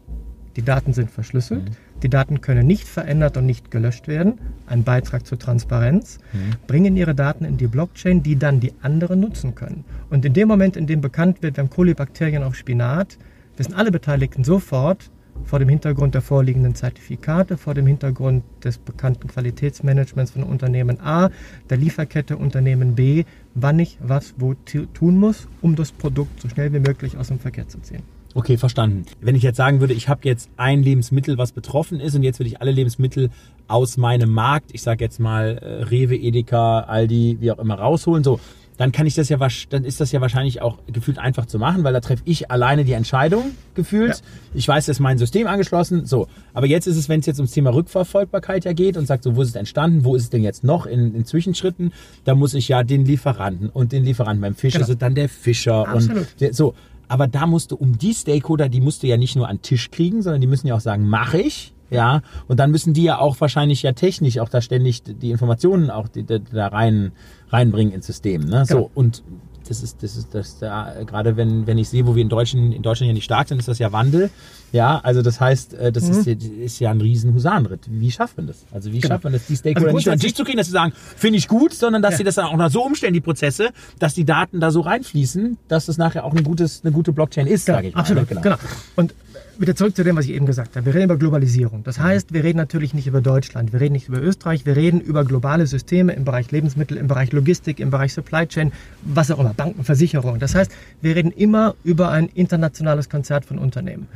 Die 0.56 0.62
Daten 0.64 0.94
sind 0.94 1.12
verschlüsselt. 1.12 1.72
Die 2.02 2.10
Daten 2.10 2.40
können 2.40 2.66
nicht 2.66 2.88
verändert 2.88 3.36
und 3.36 3.46
nicht 3.46 3.70
gelöscht 3.72 4.08
werden. 4.08 4.40
Ein 4.68 4.84
Beitrag 4.84 5.26
zur 5.26 5.38
Transparenz. 5.38 6.20
Bringen 6.68 6.96
ihre 6.96 7.14
Daten 7.14 7.44
in 7.44 7.58
die 7.58 7.68
Blockchain, 7.68 8.24
die 8.24 8.38
dann 8.38 8.62
die 8.62 8.74
anderen 8.82 9.20
nutzen 9.20 9.56
können. 9.56 9.84
Und 10.10 10.24
in 10.24 10.34
dem 10.34 10.48
Moment, 10.48 10.78
in 10.78 10.88
dem 10.88 11.02
bekannt 11.02 11.44
wird, 11.44 11.58
wir 11.58 11.64
haben 11.64 11.70
Kolibakterien 11.70 12.44
auf 12.44 12.56
Spinat, 12.56 13.18
wissen 13.58 13.74
alle 13.74 13.92
Beteiligten 13.92 14.46
sofort, 14.46 15.12
vor 15.46 15.60
dem 15.60 15.70
Hintergrund 15.70 16.14
der 16.14 16.22
vorliegenden 16.22 16.76
Zertifikate, 16.76 17.58
vor 17.58 17.74
dem 17.74 17.88
Hintergrund 17.88 18.44
des 18.64 18.78
bekannten 18.78 19.28
Qualitätsmanagements 19.28 20.32
von 20.32 20.44
Unternehmen 20.44 21.00
A, 21.02 21.30
der 21.70 21.78
Lieferkette 21.78 22.38
Unternehmen 22.38 22.96
B, 22.96 23.24
wann 23.56 23.80
ich 23.80 23.98
was 24.02 24.36
wo 24.38 24.54
tu- 24.54 24.86
tun 24.94 25.18
muss, 25.18 25.48
um 25.62 25.76
das 25.76 25.92
Produkt 25.92 26.42
so 26.42 26.50
schnell 26.50 26.72
wie 26.74 26.80
möglich 26.80 27.18
aus 27.18 27.30
dem 27.30 27.40
Verkehr 27.40 27.68
zu 27.68 27.80
ziehen. 27.82 28.04
Okay, 28.36 28.58
verstanden. 28.58 29.06
Wenn 29.22 29.34
ich 29.34 29.42
jetzt 29.42 29.58
sagen 29.58 29.80
würde, 29.80 29.94
ich 29.96 30.08
habe 30.08 30.22
jetzt 30.24 30.52
ein 30.56 30.84
Lebensmittel, 30.84 31.40
was 31.40 31.52
betroffen 31.52 32.00
ist 32.00 32.14
und 32.16 32.22
jetzt 32.22 32.38
würde 32.38 32.50
ich 32.50 32.62
alle 32.62 32.72
Lebensmittel 32.72 33.32
aus 33.68 33.98
meinem 33.98 34.30
Markt, 34.32 34.70
ich 34.72 34.84
sage 34.84 35.04
jetzt 35.04 35.20
mal 35.20 35.58
äh, 35.58 35.84
Rewe, 35.86 36.16
Edeka, 36.16 36.82
Aldi, 36.82 37.38
wie 37.40 37.52
auch 37.52 37.58
immer 37.58 37.80
rausholen, 37.80 38.24
so, 38.24 38.40
dann 38.80 38.94
kann 38.94 39.06
ich 39.06 39.14
das 39.14 39.28
ja 39.28 39.38
dann 39.70 39.84
ist 39.84 40.00
das 40.00 40.14
ja 40.14 40.22
wahrscheinlich 40.22 40.62
auch 40.62 40.78
gefühlt 40.88 41.20
einfach 41.20 41.46
zu 41.46 41.60
machen, 41.60 41.84
weil 41.84 41.92
da 41.92 42.00
treffe 42.00 42.22
ich 42.24 42.50
alleine 42.50 42.86
die 42.86 42.94
Entscheidung 42.94 43.52
gefühlt. 43.76 44.16
Ja. 44.16 44.22
Ich 44.54 44.66
weiß, 44.66 44.86
dass 44.86 45.02
mein 45.02 45.18
System 45.18 45.48
angeschlossen, 45.48 46.06
so. 46.06 46.28
Aber 46.54 46.66
jetzt 46.66 46.88
ist 46.88 46.96
es, 46.96 47.10
wenn 47.10 47.20
es 47.20 47.26
jetzt 47.26 47.40
ums 47.40 47.52
Thema 47.52 47.74
Rückverfolgbarkeit 47.74 48.64
ja 48.64 48.72
geht 48.72 48.96
und 48.96 49.06
sagt, 49.06 49.26
so, 49.26 49.36
wo 49.36 49.42
ist 49.42 49.50
es 49.50 49.56
entstanden, 49.56 50.06
wo 50.06 50.16
ist 50.16 50.24
es 50.24 50.30
denn 50.30 50.44
jetzt 50.44 50.64
noch 50.64 50.86
in, 50.86 51.14
in 51.14 51.26
Zwischenschritten, 51.26 51.92
da 52.24 52.36
muss 52.36 52.54
ich 52.54 52.70
ja 52.70 52.84
den 52.84 53.04
Lieferanten 53.04 53.68
und 53.68 53.92
den 53.92 54.06
Lieferanten 54.06 54.40
beim 54.40 54.56
Fisch 54.56 54.76
Genau. 54.76 54.88
es 54.88 54.98
dann 54.98 55.14
der 55.14 55.28
Fischer 55.28 55.86
Absolut. 55.86 56.20
und 56.20 56.28
der, 56.40 56.54
so. 56.54 56.74
Aber 57.10 57.28
da 57.28 57.48
musst 57.48 57.72
du 57.72 57.76
um 57.76 57.98
die 57.98 58.14
Stakeholder, 58.14 58.70
die 58.70 58.80
musst 58.80 59.04
du 59.04 59.08
ja 59.08 59.18
nicht 59.18 59.36
nur 59.36 59.50
an 59.50 59.58
den 59.58 59.62
Tisch 59.62 59.92
kriegen, 59.92 60.22
sondern 60.22 60.40
die 60.40 60.48
müssen 60.48 60.68
ja 60.68 60.76
auch 60.76 60.80
sagen, 60.80 61.06
mache 61.06 61.42
ich. 61.42 61.74
Ja, 61.90 62.22
und 62.48 62.60
dann 62.60 62.72
müssen 62.72 62.94
die 62.94 63.04
ja 63.04 63.18
auch 63.20 63.40
wahrscheinlich 63.42 63.82
ja 63.84 63.94
technisch 63.94 64.38
auch 64.40 64.50
da 64.50 64.62
ständig 64.62 65.02
die 65.04 65.32
Informationen 65.32 65.90
auch 65.90 66.08
die, 66.08 66.24
die, 66.24 66.40
da 66.52 66.68
rein 66.68 67.12
reinbringen 67.50 67.94
ins 67.94 68.06
System. 68.06 68.46
Ne? 68.46 68.66
So 68.66 68.76
Genau. 68.76 68.92
und 68.94 69.24
das 69.68 69.84
ist 69.84 70.02
das 70.02 70.16
ist 70.18 70.34
das 70.34 70.58
da 70.60 70.94
gerade 71.06 71.38
wenn 71.38 71.68
wenn 71.68 71.78
ich 71.78 71.90
sehe, 71.90 72.06
wo 72.08 72.16
wir 72.16 72.22
in 72.24 72.30
Deutschland 72.30 72.74
in 72.74 72.82
Deutschland 72.82 73.08
ja 73.10 73.14
nicht 73.14 73.24
stark 73.24 73.48
sind, 73.48 73.60
ist 73.60 73.68
das 73.68 73.78
ja 73.80 73.92
Wandel. 73.92 74.30
Ja, 74.72 75.00
also 75.04 75.24
das 75.24 75.40
heißt, 75.42 75.74
äh, 75.74 75.92
das 75.92 76.08
ist, 76.10 76.28
ja- 76.28 76.36
ist 76.64 76.80
ja 76.80 76.92
ein 76.92 77.02
riesen 77.02 77.34
Husarenritt. 77.34 77.82
Wie 77.90 78.12
schafft 78.12 78.38
man 78.38 78.46
das? 78.46 78.66
Also 78.72 78.92
wie 78.92 79.00
Genau. 79.00 79.16
schafft 79.16 79.24
man 79.24 79.34
das, 79.34 79.48
die 79.48 79.56
Stakeholder 79.56 79.88
Also 79.88 79.98
nicht 79.98 80.10
an 80.10 80.20
Tisch 80.20 80.36
zu 80.36 80.44
kriegen, 80.44 80.58
dass 80.58 80.68
sie 80.68 80.74
sagen, 80.74 80.94
finde 80.96 81.38
ich 81.40 81.48
gut, 81.48 81.74
sondern 81.74 82.04
dass 82.04 82.12
Ja. 82.14 82.18
sie 82.20 82.24
das 82.24 82.36
dann 82.36 82.46
auch 82.46 82.56
noch 82.56 82.70
so 82.70 82.84
umstellen, 82.86 83.14
die 83.16 83.20
Prozesse, 83.22 83.70
dass 83.98 84.14
die 84.14 84.26
Daten 84.26 84.60
da 84.60 84.70
so 84.70 84.82
reinfließen, 84.82 85.58
dass 85.68 85.88
das 85.88 85.98
nachher 85.98 86.24
auch 86.24 86.36
ein 86.36 86.44
gutes, 86.44 86.82
eine 86.84 86.92
gute 86.92 87.14
Blockchain 87.14 87.48
ist, 87.48 87.66
Genau, 87.66 87.78
sage 87.80 87.88
ich 87.88 87.94
mal. 87.96 88.02
absolut, 88.02 88.30
ne? 88.32 88.42
genau. 88.42 88.56
Und 88.96 89.16
wieder 89.58 89.76
zurück 89.76 89.96
zu 89.96 90.04
dem, 90.04 90.16
was 90.16 90.26
ich 90.26 90.32
eben 90.32 90.46
gesagt 90.46 90.76
habe. 90.76 90.86
Wir 90.86 90.94
reden 90.94 91.06
über 91.06 91.18
Globalisierung. 91.18 91.84
Das 91.84 92.00
heißt, 92.00 92.34
wir 92.34 92.44
reden 92.44 92.58
natürlich 92.58 92.94
nicht 92.94 93.08
über 93.08 93.22
Deutschland, 93.22 93.74
wir 93.74 93.82
reden 93.82 93.94
nicht 93.94 94.08
über 94.08 94.22
Österreich, 94.22 94.66
wir 94.66 94.76
reden 94.76 95.02
über 95.02 95.26
globale 95.26 95.68
Systeme 95.68 96.14
im 96.14 96.24
Bereich 96.24 96.52
Lebensmittel, 96.52 96.98
im 96.98 97.08
Bereich 97.08 97.32
Logistik, 97.32 97.80
im 97.80 97.90
Bereich 97.90 98.14
Supply 98.14 98.48
Chain, 98.48 98.72
was 99.02 99.32
auch 99.32 99.40
immer, 99.40 99.54
Banken, 99.54 99.84
Versicherungen. 99.84 100.40
Das 100.40 100.56
heißt, 100.56 100.72
wir 101.02 101.16
reden 101.16 101.32
immer 101.32 101.76
über 101.84 102.10
ein 102.10 102.28
internationales 102.28 103.10
Konzert 103.10 103.46
von 103.46 103.60
Unternehmen. 103.60 104.08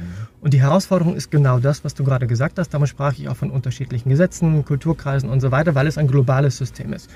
Und 0.41 0.53
die 0.53 0.61
Herausforderung 0.61 1.15
ist 1.15 1.31
genau 1.31 1.59
das, 1.59 1.83
was 1.83 1.93
du 1.93 2.03
gerade 2.03 2.27
gesagt 2.27 2.57
hast. 2.57 2.73
Damals 2.73 2.91
sprach 2.91 3.13
ich 3.13 3.27
auch 3.27 3.35
von 3.35 3.51
unterschiedlichen 3.51 4.09
Gesetzen, 4.09 4.63
Kulturkreisen 4.63 5.29
und 5.29 5.41
so 5.41 5.51
weiter, 5.51 5.75
weil 5.75 5.87
es 5.87 5.97
ein 5.97 6.07
globales 6.07 6.57
System 6.57 6.93
ist. 6.93 7.09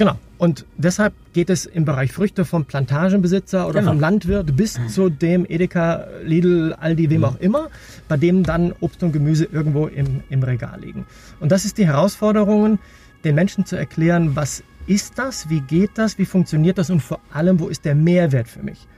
Genau. 0.00 0.16
Und 0.38 0.64
deshalb 0.78 1.12
geht 1.34 1.50
es 1.50 1.66
im 1.66 1.84
Bereich 1.84 2.10
Früchte 2.10 2.46
vom 2.46 2.64
Plantagenbesitzer 2.64 3.68
oder 3.68 3.80
Genau. 3.80 3.92
vom 3.92 4.00
Landwirt 4.00 4.56
bis 4.56 4.80
zu 4.88 5.10
dem 5.10 5.44
Edeka, 5.46 6.06
Lidl, 6.24 6.72
Aldi, 6.72 7.10
wem 7.10 7.22
auch 7.22 7.38
immer, 7.38 7.68
bei 8.08 8.16
dem 8.16 8.42
dann 8.42 8.72
Obst 8.80 9.02
und 9.02 9.12
Gemüse 9.12 9.44
irgendwo 9.44 9.88
im, 9.88 10.22
im 10.30 10.42
Regal 10.42 10.80
liegen. 10.80 11.04
Und 11.38 11.52
das 11.52 11.66
ist 11.66 11.76
die 11.76 11.86
Herausforderung, 11.86 12.78
den 13.24 13.34
Menschen 13.34 13.66
zu 13.66 13.76
erklären, 13.76 14.34
was 14.36 14.62
ist 14.86 15.18
das, 15.18 15.50
wie 15.50 15.60
geht 15.60 15.90
das, 15.96 16.16
wie 16.16 16.24
funktioniert 16.24 16.78
das 16.78 16.88
und 16.88 17.00
vor 17.00 17.20
allem, 17.30 17.60
wo 17.60 17.68
ist 17.68 17.84
der 17.84 17.94
Mehrwert 17.94 18.48
für 18.48 18.62
mich. 18.62 18.88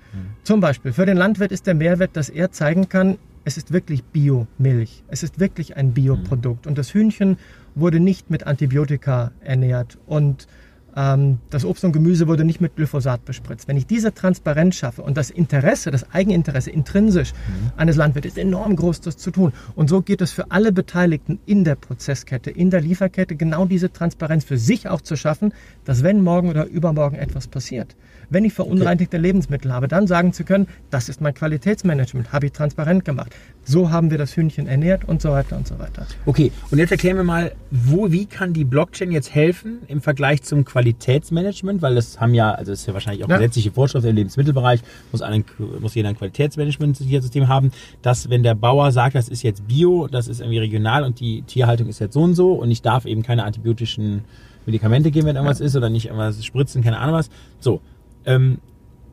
Zum 0.44 0.60
Beispiel, 0.60 0.92
für 0.92 1.04
den 1.04 1.16
Landwirt 1.16 1.50
ist 1.50 1.66
der 1.66 1.74
Mehrwert, 1.74 2.16
dass 2.16 2.28
er 2.28 2.52
zeigen 2.52 2.88
kann, 2.88 3.18
es 3.44 3.56
ist 3.56 3.72
wirklich 3.72 4.04
Biomilch. 4.04 5.02
Es 5.08 5.24
ist 5.24 5.40
wirklich 5.40 5.76
ein 5.76 5.94
Bioprodukt. 5.94 6.68
Und 6.68 6.78
das 6.78 6.94
Hühnchen 6.94 7.38
wurde 7.74 7.98
nicht 7.98 8.30
mit 8.30 8.46
Antibiotika 8.46 9.32
ernährt. 9.40 9.98
Und 10.06 10.46
das 10.94 11.64
Obst 11.64 11.84
und 11.84 11.92
Gemüse 11.92 12.28
wurde 12.28 12.44
nicht 12.44 12.60
mit 12.60 12.76
Glyphosat 12.76 13.24
bespritzt. 13.24 13.66
Wenn 13.66 13.78
ich 13.78 13.86
diese 13.86 14.12
Transparenz 14.12 14.76
schaffe 14.76 15.02
und 15.02 15.16
das 15.16 15.30
Interesse, 15.30 15.90
das 15.90 16.12
Eigeninteresse 16.12 16.70
intrinsisch 16.70 17.32
eines 17.76 17.96
Landwirts 17.96 18.26
ist 18.26 18.38
enorm 18.38 18.76
groß, 18.76 19.00
das 19.00 19.16
zu 19.16 19.30
tun. 19.30 19.54
Und 19.74 19.88
so 19.88 20.02
geht 20.02 20.20
es 20.20 20.32
für 20.32 20.50
alle 20.50 20.70
Beteiligten 20.70 21.38
in 21.46 21.64
der 21.64 21.76
Prozesskette, 21.76 22.50
in 22.50 22.68
der 22.68 22.82
Lieferkette, 22.82 23.36
genau 23.36 23.64
diese 23.64 23.90
Transparenz 23.90 24.44
für 24.44 24.58
sich 24.58 24.86
auch 24.88 25.00
zu 25.00 25.16
schaffen, 25.16 25.54
dass 25.86 26.02
wenn 26.02 26.22
morgen 26.22 26.50
oder 26.50 26.66
übermorgen 26.66 27.16
etwas 27.16 27.48
passiert, 27.48 27.96
wenn 28.32 28.44
ich 28.44 28.52
verunreinigte 28.52 29.18
Lebensmittel 29.18 29.72
habe, 29.72 29.88
dann 29.88 30.06
sagen 30.06 30.32
zu 30.32 30.44
können, 30.44 30.66
das 30.90 31.08
ist 31.08 31.20
mein 31.20 31.34
Qualitätsmanagement, 31.34 32.32
habe 32.32 32.46
ich 32.46 32.52
transparent 32.52 33.04
gemacht. 33.04 33.32
So 33.64 33.90
haben 33.90 34.10
wir 34.10 34.18
das 34.18 34.36
Hühnchen 34.36 34.66
ernährt 34.66 35.04
und 35.06 35.22
so 35.22 35.30
weiter 35.30 35.56
und 35.56 35.68
so 35.68 35.78
weiter. 35.78 36.06
Okay, 36.26 36.50
und 36.70 36.78
jetzt 36.78 36.90
erklären 36.90 37.16
wir 37.16 37.24
mal, 37.24 37.52
wo, 37.70 38.10
wie 38.10 38.26
kann 38.26 38.52
die 38.52 38.64
Blockchain 38.64 39.12
jetzt 39.12 39.34
helfen 39.34 39.78
im 39.88 40.00
Vergleich 40.00 40.42
zum 40.42 40.64
Qualitätsmanagement? 40.64 41.82
Weil 41.82 41.94
das 41.94 42.20
haben 42.20 42.34
ja, 42.34 42.52
also 42.52 42.72
das 42.72 42.80
ist 42.80 42.86
ja 42.86 42.94
wahrscheinlich 42.94 43.24
auch 43.24 43.28
Ja. 43.28 43.36
gesetzliche 43.36 43.70
Vorschrift 43.70 44.06
im 44.06 44.16
Lebensmittelbereich, 44.16 44.80
muss, 45.12 45.22
ein, 45.22 45.44
muss 45.80 45.94
jeder 45.94 46.08
ein 46.08 46.16
Qualitätsmanagement-System 46.16 47.48
haben, 47.48 47.70
dass 48.02 48.30
wenn 48.30 48.42
der 48.42 48.54
Bauer 48.54 48.90
sagt, 48.92 49.14
das 49.14 49.28
ist 49.28 49.42
jetzt 49.42 49.66
Bio, 49.68 50.08
das 50.08 50.26
ist 50.28 50.40
irgendwie 50.40 50.58
regional 50.58 51.04
und 51.04 51.20
die 51.20 51.42
Tierhaltung 51.42 51.88
ist 51.88 52.00
jetzt 52.00 52.14
so 52.14 52.22
und 52.22 52.34
so 52.34 52.52
und 52.54 52.70
ich 52.70 52.82
darf 52.82 53.04
eben 53.04 53.22
keine 53.22 53.44
antibiotischen 53.44 54.24
Medikamente 54.66 55.10
geben, 55.10 55.26
wenn 55.26 55.36
irgendwas 55.36 55.60
ist 55.60 55.76
oder 55.76 55.90
nicht 55.90 56.06
irgendwas 56.06 56.44
spritzen, 56.44 56.82
keine 56.82 56.98
Ahnung 56.98 57.16
was. 57.16 57.30
So, 57.60 57.80
ähm, 58.26 58.58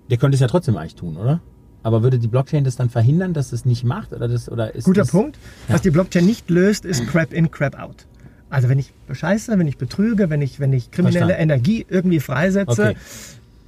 der 0.10 0.18
könnte 0.18 0.36
es 0.36 0.42
ja 0.42 0.48
trotzdem 0.48 0.78
eigentlich 0.78 0.96
tun, 0.96 1.18
oder? 1.18 1.40
Aber 1.84 2.04
würde 2.04 2.20
die 2.20 2.28
Blockchain 2.28 2.64
das 2.64 2.76
dann 2.76 2.90
verhindern, 2.90 3.34
dass 3.34 3.54
es 3.54 3.64
nicht 3.66 3.84
macht? 3.84 4.12
Oder 4.12 4.28
das, 4.28 4.50
oder 4.52 4.76
ist 4.76 4.84
Guter 4.86 5.02
das, 5.02 5.12
Punkt. 5.12 5.38
Ja. 5.68 5.76
Was 5.76 5.82
die 5.82 5.92
Blockchain 5.92 6.26
nicht 6.26 6.50
löst, 6.50 6.84
ist 6.86 7.08
Crap 7.08 7.32
in, 7.32 7.52
Crap 7.52 7.80
out. 7.80 8.06
Also 8.50 8.68
wenn 8.68 8.80
ich 8.80 8.92
bescheiße, 9.08 9.58
wenn 9.58 9.68
ich 9.68 9.78
betrüge, 9.78 10.30
wenn 10.30 10.42
ich, 10.42 10.60
wenn 10.60 10.74
ich 10.74 10.92
kriminelle 10.92 11.28
Verstanden. 11.28 11.44
Energie 11.52 11.86
irgendwie 11.88 12.20
freisetze, 12.20 12.82
Okay. 12.82 12.96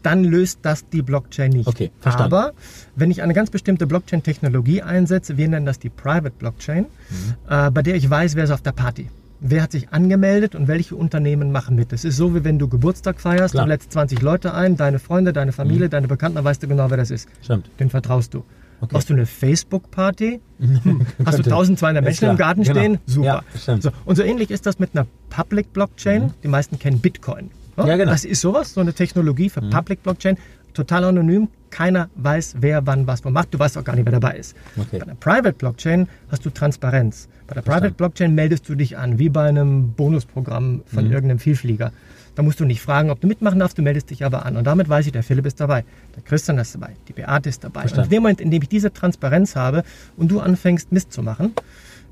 dann 0.04 0.23
löst 0.23 0.60
das 0.63 0.89
die 0.89 1.04
Blockchain 1.04 1.51
nicht. 1.51 1.67
Okay, 1.67 1.91
verstanden. 1.99 2.34
Aber 2.34 2.54
wenn 2.95 3.12
ich 3.12 3.21
eine 3.21 3.34
ganz 3.34 3.49
bestimmte 3.51 3.86
Blockchain-Technologie 3.88 4.82
einsetze, 4.82 5.38
wir 5.38 5.47
nennen 5.47 5.65
das 5.67 5.77
die 5.80 5.89
Private 5.89 6.32
Blockchain, 6.38 6.86
Mhm. 6.86 7.36
äh, 7.47 7.71
bei 7.71 7.82
der 7.84 7.95
ich 7.95 8.10
weiß, 8.10 8.36
wer 8.36 8.43
ist 8.43 8.51
auf 8.51 8.62
der 8.63 8.71
Party. 8.73 9.10
Wer 9.43 9.63
hat 9.63 9.71
sich 9.71 9.89
angemeldet 9.89 10.54
und 10.54 10.67
welche 10.67 10.95
Unternehmen 10.95 11.51
machen 11.51 11.75
mit? 11.75 11.91
Das 11.91 12.06
ist 12.06 12.15
so, 12.15 12.36
wie 12.36 12.43
wenn 12.43 12.60
du 12.60 12.67
Geburtstag 12.67 13.19
feierst, 13.19 13.54
Klar. 13.54 13.65
Mhm. 13.65 13.69
du 13.69 13.73
lädst 13.73 13.91
20 13.91 14.21
Leute 14.21 14.54
ein, 14.54 14.77
deine 14.77 14.99
Freunde, 14.99 15.34
deine 15.34 15.51
Familie, 15.51 15.89
deine 15.89 16.08
Bekannten, 16.08 16.36
dann 16.36 16.45
weißt 16.45 16.62
du 16.62 16.67
genau, 16.67 16.89
wer 16.91 16.97
das 16.97 17.10
ist. 17.10 17.27
Stimmt. 17.41 17.67
Den 17.80 17.89
vertraust 17.89 18.36
du. 18.36 18.43
Okay. 18.82 18.93
Machst 18.93 19.10
du 19.10 19.13
eine 19.13 19.25
Facebook-Party? 19.25 20.39
Hm. 20.60 21.06
Hast 21.25 21.39
du 21.39 21.43
Könnte. 21.43 21.49
1200 21.51 22.04
Ist 22.04 22.06
Menschen 22.06 22.30
im 22.30 22.38
Garten 22.38 22.62
Genau. 22.63 22.80
stehen? 22.80 22.99
Super. 23.08 23.43
Ja, 23.65 23.77
so, 23.82 23.89
und 24.06 24.15
so 24.15 24.21
ähnlich 24.21 24.51
ist 24.51 24.67
das 24.67 24.77
mit 24.77 24.91
einer 24.95 25.08
Public 25.32 25.73
Blockchain. 25.73 26.34
Die 26.43 26.47
meisten 26.47 26.77
kennen 26.77 26.99
Bitcoin. 26.99 27.49
Ja, 27.77 27.86
genau. 27.97 28.06
Mhm. 28.06 28.08
Das 28.10 28.25
ist 28.25 28.41
sowas, 28.41 28.73
so 28.75 28.82
eine 28.82 28.93
Technologie 28.93 29.49
für 29.49 29.62
Public 29.62 30.04
Blockchain. 30.04 30.38
Total 30.73 31.03
anonym. 31.03 31.47
Keiner 31.69 32.10
weiß, 32.15 32.55
wer 32.60 32.86
wann 32.86 33.07
was 33.07 33.23
wo 33.23 33.29
macht. 33.29 33.53
Du 33.53 33.60
weißt 33.60 33.77
auch 33.77 33.84
gar 33.84 33.95
nicht, 33.95 34.05
wer 34.05 34.12
dabei 34.19 34.36
ist. 34.38 34.55
Okay. 34.77 34.99
Bei 34.99 35.03
einer 35.05 35.15
Private 35.15 35.53
Blockchain 35.53 36.07
hast 36.29 36.45
du 36.45 36.49
Transparenz. 36.49 37.29
Bei 37.47 37.55
der 37.55 37.62
Private. 37.62 37.91
Blockchain 37.91 38.36
meldest 38.36 38.67
du 38.67 38.75
dich 38.75 38.97
an, 38.97 39.19
wie 39.19 39.29
bei 39.29 39.47
einem 39.47 39.93
Bonusprogramm 39.93 40.84
von 40.86 41.05
Mhm. 41.05 41.12
irgendeinem 41.12 41.39
Vielflieger. 41.39 41.91
Da 42.36 42.43
musst 42.43 42.60
du 42.62 42.65
nicht 42.65 42.81
fragen, 42.81 43.10
ob 43.10 43.19
du 43.19 43.27
mitmachen 43.27 43.60
darfst, 43.60 43.77
du 43.77 43.81
meldest 43.81 44.10
dich 44.10 44.23
aber 44.25 44.45
an. 44.45 44.55
Und 44.57 44.65
damit 44.65 44.88
weiß 44.88 45.05
ich, 45.05 45.12
der 45.12 45.23
Philipp 45.23 45.45
ist 45.45 45.60
dabei, 45.60 45.84
der 46.15 46.23
Christian 46.23 46.57
ist 46.60 46.73
dabei, 46.75 46.91
die 47.07 47.13
Beate 47.13 47.49
ist 47.49 47.63
dabei. 47.63 47.81
Und 47.81 47.89
Verstanden. 47.89 48.05
in 48.05 48.10
dem 48.17 48.23
Moment, 48.23 48.41
in 48.41 48.51
dem 48.51 48.62
ich 48.62 48.69
diese 48.69 48.91
Transparenz 48.93 49.55
habe 49.55 49.84
und 50.17 50.31
du 50.31 50.39
anfängst, 50.39 50.91
Mist 50.93 51.12
zu 51.12 51.23
machen, 51.23 51.53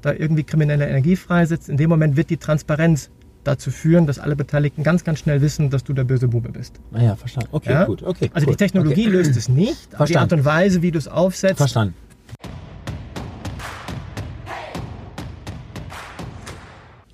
da 0.02 0.14
irgendwie 0.14 0.44
kriminelle 0.44 0.88
Energie 0.90 1.16
freisetzt, 1.16 1.70
in 1.70 1.78
dem 1.78 1.90
Moment 1.90 2.16
wird 2.18 2.30
die 2.30 2.38
Transparenz 2.38 3.10
dazu 3.44 3.72
führen, 3.72 4.06
dass 4.06 4.20
alle 4.20 4.36
Beteiligten 4.36 4.84
ganz, 4.84 5.04
ganz 5.04 5.20
schnell 5.20 5.42
wissen, 5.42 5.70
dass 5.70 5.84
du 5.84 5.94
der 5.94 6.04
böse 6.04 6.28
Bube 6.28 6.50
bist. 6.50 6.80
Naja, 6.92 7.16
verstanden. 7.16 7.50
Okay, 7.52 7.72
Ja? 7.72 7.86
gut. 7.86 8.04
Okay, 8.04 8.30
Also 8.34 8.48
cool. 8.48 8.54
die 8.54 8.58
Technologie 8.58 9.08
Okay. 9.08 9.10
löst 9.18 9.38
es 9.38 9.48
nicht, 9.50 9.96
aber 9.96 10.06
die. 10.06 10.18
Art 10.18 10.34
und 10.34 10.46
Weise, 10.46 10.82
wie 10.82 10.92
du 10.92 10.98
es 10.98 11.08
aufsetzt, 11.08 11.58
Verstanden. 11.58 11.94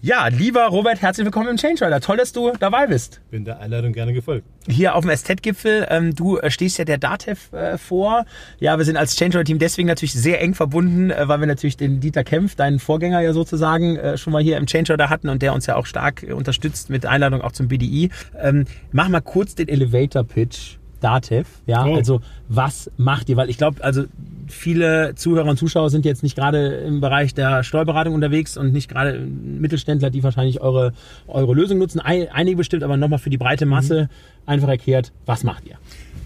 Ja, 0.05 0.27
lieber 0.27 0.67
Robert, 0.67 1.01
herzlich 1.01 1.25
willkommen 1.25 1.49
im 1.49 1.57
Change 1.57 1.83
Rider. 1.83 1.99
Toll, 1.99 2.17
dass 2.17 2.31
du 2.31 2.51
dabei 2.59 2.85
bist. 2.85 3.21
Bin 3.31 3.43
der 3.43 3.59
Einladung 3.59 3.91
gerne 3.91 4.13
gefolgt. 4.13 4.45
Hier 4.67 4.93
auf 4.93 5.01
dem 5.01 5.09
Estet-Gipfel. 5.09 5.87
Ähm, 5.89 6.13
du 6.13 6.37
äh, 6.37 6.51
stehst 6.51 6.77
ja 6.77 6.85
der 6.85 6.99
DATEV 6.99 7.53
äh, 7.53 7.77
vor. 7.79 8.25
Ja, 8.59 8.77
wir 8.77 8.85
sind 8.85 8.97
als 8.97 9.15
Change 9.15 9.39
Rider 9.39 9.45
Team 9.45 9.57
deswegen 9.57 9.87
natürlich 9.87 10.13
sehr 10.13 10.41
eng 10.41 10.53
verbunden, 10.53 11.09
äh, 11.09 11.27
weil 11.27 11.39
wir 11.39 11.47
natürlich 11.47 11.75
den 11.75 12.01
Dieter 12.01 12.23
Kempf, 12.23 12.53
deinen 12.53 12.77
Vorgänger 12.77 13.21
ja 13.21 13.33
sozusagen, 13.33 13.97
äh, 13.97 14.15
schon 14.15 14.31
mal 14.31 14.43
hier 14.43 14.57
im 14.57 14.67
Change 14.67 14.93
Rider 14.93 15.09
hatten 15.09 15.27
und 15.27 15.41
der 15.41 15.55
uns 15.55 15.65
ja 15.65 15.75
auch 15.75 15.87
stark 15.87 16.21
äh, 16.21 16.33
unterstützt 16.33 16.91
mit 16.91 17.07
Einladung 17.07 17.41
auch 17.41 17.53
zum 17.53 17.67
BDI. 17.67 18.11
Ähm, 18.39 18.65
mach 18.91 19.09
mal 19.09 19.21
kurz 19.21 19.55
den 19.55 19.67
Elevator 19.67 20.23
Pitch. 20.23 20.77
DATEV, 21.05 21.47
ja, 21.67 21.85
Oh. 21.85 21.95
also 21.95 22.21
was 22.49 22.89
macht 22.97 23.29
ihr? 23.29 23.37
Weil 23.37 23.49
ich 23.49 23.57
glaube, 23.57 23.83
also 23.83 24.05
viele 24.47 25.13
Zuhörer 25.15 25.49
und 25.49 25.57
Zuschauer 25.57 25.89
sind 25.89 26.03
jetzt 26.05 26.23
nicht 26.23 26.35
gerade 26.35 26.67
im 26.77 26.99
Bereich 27.01 27.33
der 27.33 27.63
Steuerberatung 27.63 28.13
unterwegs 28.15 28.57
und 28.57 28.73
nicht 28.73 28.89
gerade 28.89 29.19
Mittelständler, 29.19 30.09
die 30.09 30.23
wahrscheinlich 30.23 30.61
eure, 30.61 30.93
eure 31.27 31.53
Lösung 31.53 31.77
nutzen. 31.77 31.99
Ein, 31.99 32.27
einige 32.33 32.57
bestimmt, 32.57 32.83
aber 32.83 32.97
nochmal 32.97 33.19
für 33.19 33.29
die 33.29 33.37
breite 33.37 33.65
Masse 33.65 34.09
einfach 34.45 34.67
erklärt, 34.67 35.11
was 35.25 35.43
macht 35.43 35.65
ihr? 35.67 35.75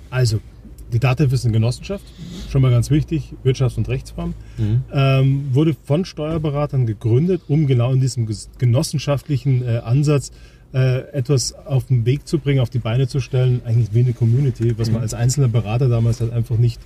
Also, 0.10 0.39
die 0.92 1.00
DATEV 1.00 1.32
ist 1.34 1.46
eine 1.46 1.54
Genossenschaft, 1.54 2.04
schon 2.50 2.62
mal 2.63 2.72
ganz 2.72 2.89
wichtig, 2.89 3.34
Wirtschafts- 3.44 3.78
und 3.78 3.88
Rechtsform. 3.89 4.34
Ähm, 4.92 5.50
wurde 5.54 5.76
von 5.84 6.04
Steuerberatern 6.06 6.86
gegründet, 6.88 7.42
um 7.48 7.68
genau 7.68 7.92
in 7.94 8.02
diesem 8.02 8.28
genossenschaftlichen 8.58 9.62
äh, 9.63 9.78
Ansatz 9.84 10.32
äh, 10.73 10.99
etwas 11.12 11.53
auf 11.53 11.86
den 11.86 12.05
Weg 12.05 12.27
zu 12.27 12.39
bringen, 12.39 12.60
auf 12.60 12.69
die 12.69 12.79
Beine 12.79 13.08
zu 13.08 13.19
stellen, 13.19 13.62
eigentlich 13.65 13.93
wie 13.93 14.01
eine 14.01 14.13
Community, 14.13 14.77
was 14.77 14.91
man 14.91 15.01
als 15.01 15.13
einzelner 15.13 15.47
Berater 15.47 15.89
damals 15.89 16.21
halt 16.21 16.32
einfach 16.32 16.58
nicht 16.58 16.79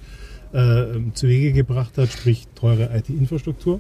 äh, 0.54 0.86
zu 1.14 1.28
Wege 1.28 1.54
gebracht 1.54 1.98
hat, 1.98 2.10
sprich 2.10 2.48
teure 2.56 2.96
IT-Infrastruktur. 2.96 3.80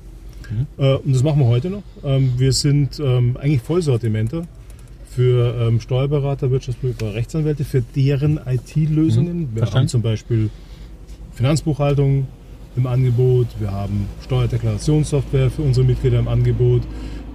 Äh, 0.77 0.95
und 0.95 1.13
das 1.13 1.23
machen 1.23 1.39
wir 1.39 1.47
heute 1.47 1.69
noch. 1.69 1.83
Ähm, 2.03 2.33
wir 2.37 2.53
sind 2.53 2.99
ähm, 2.99 3.37
eigentlich 3.37 3.61
Vollsortimenter 3.61 4.43
für 5.09 5.55
ähm, 5.59 5.79
Steuerberater, 5.79 6.51
Wirtschaftsprüfer, 6.51 7.13
Rechtsanwälte, 7.13 7.63
für 7.63 7.81
deren 7.95 8.39
IT-Lösungen. 8.45 9.49
Wir 9.53 9.59
verstanden. 9.59 9.75
haben 9.75 9.87
zum 9.87 10.01
Beispiel 10.01 10.49
Finanzbuchhaltung 11.33 12.27
im 12.75 12.87
Angebot, 12.87 13.47
wir 13.59 13.71
haben 13.71 14.07
Steuerdeklarationssoftware 14.23 15.51
für 15.51 15.61
unsere 15.61 15.85
Mitglieder 15.85 16.19
im 16.19 16.27
Angebot, 16.27 16.81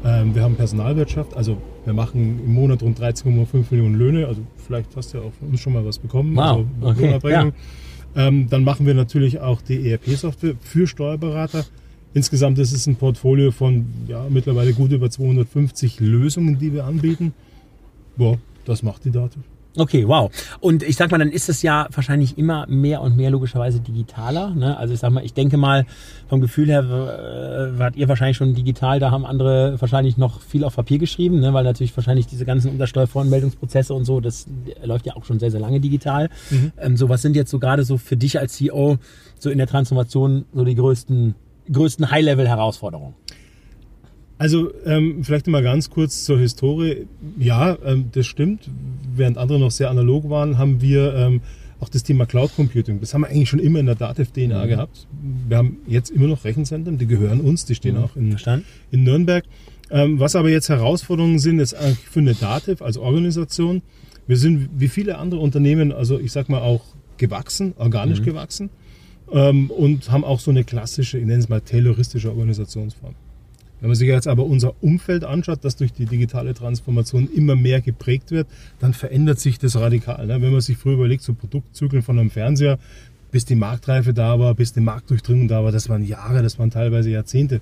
ähm, 0.05 0.35
wir 0.35 0.43
haben 0.43 0.55
Personalwirtschaft, 0.55 1.37
also 1.37 1.59
wir 1.85 1.93
machen 1.93 2.41
im 2.45 2.55
Monat 2.55 2.83
rund 2.83 3.01
13,5 3.01 3.67
Millionen 3.71 3.97
Löhne, 3.97 4.27
also 4.27 4.43
vielleicht 4.57 4.95
hast 4.97 5.13
du 5.13 5.19
ja 5.19 5.25
auch 5.25 5.33
von 5.33 5.49
uns 5.49 5.61
schon 5.61 5.73
mal 5.73 5.85
was 5.85 5.99
bekommen. 5.99 6.37
Wow, 6.37 6.43
also 6.43 6.67
okay, 6.83 7.07
Lohnerbringung. 7.07 7.53
Ähm, 8.17 8.49
dann 8.49 8.65
machen 8.65 8.87
wir 8.87 8.95
natürlich 8.95 9.41
auch 9.41 9.61
die 9.61 9.91
ERP-Software 9.91 10.55
für 10.61 10.87
Steuerberater. 10.87 11.65
Insgesamt 12.15 12.59
ist 12.59 12.73
es 12.73 12.87
ein 12.87 12.97
Portfolio 12.97 13.51
von 13.51 13.87
ja, 14.09 14.27
mittlerweile 14.29 14.73
gut 14.73 14.93
über 14.93 15.11
250 15.11 16.01
Lösungen, 16.01 16.59
die 16.59 16.73
wir 16.73 16.85
anbieten. 16.85 17.33
Boah, 18.17 18.39
das 18.65 18.83
macht 18.83 19.05
die 19.05 19.11
Daten. 19.11 19.45
Okay, 19.77 20.09
wow. 20.09 20.31
Und 20.61 20.83
ich 20.83 20.97
sag 20.97 21.11
mal, 21.11 21.19
dann 21.19 21.31
ist 21.31 21.49
es 21.49 21.63
ja 21.63 21.87
wahrscheinlich 21.93 22.37
immer 22.39 22.67
mehr 22.69 23.01
und 23.01 23.17
mehr 23.17 23.31
logischerweise 23.31 23.81
digitaler. 23.81 24.51
Ne? 24.51 24.77
Also 24.77 24.95
ich 24.95 25.01
sag 25.01 25.11
mal, 25.11 25.25
ich 25.25 25.35
denke 25.35 25.57
mal, 25.57 25.87
vom 26.29 26.41
Gefühl 26.41 26.69
her 26.69 26.81
äh, 26.83 27.79
wart 27.79 27.95
ihr 27.97 28.09
wahrscheinlich 28.09 28.37
schon 28.37 28.55
digital, 28.55 28.99
da 28.99 29.11
haben 29.11 29.25
andere 29.25 29.81
wahrscheinlich 29.81 30.17
noch 30.17 30.41
viel 30.41 30.65
auf 30.65 30.75
Papier 30.77 30.99
geschrieben, 30.99 31.41
ne? 31.41 31.53
weil 31.53 31.65
natürlich 31.65 31.97
wahrscheinlich 31.97 32.27
diese 32.27 32.45
ganzen 32.45 32.71
Umsatzsteuervoranmeldungsprozesse 32.71 33.95
und 33.95 34.05
so, 34.05 34.21
das 34.21 34.47
läuft 34.83 35.07
ja 35.07 35.17
auch 35.17 35.25
schon 35.25 35.39
sehr, 35.39 35.51
sehr 35.51 35.61
lange 35.61 35.81
digital. 35.81 36.29
Ähm, 36.79 36.97
so, 36.97 37.09
was 37.09 37.23
sind 37.23 37.37
jetzt 37.37 37.51
so 37.51 37.59
gerade 37.59 37.85
so 37.85 37.99
für 37.99 38.17
dich 38.17 38.39
als 38.39 38.55
CEO 38.55 38.99
so 39.39 39.51
in 39.51 39.59
der 39.59 39.67
Transformation 39.67 40.47
so 40.53 40.65
die 40.65 40.75
größten, 40.75 41.35
größten 41.71 42.11
High-Level-Herausforderungen? 42.11 43.15
Also 44.39 44.73
ähm, 44.87 45.25
vielleicht 45.25 45.49
mal 45.49 45.63
ganz 45.63 45.91
kurz 45.91 46.25
zur 46.25 46.39
Historie. 46.39 47.07
Ja, 47.39 47.77
ähm, 47.85 48.07
das 48.13 48.27
stimmt. 48.27 48.71
Während 49.15 49.37
andere 49.37 49.59
noch 49.59 49.73
sehr 49.73 49.91
analog 49.91 50.31
waren, 50.31 50.59
haben 50.59 50.81
wir 50.81 51.13
ähm, 51.15 51.41
auch 51.81 51.89
das 51.89 52.05
Thema 52.05 52.25
Cloud 52.25 52.55
Computing. 52.55 53.01
Das 53.01 53.15
haben 53.15 53.23
wir 53.23 53.29
eigentlich 53.29 53.49
schon 53.49 53.59
immer 53.59 53.81
in 53.81 53.87
der 53.87 53.97
Datev 53.97 54.31
DNA 54.33 54.67
gehabt. 54.67 55.07
Wir 55.49 55.57
haben 55.57 55.79
jetzt 55.87 56.11
immer 56.11 56.29
noch 56.29 56.45
Rechenzentren, 56.45 56.99
die 56.99 57.07
gehören 57.07 57.41
uns, 57.41 57.65
die 57.65 57.75
stehen 57.75 57.97
auch 57.97 58.15
in, 58.17 58.37
in 58.91 59.05
Nürnberg. 59.05 59.45
Ähm, 59.91 60.21
was 60.21 60.37
aber 60.37 60.51
jetzt 60.51 60.69
Herausforderungen 60.69 61.39
sind, 61.39 61.59
ist 61.59 61.75
eigentlich 61.75 61.99
für 61.99 62.21
eine 62.21 62.35
Datev 62.35 62.83
als 62.83 62.97
Organisation. 62.97 63.83
Wir 64.27 64.37
sind 64.37 64.69
wie 64.77 64.89
viele 64.89 65.19
andere 65.19 65.41
Unternehmen, 65.41 65.91
also 65.93 66.19
ich 66.19 66.33
sag 66.33 66.49
mal 66.49 66.61
auch 66.61 66.85
gewachsen, 67.17 67.75
organisch 67.79 68.23
gewachsen 68.23 68.71
ähm, 69.33 69.71
und 69.71 70.11
haben 70.11 70.25
auch 70.25 70.39
so 70.39 70.51
eine 70.51 70.65
klassische, 70.65 71.19
ich 71.19 71.27
nenne 71.27 71.41
es 71.41 71.49
mal 71.49 71.61
tayloristische 71.61 72.31
Organisationsform. 72.31 73.15
Wenn 73.81 73.89
man 73.89 73.97
sich 73.97 74.09
jetzt 74.09 74.27
aber 74.27 74.45
unser 74.45 74.83
Umfeld 74.83 75.25
anschaut, 75.25 75.61
das 75.63 75.77
durch 75.77 75.93
die 75.93 76.07
digitale 76.07 76.55
Transformation 76.55 77.29
immer 77.35 77.57
mehr 77.57 77.81
geprägt 77.81 78.31
wird, 78.31 78.49
dann 78.81 78.93
verändert 78.93 79.39
sich 79.39 79.59
das 79.59 79.77
radikal. 79.77 80.27
Ne? 80.27 80.41
Wenn 80.41 80.53
man 80.53 80.61
sich 80.61 80.77
früher 80.77 80.95
überlegt, 80.95 81.23
so 81.23 81.35
Produktzyklen 81.35 82.03
von 82.03 82.19
einem 82.19 82.31
Fernseher, 82.31 82.79
bis 83.31 83.45
die 83.45 83.55
Marktreife 83.55 84.15
da 84.15 84.39
war, 84.39 84.55
bis 84.55 84.73
die 84.73 84.81
Marktdurchdringung 84.81 85.49
da 85.49 85.63
war, 85.63 85.73
das 85.73 85.89
waren 85.89 86.05
Jahre, 86.05 86.43
das 86.43 86.59
waren 86.59 86.71
teilweise 86.71 87.11
Jahrzehnte. 87.11 87.61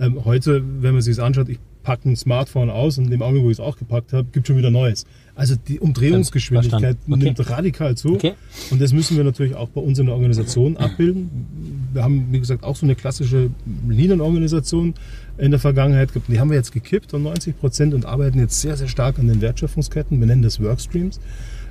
Ähm, 0.00 0.24
heute, 0.24 0.62
wenn 0.80 0.92
man 0.92 1.02
sich 1.02 1.16
das 1.16 1.24
anschaut, 1.24 1.48
ich 1.48 1.60
packe 1.84 2.08
ein 2.08 2.16
Smartphone 2.16 2.70
aus 2.70 2.98
und 2.98 3.04
in 3.04 3.10
dem 3.10 3.22
Augenblick, 3.22 3.44
wo 3.44 3.50
ich 3.50 3.58
es 3.58 3.60
auch 3.60 3.76
gepackt 3.76 4.12
habe, 4.12 4.26
gibt 4.32 4.48
schon 4.48 4.56
wieder 4.56 4.70
Neues. 4.70 5.06
Also 5.36 5.54
die 5.56 5.78
Umdrehungsgeschwindigkeit. 5.78 6.96
Okay. 7.08 7.24
nimmt 7.24 7.50
radikal 7.50 7.96
zu. 7.96 8.14
Okay. 8.14 8.32
Und 8.70 8.80
das 8.80 8.92
müssen 8.92 9.16
wir 9.16 9.24
natürlich 9.24 9.54
auch 9.54 9.68
bei 9.68 9.80
uns 9.80 9.98
in 9.98 10.06
der 10.06 10.14
Organisation 10.14 10.76
abbilden. 10.76 11.88
Wir 11.92 12.02
haben, 12.02 12.28
wie 12.32 12.40
gesagt, 12.40 12.64
auch 12.64 12.74
so 12.74 12.86
eine 12.86 12.94
klassische 12.94 13.50
Linienorganisation 13.88 14.94
in 15.38 15.50
der 15.50 15.60
Vergangenheit 15.60 16.12
gehabt. 16.12 16.28
Die 16.28 16.40
haben 16.40 16.50
wir 16.50 16.56
jetzt 16.56 16.72
gekippt 16.72 17.14
um 17.14 17.22
90 17.24 17.58
Prozent 17.58 17.94
und 17.94 18.06
arbeiten 18.06 18.38
jetzt 18.38 18.60
sehr, 18.60 18.76
sehr 18.76 18.88
stark 18.88 19.18
an 19.18 19.28
den 19.28 19.40
Wertschöpfungsketten. 19.40 20.18
Wir 20.18 20.26
nennen 20.26 20.42
das 20.42 20.60
Workstreams, 20.60 21.20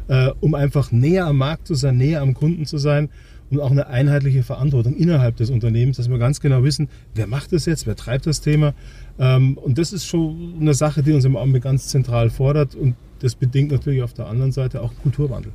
äh, 0.10 0.30
um 0.39 0.56
einfach 0.56 0.91
näher 0.91 1.26
am 1.26 1.38
Markt 1.38 1.67
zu 1.67 1.76
sein, 1.76 1.97
näher 1.97 2.21
am 2.21 2.34
Kunden 2.34 2.65
zu 2.65 2.78
sein 2.78 3.10
und 3.51 3.60
auch 3.60 3.71
eine 3.71 3.88
einheitliche 3.88 4.43
Verantwortung 4.43 4.95
innerhalb 4.95 5.38
des 5.38 5.49
Unternehmens, 5.49 5.97
dass 5.97 6.10
wir 6.10 6.17
ganz 6.17 6.39
genau 6.39 6.63
wissen, 6.63 6.89
wer 7.13 7.27
macht 7.27 7.53
das 7.53 7.65
jetzt, 7.65 7.86
wer 7.86 7.95
treibt 7.95 8.25
das 8.25 8.41
Thema. 8.41 8.73
Ähm, 9.19 9.58
und 9.58 9.77
das 9.77 9.93
ist 9.93 10.06
schon 10.06 10.56
eine 10.60 10.73
Sache, 10.73 11.03
die 11.03 11.13
uns 11.13 11.25
im 11.25 11.36
Augenblick 11.36 11.63
ganz 11.63 11.88
zentral 11.88 12.30
fordert 12.30 12.76
und 12.76 12.95
das 13.20 13.36
bedingt 13.36 13.72
natürlich 13.72 14.03
auf 14.03 14.13
der 14.13 14.28
anderen 14.28 14.51
Seite 14.51 14.82
auch 14.82 14.91
Kulturwandel. 15.01 15.51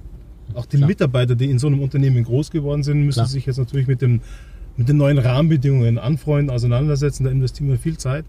Auch 0.54 0.66
die 0.66 0.78
Klar. 0.78 0.88
Mitarbeiter, 0.88 1.34
die 1.34 1.50
in 1.50 1.58
so 1.58 1.66
einem 1.66 1.80
Unternehmen 1.80 2.24
groß 2.24 2.50
geworden 2.50 2.82
sind, 2.82 3.04
müssen 3.04 3.16
Klar. 3.16 3.26
sich 3.28 3.46
jetzt 3.46 3.58
natürlich 3.58 3.86
mit, 3.86 4.00
dem, 4.00 4.20
mit 4.76 4.88
den 4.88 4.96
neuen 4.96 5.18
Rahmenbedingungen 5.18 5.98
anfreunden, 5.98 6.54
auseinandersetzen. 6.54 7.24
Da 7.24 7.30
investieren 7.30 7.68
wir 7.68 7.78
viel 7.78 7.98
Zeit, 7.98 8.24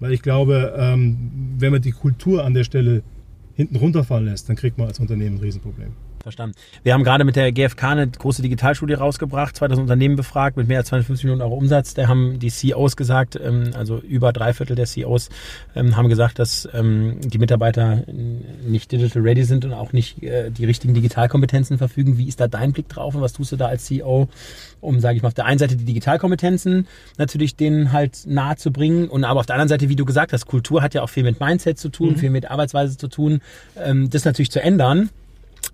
weil 0.00 0.12
ich 0.12 0.22
glaube, 0.22 0.74
ähm, 0.76 1.30
wenn 1.58 1.70
man 1.70 1.82
die 1.82 1.92
Kultur 1.92 2.44
an 2.44 2.54
der 2.54 2.64
Stelle 2.64 3.02
hinten 3.54 3.76
runterfallen 3.76 4.24
lässt, 4.24 4.48
dann 4.48 4.56
kriegt 4.56 4.78
man 4.78 4.88
als 4.88 4.98
Unternehmen 4.98 5.36
ein 5.36 5.42
Riesenproblem. 5.42 5.90
Verstanden. 6.22 6.54
Wir 6.82 6.94
haben 6.94 7.04
gerade 7.04 7.24
mit 7.24 7.36
der 7.36 7.52
GfK 7.52 7.90
eine 7.90 8.08
große 8.08 8.42
Digitalstudie 8.42 8.94
rausgebracht, 8.94 9.56
2000 9.56 9.82
Unternehmen 9.82 10.16
befragt 10.16 10.56
mit 10.56 10.68
mehr 10.68 10.78
als 10.78 10.88
250 10.88 11.24
Millionen 11.24 11.42
Euro 11.42 11.54
Umsatz. 11.54 11.94
Da 11.94 12.08
haben 12.08 12.38
die 12.38 12.50
CEOs 12.50 12.96
gesagt, 12.96 13.38
ähm, 13.42 13.70
also 13.76 13.98
über 13.98 14.32
drei 14.32 14.52
Viertel 14.52 14.76
der 14.76 14.86
CEOs 14.86 15.28
ähm, 15.74 15.96
haben 15.96 16.08
gesagt, 16.08 16.38
dass 16.38 16.68
ähm, 16.72 17.18
die 17.22 17.38
Mitarbeiter 17.38 18.04
nicht 18.66 18.92
digital 18.92 19.22
ready 19.22 19.44
sind 19.44 19.64
und 19.64 19.72
auch 19.72 19.92
nicht 19.92 20.22
äh, 20.22 20.50
die 20.50 20.64
richtigen 20.64 20.94
Digitalkompetenzen 20.94 21.78
verfügen. 21.78 22.18
Wie 22.18 22.28
ist 22.28 22.40
da 22.40 22.48
dein 22.48 22.72
Blick 22.72 22.88
drauf 22.88 23.14
und 23.14 23.20
was 23.20 23.32
tust 23.32 23.52
du 23.52 23.56
da 23.56 23.66
als 23.66 23.84
CEO, 23.86 24.28
um, 24.80 25.00
sage 25.00 25.16
ich 25.16 25.22
mal, 25.22 25.28
auf 25.28 25.34
der 25.34 25.46
einen 25.46 25.58
Seite 25.58 25.76
die 25.76 25.84
Digitalkompetenzen 25.84 26.86
natürlich 27.18 27.56
denen 27.56 27.92
halt 27.92 28.26
nahe 28.26 28.56
zu 28.56 28.72
bringen 28.72 29.08
und 29.08 29.24
aber 29.24 29.40
auf 29.40 29.46
der 29.46 29.56
anderen 29.56 29.68
Seite, 29.68 29.88
wie 29.88 29.96
du 29.96 30.04
gesagt 30.04 30.32
hast, 30.32 30.46
Kultur 30.46 30.82
hat 30.82 30.94
ja 30.94 31.02
auch 31.02 31.10
viel 31.10 31.24
mit 31.24 31.40
Mindset 31.40 31.78
zu 31.78 31.88
tun, 31.88 32.10
mhm. 32.10 32.16
viel 32.16 32.30
mit 32.30 32.50
Arbeitsweise 32.50 32.96
zu 32.96 33.08
tun, 33.08 33.40
das 33.74 34.24
natürlich 34.24 34.50
zu 34.50 34.62
ändern 34.62 35.10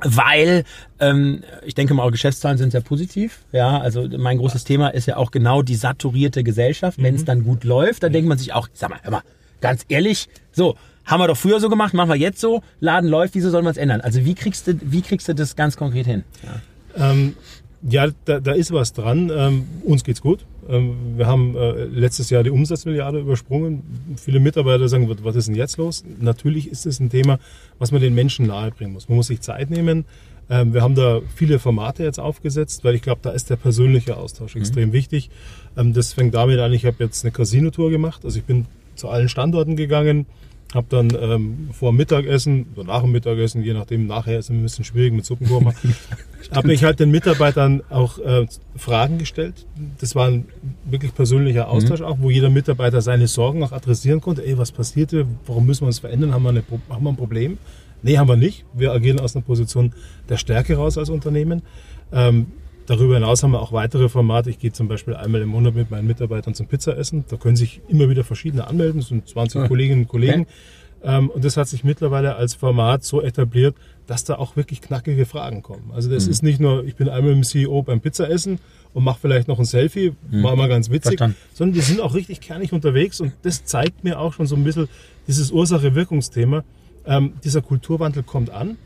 weil 0.01 0.65
ähm, 1.01 1.43
ich 1.65 1.75
denke 1.75 1.95
mal, 1.95 2.03
eure 2.03 2.13
Geschäftszahlen 2.13 2.59
sind 2.59 2.71
sehr 2.71 2.81
positiv. 2.81 3.41
Ja, 3.53 3.81
also 3.81 4.09
mein 4.17 4.39
großes 4.39 4.65
Thema 4.65 4.89
ist 4.89 5.07
ja 5.07 5.17
auch 5.17 5.31
genau 5.31 5.63
die 5.63 5.75
saturierte 5.75 6.45
Gesellschaft. 6.45 7.03
Wenn 7.03 7.15
es 7.15 7.23
mhm. 7.23 7.27
dann 7.27 7.45
gut 7.45 7.65
läuft, 7.65 8.03
dann 8.03 8.13
denkt 8.13 8.29
man 8.29 8.39
sich 8.39 8.53
auch, 8.53 8.69
sag 8.75 8.91
mal, 8.91 9.01
hör 9.03 9.11
mal, 9.11 9.23
ganz 9.61 9.85
ehrlich, 9.89 10.29
so 10.53 10.77
haben 11.05 11.21
wir 11.21 11.27
doch 11.27 11.37
früher 11.37 11.59
so 11.59 11.69
gemacht, 11.69 11.95
machen 11.95 12.11
wir 12.11 12.17
jetzt 12.17 12.41
so, 12.41 12.63
Laden 12.81 13.09
läuft, 13.09 13.35
wieso 13.35 13.51
soll 13.51 13.63
man 13.63 13.73
es 13.73 13.79
ändern? 13.79 14.01
Also 14.03 14.25
wie 14.25 14.35
kriegst 14.35 14.67
du, 14.67 14.79
wie 14.83 15.01
kriegst 15.03 15.27
du 15.27 15.35
das 15.35 15.57
ganz 15.57 15.77
konkret 15.77 16.07
hin? 16.07 16.23
Ja, 16.97 17.11
ähm, 17.11 17.35
ja 17.83 18.09
da, 18.27 18.41
da 18.41 18.53
ist 18.53 18.73
was 18.73 18.93
dran. 18.93 19.33
Ähm, 19.35 19.67
uns 19.85 20.05
geht's 20.05 20.21
gut. 20.21 20.45
Ähm, 20.69 21.17
wir 21.17 21.27
haben 21.27 21.57
äh, 21.57 21.85
letztes 21.85 22.31
Jahr 22.31 22.43
die 22.43 22.51
Umsatzmilliarde 22.51 23.21
übersprungen. 23.21 23.83
Viele 24.17 24.41
Mitarbeiter 24.41 24.89
sagen, 24.89 25.09
was 25.23 25.37
ist 25.37 25.49
denn 25.49 25.55
jetzt 25.55 25.79
los? 25.79 26.05
Natürlich 26.21 26.71
ist 26.71 26.87
es 26.87 27.01
ein 27.01 27.11
Thema, 27.11 27.39
was 27.79 27.93
man 27.93 28.01
den 28.01 28.15
Menschen 28.15 28.47
nahebringen 28.47 28.93
muss. 28.93 29.09
Man 29.09 29.17
muss 29.17 29.29
sich 29.29 29.41
Zeit 29.41 29.71
nehmen. 29.71 30.05
Ähm, 30.51 30.75
wir 30.75 30.83
haben 30.83 30.95
da 30.95 31.21
viele 31.35 31.59
Formate 31.59 32.05
jetzt 32.05 32.21
aufgesetzt, 32.21 32.85
weil 32.85 32.95
ich 32.95 33.03
glaube, 33.03 33.21
da 33.23 33.31
ist 33.31 33.51
der 33.51 33.57
persönliche 33.57 34.17
Austausch 34.17 34.55
mhm. 34.55 34.61
extrem 34.61 34.93
wichtig. 34.93 35.31
Ähm, 35.77 35.93
das 35.93 36.13
fängt 36.13 36.35
damit 36.35 36.59
an, 36.59 36.73
ich 36.73 36.85
habe 36.87 36.97
jetzt 37.05 37.25
eine 37.25 37.33
Casino-Tour 37.33 37.91
gemacht. 37.91 38.25
Also 38.25 38.39
ich 38.39 38.45
bin 38.45 38.67
zu 38.95 39.09
allen 39.09 39.29
Standorten 39.29 39.77
gegangen, 39.77 40.27
habe 40.75 40.87
dann 40.91 41.09
ähm, 41.19 41.71
vor 41.73 41.93
Mittagessen 41.93 42.67
oder 42.75 42.85
nach 42.85 43.01
dem 43.01 43.13
Mittagessen, 43.13 43.63
je 43.63 43.73
nachdem, 43.73 44.07
nachher 44.07 44.39
ist 44.39 44.47
es 44.47 44.51
ein 44.51 44.63
bisschen 44.63 44.85
schwierig 44.85 45.15
mit 45.15 45.25
Suppenkurma, 45.25 45.73
habe 46.51 46.73
ich 46.75 46.85
halt 46.85 47.01
den 47.01 47.11
Mitarbeitern 47.11 47.83
auch 47.89 48.19
äh, 48.19 48.47
Fragen 48.77 49.19
gestellt. 49.19 49.67
Das 50.01 50.15
war 50.15 50.29
ein 50.29 50.47
wirklich 50.85 51.15
persönlicher 51.15 51.69
Austausch 51.69 52.01
mhm. 52.01 52.07
auch, 52.07 52.19
wo 52.21 52.31
jeder 52.31 52.51
Mitarbeiter 52.51 53.01
seine 53.01 53.29
Sorgen 53.29 53.63
auch 53.63 53.73
adressieren 53.73 54.21
konnte. 54.21 54.45
Ey, 54.45 54.59
was 54.59 54.71
passierte? 54.71 55.27
Warum 55.47 55.65
müssen 55.65 55.83
wir 55.83 55.89
uns 55.89 56.01
verändern? 56.01 56.35
Haben 56.35 56.43
wir, 56.43 56.51
eine, 56.51 56.63
haben 56.91 57.05
wir 57.05 57.11
ein 57.11 57.17
Problem? 57.17 57.57
Nee, 58.03 58.19
haben 58.19 58.29
wir 58.29 58.37
nicht. 58.37 58.65
Wir 58.75 58.93
agieren 58.93 59.21
aus 59.21 59.35
einer 59.35 59.45
Position 59.45 59.93
der 60.29 60.37
Stärke 60.37 60.77
raus 60.77 60.99
als 60.99 61.09
Unternehmen. 61.09 61.63
Ähm, 62.13 62.47
Darüber 62.89 63.17
hinaus 63.17 63.43
haben 63.43 63.51
wir 63.51 63.61
auch 63.61 63.73
weitere 63.73 64.09
Formate. 64.09 64.49
Ich 64.49 64.59
gehe 64.59 64.73
zum 64.73 64.89
Beispiel 64.89 65.15
einmal 65.15 65.43
im 65.43 65.51
Monat 65.51 65.75
mit 65.75 65.91
meinen 65.91 66.07
Mitarbeitern 66.07 66.55
zum 66.55 66.69
Pizzaessen. 66.69 67.27
Da 67.29 67.37
können 67.37 67.55
sich 67.55 67.83
immer 67.87 68.09
wieder 68.09 68.25
verschiedene 68.25 68.67
anmelden. 68.67 69.03
Das 69.03 69.11
sind 69.11 69.29
20 69.29 69.61
ja. 69.61 69.69
Kolleginnen 69.69 70.01
und 70.03 70.09
Kollegen. 70.09 70.47
Okay. 71.03 71.19
Ähm, 71.19 71.29
und 71.29 71.45
das 71.45 71.59
hat 71.59 71.69
sich 71.69 71.85
mittlerweile 71.85 72.37
als 72.37 72.55
Format 72.55 73.05
so 73.05 73.21
etabliert, 73.21 73.77
dass 74.07 74.25
da 74.25 74.37
auch 74.37 74.57
wirklich 74.57 74.81
knackige 74.81 75.27
Fragen 75.27 75.63
kommen. 75.63 75.91
Also 75.95 76.09
das 76.09 76.25
mhm. 76.25 76.33
ist 76.33 76.43
nicht 76.43 76.61
nur, 76.61 76.83
ich 76.87 76.97
bin 76.97 77.11
einmal 77.11 77.33
im 77.33 77.43
CEO 77.43 77.83
beim 77.83 78.01
Pizzaessen 78.01 78.59
und 78.95 79.05
mache 79.05 79.19
vielleicht 79.21 79.49
noch 79.49 79.59
ein 79.59 79.67
Selfie, 79.67 80.15
mhm. 80.31 80.43
war 80.43 80.57
mal 80.57 80.71
ganz 80.71 80.89
witzig, 80.89 81.19
Verstanden. 81.19 81.37
sondern 81.53 81.75
die 81.75 81.83
sind 81.83 82.01
auch 82.01 82.15
richtig 82.15 82.41
kernig 82.41 82.73
unterwegs 82.73 83.21
und 83.21 83.35
das 83.43 83.67
zeigt 83.67 84.03
mir 84.03 84.19
auch 84.19 84.33
schon 84.33 84.47
so 84.47 84.57
ein 84.57 84.65
bisschen 84.65 84.89
dieses 85.27 85.51
Ursache-Wirkungsthema. 85.53 86.65
Ähm, 87.05 87.35
dieser 87.45 87.61
Kulturwandel 87.61 88.23
kommt 88.23 88.49
an 88.49 88.79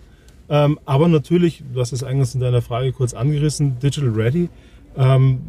ähm, 0.53 0.79
aber 0.85 1.09
natürlich, 1.09 1.65
du 1.73 1.81
hast 1.81 1.93
es 1.93 2.05
eingangs 2.05 2.35
in 2.35 2.41
deiner 2.43 2.61
Frage 2.61 2.93
kurz 2.93 3.15
angerissen, 3.15 3.79
Digital 3.79 4.11
Ready. 4.11 4.51
Ähm, 4.99 5.41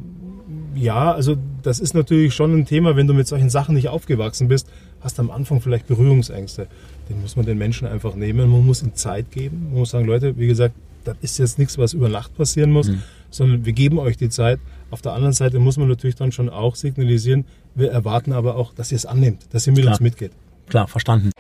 ja, 0.75 1.11
also 1.11 1.35
das 1.61 1.81
ist 1.81 1.93
natürlich 1.93 2.33
schon 2.33 2.57
ein 2.57 2.65
Thema, 2.65 2.95
wenn 2.95 3.05
du 3.05 3.13
mit 3.13 3.27
solchen 3.27 3.49
Sachen 3.49 3.75
nicht 3.75 3.89
aufgewachsen 3.89 4.47
bist, 4.47 4.69
hast 5.01 5.19
am 5.19 5.29
Anfang 5.29 5.59
vielleicht 5.59 5.87
Berührungsängste. 5.87 6.67
Den 7.09 7.19
muss 7.21 7.35
man 7.35 7.45
den 7.45 7.57
Menschen 7.57 7.85
einfach 7.85 8.15
nehmen. 8.15 8.49
Man 8.49 8.65
muss 8.65 8.81
ihnen 8.81 8.95
Zeit 8.95 9.29
geben. 9.29 9.67
Man 9.71 9.79
muss 9.79 9.89
sagen, 9.89 10.05
Leute, 10.05 10.37
wie 10.37 10.47
gesagt, 10.47 10.73
das 11.03 11.17
ist 11.19 11.37
jetzt 11.37 11.59
nichts, 11.59 11.77
was 11.77 11.91
über 11.91 12.07
Nacht 12.07 12.37
passieren 12.37 12.71
muss, 12.71 12.87
mhm. 12.87 13.03
sondern 13.29 13.65
wir 13.65 13.73
geben 13.73 13.99
euch 13.99 14.15
die 14.15 14.29
Zeit. 14.29 14.61
Auf 14.89 15.01
der 15.01 15.11
anderen 15.11 15.33
Seite 15.33 15.59
muss 15.59 15.75
man 15.75 15.89
natürlich 15.89 16.15
dann 16.15 16.31
schon 16.31 16.47
auch 16.47 16.77
signalisieren, 16.77 17.43
wir 17.75 17.91
erwarten 17.91 18.31
aber 18.31 18.55
auch, 18.55 18.73
dass 18.73 18.93
ihr 18.93 18.95
es 18.95 19.05
annimmt, 19.05 19.47
dass 19.51 19.67
ihr 19.67 19.73
mit 19.73 19.81
Klar. 19.81 19.95
uns 19.95 19.99
mitgeht. 19.99 20.31
Klar, 20.69 20.87
verstanden. 20.87 21.31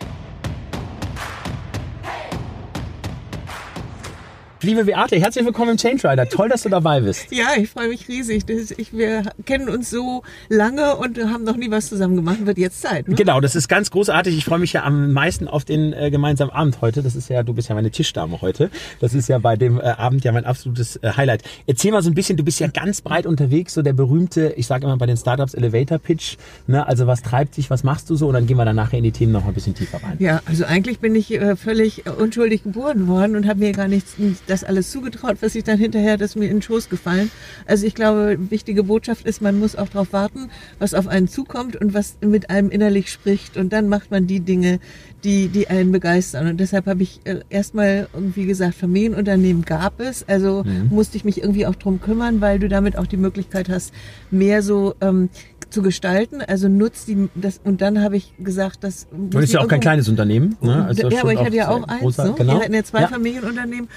Liebe 4.63 4.85
Beate, 4.85 5.17
herzlich 5.17 5.43
willkommen 5.43 5.71
im 5.71 5.77
Change 5.77 6.09
Rider. 6.09 6.29
Toll, 6.29 6.47
dass 6.47 6.63
du 6.63 6.69
dabei 6.69 7.01
bist. 7.01 7.29
Ja, 7.31 7.47
ich 7.57 7.69
freue 7.69 7.89
mich 7.89 8.07
riesig. 8.07 8.43
Ich, 8.77 8.93
wir 8.93 9.23
kennen 9.45 9.67
uns 9.67 9.89
so 9.89 10.23
lange 10.47 10.95
und 10.95 11.17
haben 11.17 11.43
noch 11.43 11.57
nie 11.57 11.69
was 11.69 11.89
zusammen 11.89 12.15
gemacht. 12.15 12.45
Wird 12.45 12.57
jetzt 12.57 12.81
Zeit. 12.81 13.09
Ne? 13.09 13.15
Genau, 13.15 13.41
das 13.41 13.57
ist 13.57 13.67
ganz 13.67 13.91
großartig. 13.91 14.37
Ich 14.37 14.45
freue 14.45 14.59
mich 14.59 14.71
ja 14.71 14.83
am 14.83 15.11
meisten 15.11 15.49
auf 15.49 15.65
den 15.65 15.91
äh, 15.91 16.09
gemeinsamen 16.11 16.51
Abend 16.51 16.79
heute. 16.79 17.03
Das 17.03 17.13
ist 17.13 17.29
ja, 17.29 17.43
du 17.43 17.53
bist 17.53 17.67
ja 17.67 17.75
meine 17.75 17.91
Tischdame 17.91 18.39
heute. 18.39 18.69
Das 19.01 19.13
ist 19.13 19.27
ja 19.27 19.37
bei 19.37 19.57
dem 19.57 19.81
äh, 19.81 19.83
Abend 19.83 20.23
ja 20.23 20.31
mein 20.31 20.45
absolutes 20.45 20.95
äh, 20.95 21.11
Highlight. 21.11 21.43
Erzähl 21.67 21.91
mal 21.91 22.01
so 22.01 22.09
ein 22.09 22.13
bisschen, 22.13 22.37
du 22.37 22.45
bist 22.45 22.61
ja 22.61 22.67
ganz 22.67 23.01
breit 23.01 23.25
unterwegs, 23.25 23.73
so 23.73 23.81
der 23.81 23.91
berühmte, 23.91 24.53
ich 24.55 24.67
sage 24.67 24.85
immer 24.85 24.95
bei 24.95 25.07
den 25.07 25.17
Startups 25.17 25.55
Elevator 25.55 25.97
Pitch. 25.99 26.37
Ne? 26.67 26.87
Also 26.87 27.05
was 27.05 27.21
treibt 27.21 27.57
dich, 27.57 27.69
was 27.69 27.83
machst 27.83 28.09
du 28.09 28.15
so? 28.15 28.27
Und 28.27 28.35
dann 28.35 28.47
gehen 28.47 28.55
wir 28.55 28.63
dann 28.63 28.77
nachher 28.77 28.99
in 28.99 29.03
die 29.03 29.11
Themen 29.11 29.33
noch 29.33 29.45
ein 29.45 29.53
bisschen 29.53 29.75
tiefer 29.75 30.01
rein. 30.01 30.15
Ja, 30.19 30.41
also 30.45 30.63
eigentlich 30.63 30.99
bin 30.99 31.15
ich 31.15 31.33
äh, 31.33 31.57
völlig 31.57 32.05
unschuldig 32.17 32.63
geboren 32.63 33.09
worden 33.09 33.35
und 33.35 33.45
habe 33.45 33.59
mir 33.59 33.73
gar 33.73 33.89
nichts 33.89 34.15
das 34.53 34.63
alles 34.63 34.91
zugetraut, 34.91 35.37
was 35.41 35.55
ich 35.55 35.63
dann 35.63 35.77
hinterher, 35.77 36.17
das 36.17 36.35
mir 36.35 36.45
in 36.45 36.57
den 36.57 36.61
Schoß 36.61 36.89
gefallen. 36.89 37.31
Also 37.65 37.85
ich 37.85 37.95
glaube, 37.95 38.37
wichtige 38.49 38.83
Botschaft 38.83 39.25
ist, 39.25 39.41
man 39.41 39.59
muss 39.59 39.75
auch 39.75 39.89
darauf 39.89 40.13
warten, 40.13 40.49
was 40.79 40.93
auf 40.93 41.07
einen 41.07 41.27
zukommt 41.27 41.75
und 41.75 41.93
was 41.93 42.17
mit 42.21 42.49
einem 42.49 42.69
innerlich 42.69 43.11
spricht. 43.11 43.57
Und 43.57 43.73
dann 43.73 43.89
macht 43.89 44.11
man 44.11 44.27
die 44.27 44.39
Dinge, 44.39 44.79
die, 45.23 45.47
die 45.47 45.69
einen 45.69 45.91
begeistern. 45.91 46.47
Und 46.47 46.59
deshalb 46.59 46.85
habe 46.85 47.01
ich 47.01 47.21
äh, 47.23 47.39
erstmal 47.49 48.07
irgendwie 48.13 48.45
gesagt, 48.45 48.75
Familienunternehmen 48.75 49.63
gab 49.63 49.99
es. 49.99 50.27
Also 50.27 50.63
mhm. 50.63 50.89
musste 50.89 51.17
ich 51.17 51.25
mich 51.25 51.39
irgendwie 51.39 51.65
auch 51.65 51.75
drum 51.75 51.99
kümmern, 51.99 52.39
weil 52.41 52.59
du 52.59 52.69
damit 52.69 52.97
auch 52.97 53.07
die 53.07 53.17
Möglichkeit 53.17 53.69
hast, 53.69 53.93
mehr 54.29 54.61
so 54.61 54.93
ähm, 55.01 55.29
zu 55.69 55.81
gestalten. 55.81 56.41
Also 56.41 56.69
nutzt 56.69 57.07
die 57.07 57.29
das 57.33 57.59
und 57.63 57.81
dann 57.81 58.01
habe 58.01 58.15
ich 58.15 58.33
gesagt, 58.37 58.83
das 58.83 59.07
und 59.11 59.33
ist 59.35 59.53
ja 59.53 59.61
auch 59.61 59.67
kein 59.67 59.79
kleines 59.79 60.07
Unternehmen. 60.07 60.55
Ne? 60.61 60.85
Also 60.85 61.09
ja, 61.09 61.21
aber 61.21 61.33
ich 61.33 61.39
hatte 61.39 61.55
ja 61.55 61.69
auch 61.69 61.87
eins. 61.87 62.01
Großer, 62.01 62.25
ne? 62.25 62.33
Genau. 62.37 62.53
Wir 62.53 62.61
hatten 62.61 62.73
ja 62.73 62.83
zwei 62.83 63.01
ja. 63.01 63.07
Familienunternehmen 63.07 63.89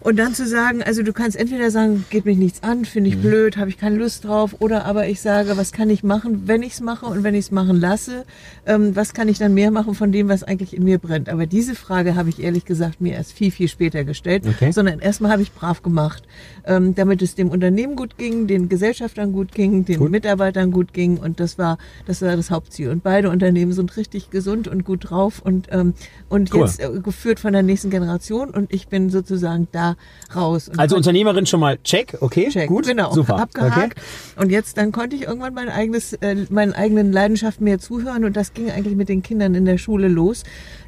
und 0.00 0.18
dann 0.18 0.34
zu 0.34 0.46
sagen, 0.46 0.82
also 0.82 1.02
du 1.02 1.12
kannst 1.12 1.36
entweder 1.36 1.70
sagen, 1.70 2.04
geht 2.08 2.24
mich 2.24 2.38
nichts 2.38 2.62
an, 2.62 2.84
finde 2.84 3.10
ich 3.10 3.16
mhm. 3.16 3.22
blöd, 3.22 3.56
habe 3.58 3.68
ich 3.68 3.78
keine 3.78 3.96
Lust 3.96 4.24
drauf, 4.24 4.56
oder 4.60 4.86
aber 4.86 5.08
ich 5.08 5.20
sage, 5.20 5.56
was 5.56 5.72
kann 5.72 5.90
ich 5.90 6.02
machen, 6.02 6.42
wenn 6.46 6.62
ich 6.62 6.72
es 6.74 6.80
mache 6.80 7.06
und 7.06 7.22
wenn 7.22 7.34
ich 7.34 7.46
es 7.46 7.50
machen 7.50 7.78
lasse, 7.78 8.24
ähm, 8.66 8.96
was 8.96 9.12
kann 9.12 9.28
ich 9.28 9.38
dann 9.38 9.52
mehr 9.52 9.70
machen 9.70 9.94
von 9.94 10.10
dem, 10.10 10.28
was 10.28 10.42
eigentlich 10.42 10.74
in 10.74 10.84
mir 10.84 10.98
brennt. 10.98 11.28
Aber 11.28 11.46
diese 11.46 11.74
Frage 11.74 12.14
habe 12.14 12.30
ich 12.30 12.42
ehrlich 12.42 12.64
gesagt 12.64 13.00
mir 13.00 13.14
erst 13.14 13.32
viel, 13.32 13.50
viel 13.50 13.68
später 13.68 14.04
gestellt, 14.04 14.44
okay. 14.46 14.72
sondern 14.72 15.00
erstmal 15.00 15.32
habe 15.32 15.42
ich 15.42 15.52
brav 15.52 15.82
gemacht, 15.82 16.22
ähm, 16.64 16.94
damit 16.94 17.20
es 17.20 17.34
dem 17.34 17.50
Unternehmen 17.50 17.94
gut 17.94 18.16
ging, 18.16 18.46
den 18.46 18.68
Gesellschaftern 18.70 19.32
gut 19.32 19.52
ging, 19.52 19.84
den 19.84 19.98
gut. 19.98 20.10
Mitarbeitern 20.10 20.70
gut 20.70 20.94
ging 20.94 21.18
und 21.18 21.40
das 21.40 21.58
war, 21.58 21.76
das 22.06 22.22
war 22.22 22.36
das 22.36 22.50
Hauptziel. 22.50 22.88
Und 22.88 23.02
beide 23.02 23.28
Unternehmen 23.28 23.72
sind 23.72 23.96
richtig 23.98 24.30
gesund 24.30 24.66
und 24.66 24.84
gut 24.84 25.10
drauf 25.10 25.42
und, 25.44 25.68
ähm, 25.70 25.92
und 26.30 26.54
cool. 26.54 26.62
jetzt 26.62 26.80
äh, 26.80 26.88
geführt 27.02 27.38
von 27.38 27.52
der 27.52 27.62
nächsten 27.62 27.90
Generation 27.90 28.50
und 28.50 28.72
ich 28.72 28.88
bin 28.88 29.10
sozusagen 29.10 29.68
da 29.72 29.89
raus. 30.34 30.68
Und 30.68 30.78
also 30.78 30.96
Unternehmerin 30.96 31.46
schon 31.46 31.60
mal 31.60 31.78
check, 31.82 32.16
okay, 32.20 32.48
check, 32.50 32.68
gut, 32.68 32.86
genau, 32.86 33.12
super, 33.12 33.36
abgehakt. 33.40 33.98
Okay. 33.98 34.42
Und 34.42 34.50
jetzt 34.50 34.76
dann 34.76 34.92
konnte 34.92 35.16
ich 35.16 35.22
irgendwann 35.22 35.54
mein 35.54 35.68
eigenes, 35.68 36.12
äh, 36.14 36.46
meinen 36.50 36.72
eigenen 36.72 37.12
Leidenschaften 37.12 37.64
mehr 37.64 37.78
zuhören 37.78 38.24
und 38.24 38.36
das 38.36 38.54
ging 38.54 38.70
eigentlich 38.70 38.96
mit 38.96 39.08
den 39.08 39.22
Kindern 39.22 39.54
in 39.54 39.64
der 39.64 39.78
Schule 39.78 40.08
los, 40.08 40.42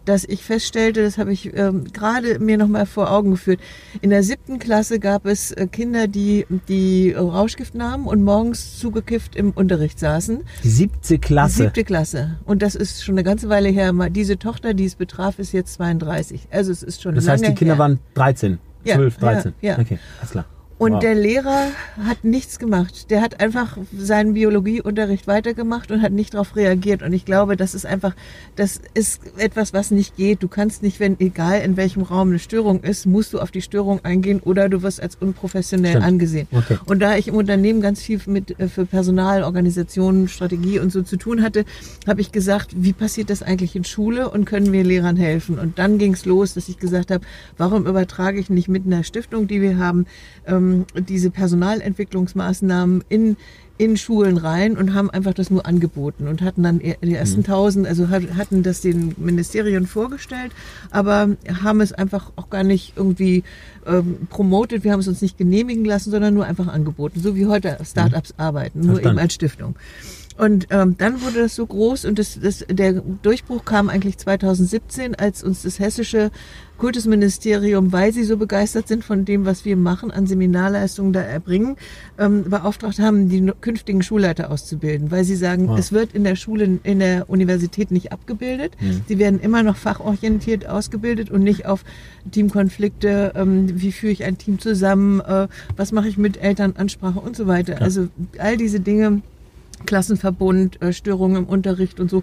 dass 0.04 0.24
ich 0.24 0.42
feststellte, 0.44 1.02
das 1.02 1.18
habe 1.18 1.32
ich 1.32 1.56
ähm, 1.56 1.84
gerade 1.92 2.38
mir 2.38 2.58
noch 2.58 2.68
mal 2.68 2.86
vor 2.86 3.10
Augen 3.12 3.30
geführt. 3.32 3.60
In 4.00 4.10
der 4.10 4.22
siebten 4.22 4.58
Klasse 4.58 4.98
gab 4.98 5.26
es 5.26 5.52
äh, 5.52 5.66
Kinder, 5.66 6.08
die 6.08 6.46
die 6.68 7.12
Rauschgift 7.12 7.74
nahmen 7.74 8.06
und 8.06 8.24
morgens 8.24 8.78
zugekifft 8.78 9.36
im 9.36 9.52
Unterricht 9.52 9.98
saßen. 9.98 10.42
Siebte 10.62 11.18
Klasse. 11.18 11.64
Siebte 11.64 11.84
Klasse. 11.84 12.38
Und 12.44 12.62
das 12.62 12.74
ist 12.74 13.04
schon 13.04 13.14
eine 13.14 13.22
ganze 13.22 13.48
Weile 13.48 13.68
her. 13.68 13.92
Diese 14.10 14.38
Tochter, 14.38 14.74
die 14.74 14.86
es 14.86 14.96
betraf, 14.96 15.38
ist 15.38 15.52
jetzt 15.52 15.74
32. 15.74 16.48
Also 16.50 16.72
es 16.72 16.82
ist 16.82 17.02
schon 17.02 17.14
Das 17.14 17.28
heißt, 17.28 17.46
die 17.46 17.54
Kinder 17.54 17.74
her. 17.74 17.78
waren 17.78 17.98
13. 18.14 18.58
12, 18.84 19.16
13. 19.16 19.54
Ja, 19.60 19.72
ja. 19.72 19.78
Okay, 19.78 19.98
alles 20.18 20.30
klar. 20.30 20.44
Und 20.82 20.94
Wow. 20.94 20.98
der 20.98 21.14
Lehrer 21.14 21.68
hat 22.04 22.24
nichts 22.24 22.58
gemacht. 22.58 23.08
Der 23.12 23.20
hat 23.22 23.38
einfach 23.40 23.78
seinen 23.96 24.34
Biologieunterricht 24.34 25.28
weitergemacht 25.28 25.92
und 25.92 26.02
hat 26.02 26.10
nicht 26.10 26.34
darauf 26.34 26.56
reagiert. 26.56 27.02
Und 27.02 27.12
ich 27.12 27.24
glaube, 27.24 27.56
das 27.56 27.76
ist 27.76 27.86
einfach, 27.86 28.16
das 28.56 28.80
ist 28.92 29.20
etwas, 29.36 29.72
was 29.72 29.92
nicht 29.92 30.16
geht. 30.16 30.42
Du 30.42 30.48
kannst 30.48 30.82
nicht, 30.82 30.98
wenn 30.98 31.20
egal 31.20 31.60
in 31.60 31.76
welchem 31.76 32.02
Raum 32.02 32.30
eine 32.30 32.40
Störung 32.40 32.80
ist, 32.80 33.06
musst 33.06 33.32
du 33.32 33.38
auf 33.38 33.52
die 33.52 33.62
Störung 33.62 34.04
eingehen 34.04 34.40
oder 34.40 34.68
du 34.68 34.82
wirst 34.82 35.00
als 35.00 35.14
unprofessionell 35.14 35.92
Stimmt. 35.92 36.04
angesehen. 36.04 36.48
Okay. 36.50 36.78
Und 36.86 36.98
da 36.98 37.16
ich 37.16 37.28
im 37.28 37.36
Unternehmen 37.36 37.80
ganz 37.80 38.02
viel 38.02 38.20
mit 38.26 38.58
äh, 38.58 38.66
für 38.66 38.84
Personal, 38.84 39.44
Organisationen, 39.44 40.26
Strategie 40.26 40.80
und 40.80 40.90
so 40.90 41.02
zu 41.02 41.16
tun 41.16 41.42
hatte, 41.42 41.64
habe 42.08 42.20
ich 42.20 42.32
gesagt, 42.32 42.72
wie 42.74 42.92
passiert 42.92 43.30
das 43.30 43.44
eigentlich 43.44 43.76
in 43.76 43.84
Schule 43.84 44.30
und 44.30 44.46
können 44.46 44.72
wir 44.72 44.82
Lehrern 44.82 45.14
helfen? 45.16 45.60
Und 45.60 45.78
dann 45.78 45.98
ging 45.98 46.14
es 46.14 46.24
los, 46.24 46.54
dass 46.54 46.68
ich 46.68 46.78
gesagt 46.78 47.12
habe, 47.12 47.24
warum 47.56 47.86
übertrage 47.86 48.40
ich 48.40 48.50
nicht 48.50 48.66
mit 48.66 48.84
einer 48.84 49.04
Stiftung, 49.04 49.46
die 49.46 49.62
wir 49.62 49.78
haben, 49.78 50.06
ähm, 50.44 50.71
diese 51.08 51.30
Personalentwicklungsmaßnahmen 51.30 53.04
in 53.08 53.36
in 53.78 53.96
Schulen 53.96 54.36
rein 54.36 54.76
und 54.76 54.94
haben 54.94 55.10
einfach 55.10 55.34
das 55.34 55.50
nur 55.50 55.66
angeboten 55.66 56.28
und 56.28 56.40
hatten 56.42 56.62
dann 56.62 56.78
die 56.78 57.14
ersten 57.14 57.42
tausend, 57.42 57.84
also 57.88 58.10
hat- 58.10 58.34
hatten 58.36 58.62
das 58.62 58.80
den 58.80 59.14
Ministerien 59.16 59.86
vorgestellt, 59.88 60.52
aber 60.92 61.30
haben 61.62 61.80
es 61.80 61.92
einfach 61.92 62.30
auch 62.36 62.48
gar 62.48 62.62
nicht 62.62 62.92
irgendwie 62.96 63.42
ähm, 63.86 64.28
promotet, 64.28 64.84
wir 64.84 64.92
haben 64.92 65.00
es 65.00 65.08
uns 65.08 65.20
nicht 65.20 65.36
genehmigen 65.36 65.84
lassen, 65.84 66.10
sondern 66.12 66.34
nur 66.34 66.44
einfach 66.44 66.68
angeboten, 66.68 67.18
so 67.20 67.34
wie 67.34 67.46
heute 67.46 67.76
Startups 67.84 68.34
arbeiten, 68.36 68.80
nur 68.80 68.90
Verstanden. 68.96 69.18
eben 69.18 69.22
als 69.24 69.34
Stiftung. 69.34 69.74
Und 70.38 70.68
ähm, 70.70 70.96
dann 70.98 71.20
wurde 71.22 71.40
das 71.40 71.54
so 71.54 71.66
groß 71.66 72.04
und 72.04 72.18
das, 72.18 72.38
das, 72.40 72.64
der 72.68 72.94
Durchbruch 73.22 73.64
kam 73.64 73.88
eigentlich 73.88 74.18
2017, 74.18 75.14
als 75.14 75.42
uns 75.44 75.62
das 75.62 75.78
hessische 75.78 76.30
Kultusministerium, 76.78 77.92
weil 77.92 78.12
sie 78.12 78.24
so 78.24 78.36
begeistert 78.36 78.88
sind 78.88 79.04
von 79.04 79.24
dem, 79.24 79.44
was 79.46 79.64
wir 79.64 79.76
machen, 79.76 80.10
an 80.10 80.26
Seminarleistungen 80.26 81.12
da 81.12 81.20
erbringen, 81.20 81.76
ähm, 82.18 82.44
beauftragt 82.50 82.98
haben, 82.98 83.28
die 83.28 83.52
künftigen 83.60 84.02
Schulleiter 84.02 84.50
auszubilden, 84.50 85.10
weil 85.10 85.24
sie 85.24 85.36
sagen, 85.36 85.68
Wow. 85.68 85.78
es 85.78 85.92
wird 85.92 86.12
in 86.12 86.24
der 86.24 86.34
Schule, 86.34 86.80
in 86.82 86.98
der 86.98 87.30
Universität 87.30 87.92
nicht 87.92 88.10
abgebildet. 88.10 88.72
Sie 89.06 89.18
werden 89.18 89.38
immer 89.38 89.62
noch 89.62 89.76
fachorientiert 89.76 90.66
ausgebildet 90.66 91.30
und 91.30 91.42
nicht 91.44 91.66
auf 91.66 91.84
Teamkonflikte, 92.30 93.32
ähm, 93.36 93.80
wie 93.80 93.92
führe 93.92 94.12
ich 94.12 94.24
ein 94.24 94.38
Team 94.38 94.58
zusammen, 94.58 95.20
äh, 95.20 95.46
was 95.76 95.92
mache 95.92 96.08
ich 96.08 96.18
mit 96.18 96.36
Elternansprache 96.42 97.20
und 97.20 97.36
so 97.36 97.46
weiter. 97.46 97.74
Klar. 97.74 97.84
Also 97.84 98.08
all 98.38 98.56
diese 98.56 98.80
Dinge 98.80 99.22
Klassenverbund, 99.86 100.80
äh, 100.82 100.92
Störungen 100.92 101.44
im 101.44 101.46
Unterricht 101.46 102.00
und 102.00 102.10
so. 102.10 102.22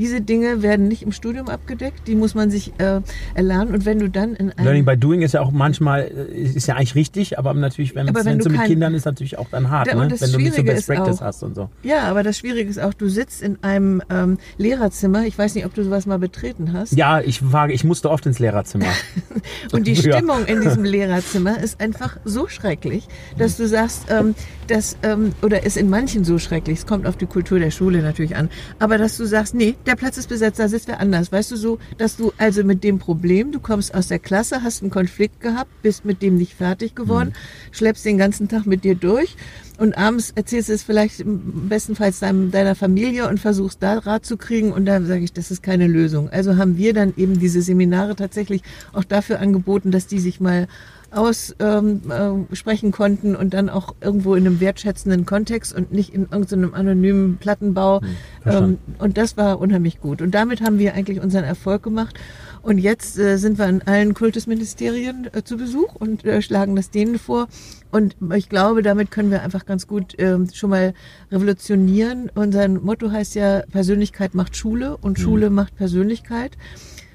Diese 0.00 0.22
Dinge 0.22 0.62
werden 0.62 0.88
nicht 0.88 1.02
im 1.02 1.12
Studium 1.12 1.48
abgedeckt, 1.50 2.08
die 2.08 2.14
muss 2.14 2.34
man 2.34 2.50
sich 2.50 2.72
äh, 2.78 3.00
erlernen. 3.34 3.74
Und 3.74 3.84
wenn 3.84 3.98
du 3.98 4.08
dann 4.08 4.34
in 4.34 4.50
Learning 4.56 4.86
by 4.86 4.96
Doing 4.96 5.20
ist 5.20 5.34
ja 5.34 5.42
auch 5.42 5.50
manchmal, 5.50 6.10
äh, 6.32 6.34
ist 6.40 6.66
ja 6.66 6.76
eigentlich 6.76 6.94
richtig, 6.94 7.38
aber 7.38 7.52
natürlich, 7.52 7.94
wenn 7.94 8.08
Aber 8.08 8.24
wenn 8.24 8.38
du 8.38 8.44
so 8.44 8.48
mit 8.50 8.64
Kindern 8.64 8.94
ist, 8.94 9.04
natürlich 9.04 9.36
auch 9.36 9.48
dann 9.50 9.68
hart, 9.68 9.88
Da- 9.88 9.94
ne? 9.94 10.10
wenn 10.18 10.32
du 10.32 10.38
nicht 10.38 10.54
so 10.54 10.62
Best 10.64 10.86
Practice 10.86 11.18
auch- 11.20 11.26
hast 11.26 11.42
und 11.42 11.54
so. 11.54 11.68
Ja, 11.82 12.04
aber 12.04 12.22
das 12.22 12.38
Schwierige 12.38 12.70
ist 12.70 12.80
auch, 12.80 12.94
du 12.94 13.08
sitzt 13.10 13.42
in 13.42 13.62
einem 13.62 14.02
ähm, 14.08 14.38
Lehrerzimmer. 14.56 15.26
Ich 15.26 15.36
weiß 15.36 15.54
nicht, 15.54 15.66
ob 15.66 15.74
du 15.74 15.84
sowas 15.84 16.06
mal 16.06 16.18
betreten 16.18 16.72
hast. 16.72 16.92
Ja, 16.96 17.20
ich 17.20 17.52
wage, 17.52 17.74
ich 17.74 17.84
musste 17.84 18.08
oft 18.10 18.24
ins 18.24 18.38
Lehrerzimmer. 18.38 18.86
Und 19.72 19.86
die 19.86 19.92
Ja. 20.00 20.16
Stimmung 20.16 20.46
in 20.46 20.62
diesem 20.62 20.84
Lehrerzimmer 20.96 21.60
ist 21.62 21.78
einfach 21.78 22.16
so 22.24 22.48
schrecklich, 22.48 23.06
dass 23.36 23.58
du 23.58 23.68
sagst, 23.68 24.04
ähm, 24.08 24.34
dass, 24.66 24.96
ähm, 25.02 25.32
oder 25.42 25.64
ist 25.64 25.76
in 25.76 25.90
manchen 25.90 26.24
so 26.24 26.38
schrecklich, 26.38 26.78
es 26.78 26.86
kommt 26.86 27.06
auf 27.06 27.16
die 27.16 27.26
Kultur 27.26 27.58
der 27.58 27.70
Schule 27.70 28.02
natürlich 28.02 28.36
an, 28.36 28.48
aber 28.78 28.96
dass 28.98 29.16
du 29.16 29.24
sagst, 29.26 29.54
nee, 29.54 29.74
der 29.90 29.96
Platz 29.96 30.16
ist 30.16 30.28
besetzt, 30.28 30.60
da 30.60 30.68
sitzt 30.68 30.86
wer 30.86 31.00
anders. 31.00 31.32
Weißt 31.32 31.50
du 31.50 31.56
so, 31.56 31.80
dass 31.98 32.16
du 32.16 32.32
also 32.38 32.62
mit 32.62 32.84
dem 32.84 33.00
Problem, 33.00 33.50
du 33.50 33.58
kommst 33.58 33.92
aus 33.92 34.06
der 34.06 34.20
Klasse, 34.20 34.62
hast 34.62 34.82
einen 34.82 34.90
Konflikt 34.92 35.40
gehabt, 35.40 35.70
bist 35.82 36.04
mit 36.04 36.22
dem 36.22 36.36
nicht 36.36 36.54
fertig 36.54 36.94
geworden, 36.94 37.32
schleppst 37.72 38.04
den 38.04 38.16
ganzen 38.16 38.46
Tag 38.46 38.66
mit 38.66 38.84
dir 38.84 38.94
durch 38.94 39.36
und 39.78 39.98
abends 39.98 40.30
erzählst 40.36 40.68
du 40.68 40.74
es 40.74 40.84
vielleicht 40.84 41.24
bestenfalls 41.24 42.20
deinem, 42.20 42.52
deiner 42.52 42.76
Familie 42.76 43.28
und 43.28 43.40
versuchst 43.40 43.82
da 43.82 43.98
Rat 43.98 44.24
zu 44.24 44.36
kriegen 44.36 44.72
und 44.72 44.86
da 44.86 45.02
sage 45.02 45.24
ich, 45.24 45.32
das 45.32 45.50
ist 45.50 45.60
keine 45.60 45.88
Lösung. 45.88 46.30
Also 46.30 46.56
haben 46.56 46.76
wir 46.76 46.94
dann 46.94 47.12
eben 47.16 47.40
diese 47.40 47.60
Seminare 47.60 48.14
tatsächlich 48.14 48.62
auch 48.92 49.02
dafür 49.02 49.40
angeboten, 49.40 49.90
dass 49.90 50.06
die 50.06 50.20
sich 50.20 50.38
mal 50.38 50.68
aussprechen 51.12 52.02
ähm, 52.08 52.46
äh, 52.50 52.56
sprechen 52.56 52.92
konnten 52.92 53.34
und 53.34 53.54
dann 53.54 53.68
auch 53.68 53.94
irgendwo 54.00 54.34
in 54.34 54.46
einem 54.46 54.60
wertschätzenden 54.60 55.26
Kontext 55.26 55.74
und 55.74 55.92
nicht 55.92 56.14
in 56.14 56.22
irgendeinem 56.30 56.74
anonymen 56.74 57.36
Plattenbau. 57.38 58.00
verstanden. 58.42 58.78
ähm, 58.88 58.96
und 58.98 59.18
das 59.18 59.36
war 59.36 59.60
unheimlich 59.60 60.00
gut. 60.00 60.22
Und 60.22 60.32
damit 60.32 60.60
haben 60.60 60.78
wir 60.78 60.94
eigentlich 60.94 61.20
unseren 61.20 61.44
Erfolg 61.44 61.82
gemacht. 61.82 62.18
Und 62.62 62.78
jetzt 62.78 63.18
äh, 63.18 63.38
sind 63.38 63.58
wir 63.58 63.66
in 63.68 63.82
allen 63.82 64.14
Kultusministerien 64.14 65.28
äh, 65.32 65.42
zu 65.42 65.56
Besuch 65.56 65.94
und 65.94 66.24
äh, 66.24 66.42
schlagen 66.42 66.76
das 66.76 66.90
denen 66.90 67.18
vor. 67.18 67.48
Und 67.90 68.16
ich 68.34 68.48
glaube, 68.48 68.82
damit 68.82 69.10
können 69.10 69.30
wir 69.30 69.42
einfach 69.42 69.66
ganz 69.66 69.86
gut 69.86 70.14
ähm, 70.18 70.48
schon 70.52 70.70
mal 70.70 70.94
revolutionieren. 71.32 72.30
Unser 72.34 72.68
Motto 72.68 73.10
heißt 73.10 73.34
ja, 73.34 73.62
Persönlichkeit 73.70 74.34
macht 74.34 74.56
Schule 74.56 74.96
und 74.98 75.18
Schule 75.18 75.50
macht 75.50 75.74
Persönlichkeit. 75.76 76.56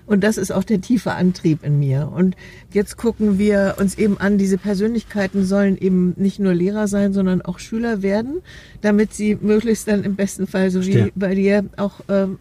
Und 0.05 0.23
das 0.23 0.37
ist 0.37 0.51
auch 0.51 0.63
der 0.63 0.81
tiefe 0.81 1.13
Antrieb 1.13 1.63
in 1.63 1.79
mir. 1.79 2.11
Und 2.13 2.35
jetzt 2.71 2.97
gucken 2.97 3.39
wir 3.39 3.75
uns 3.79 3.97
eben 3.97 4.19
an, 4.19 4.37
diese 4.37 4.57
Persönlichkeiten 4.57 5.45
sollen 5.45 5.77
eben 5.77 6.13
nicht 6.17 6.39
nur 6.39 6.53
Lehrer 6.53 6.87
sein, 6.87 7.13
sondern 7.13 7.41
auch 7.41 7.59
Schüler 7.59 8.01
werden, 8.01 8.41
damit 8.81 9.13
sie 9.13 9.37
möglichst 9.39 9.87
dann 9.87 10.03
im 10.03 10.15
besten 10.15 10.45
Fall, 10.47 10.69
so 10.69 10.85
wie 10.85 10.91
Verstehe. 10.91 11.11
bei 11.15 11.33
dir, 11.33 11.65
auch 11.77 12.01
ähm, 12.07 12.37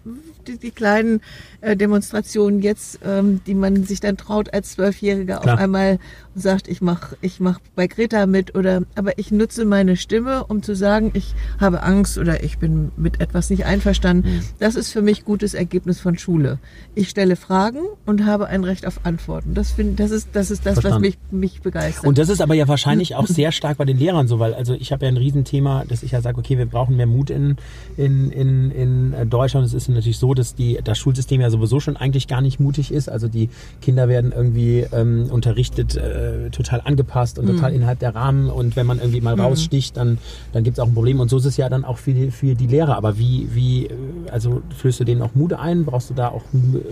die, 0.46 0.58
die 0.58 0.70
kleinen 0.70 1.20
äh, 1.62 1.76
Demonstrationen 1.76 2.60
jetzt, 2.60 2.98
ähm, 3.04 3.40
die 3.46 3.54
man 3.54 3.84
sich 3.84 4.00
dann 4.00 4.16
traut 4.16 4.52
als 4.52 4.72
Zwölfjähriger 4.72 5.40
auf 5.40 5.58
einmal 5.58 5.98
sagt, 6.34 6.68
ich 6.68 6.80
mach, 6.80 7.12
ich 7.20 7.40
mach 7.40 7.60
bei 7.74 7.86
Greta 7.86 8.26
mit 8.26 8.54
oder, 8.54 8.82
aber 8.94 9.18
ich 9.18 9.30
nutze 9.30 9.64
meine 9.64 9.96
Stimme, 9.96 10.44
um 10.44 10.62
zu 10.62 10.74
sagen, 10.74 11.10
ich 11.14 11.34
habe 11.60 11.82
Angst 11.82 12.18
oder 12.18 12.42
ich 12.42 12.58
bin 12.58 12.90
mit 12.96 13.20
etwas 13.20 13.50
nicht 13.50 13.64
einverstanden. 13.64 14.28
Mhm. 14.28 14.40
Das 14.58 14.74
ist 14.74 14.90
für 14.90 15.02
mich 15.02 15.24
gutes 15.24 15.54
Ergebnis 15.54 16.00
von 16.00 16.18
Schule. 16.18 16.58
Ich 16.94 17.08
stelle 17.08 17.36
Fragen 17.36 17.80
und 18.06 18.24
habe 18.24 18.46
ein 18.46 18.64
Recht 18.64 18.86
auf 18.86 19.00
Antworten. 19.04 19.54
Das 19.54 19.72
finde, 19.72 19.94
das 19.94 20.10
ist, 20.10 20.28
das 20.32 20.50
ist 20.50 20.66
das, 20.66 20.76
was 20.76 20.82
Verstanden. 20.82 21.02
mich, 21.02 21.18
mich 21.30 21.62
begeistert. 21.62 22.04
Und 22.04 22.18
das 22.18 22.28
ist 22.28 22.40
aber 22.40 22.54
ja 22.54 22.68
wahrscheinlich 22.68 23.14
auch 23.14 23.26
sehr 23.26 23.52
stark 23.52 23.78
bei 23.78 23.84
den 23.84 23.98
Lehrern 23.98 24.28
so, 24.28 24.38
weil 24.38 24.54
also 24.54 24.74
ich 24.74 24.92
habe 24.92 25.04
ja 25.04 25.10
ein 25.10 25.16
Riesenthema, 25.16 25.84
dass 25.88 26.02
ich 26.02 26.12
ja 26.12 26.20
sage, 26.20 26.38
okay, 26.38 26.58
wir 26.58 26.66
brauchen 26.66 26.96
mehr 26.96 27.06
Mut 27.06 27.30
in, 27.30 27.56
in, 27.96 28.30
in, 28.30 28.70
in 28.70 29.30
Deutschland. 29.30 29.66
Es 29.66 29.74
ist 29.74 29.88
natürlich 29.88 30.18
so, 30.18 30.34
dass 30.34 30.54
die, 30.54 30.78
das 30.82 30.98
Schulsystem 30.98 31.40
ja 31.40 31.50
sowieso 31.50 31.80
schon 31.80 31.96
eigentlich 31.96 32.28
gar 32.28 32.40
nicht 32.40 32.60
mutig 32.60 32.92
ist. 32.92 33.08
Also 33.08 33.28
die 33.28 33.50
Kinder 33.82 34.08
werden 34.08 34.32
irgendwie 34.34 34.86
ähm, 34.92 35.28
unterrichtet, 35.30 35.96
äh, 35.96 36.23
total 36.50 36.82
angepasst 36.84 37.38
und 37.38 37.46
total 37.46 37.72
innerhalb 37.72 37.98
der 37.98 38.14
Rahmen. 38.14 38.50
Und 38.50 38.76
wenn 38.76 38.86
man 38.86 38.98
irgendwie 38.98 39.20
mal 39.20 39.38
raussticht, 39.38 39.96
dann, 39.96 40.18
dann 40.52 40.64
gibt 40.64 40.78
es 40.78 40.82
auch 40.82 40.88
ein 40.88 40.94
Problem. 40.94 41.20
Und 41.20 41.28
so 41.28 41.38
ist 41.38 41.44
es 41.44 41.56
ja 41.56 41.68
dann 41.68 41.84
auch 41.84 41.98
für 41.98 42.12
die, 42.12 42.30
für 42.30 42.54
die 42.54 42.66
Lehrer. 42.66 42.96
Aber 42.96 43.18
wie, 43.18 43.48
wie, 43.52 43.86
äh, 43.86 43.90
also 44.30 44.62
flößt 44.76 45.00
du 45.00 45.04
denen 45.04 45.22
auch 45.22 45.34
Mut 45.34 45.52
ein? 45.52 45.84
Brauchst 45.84 46.10
du 46.10 46.14
da 46.14 46.28
auch 46.28 46.42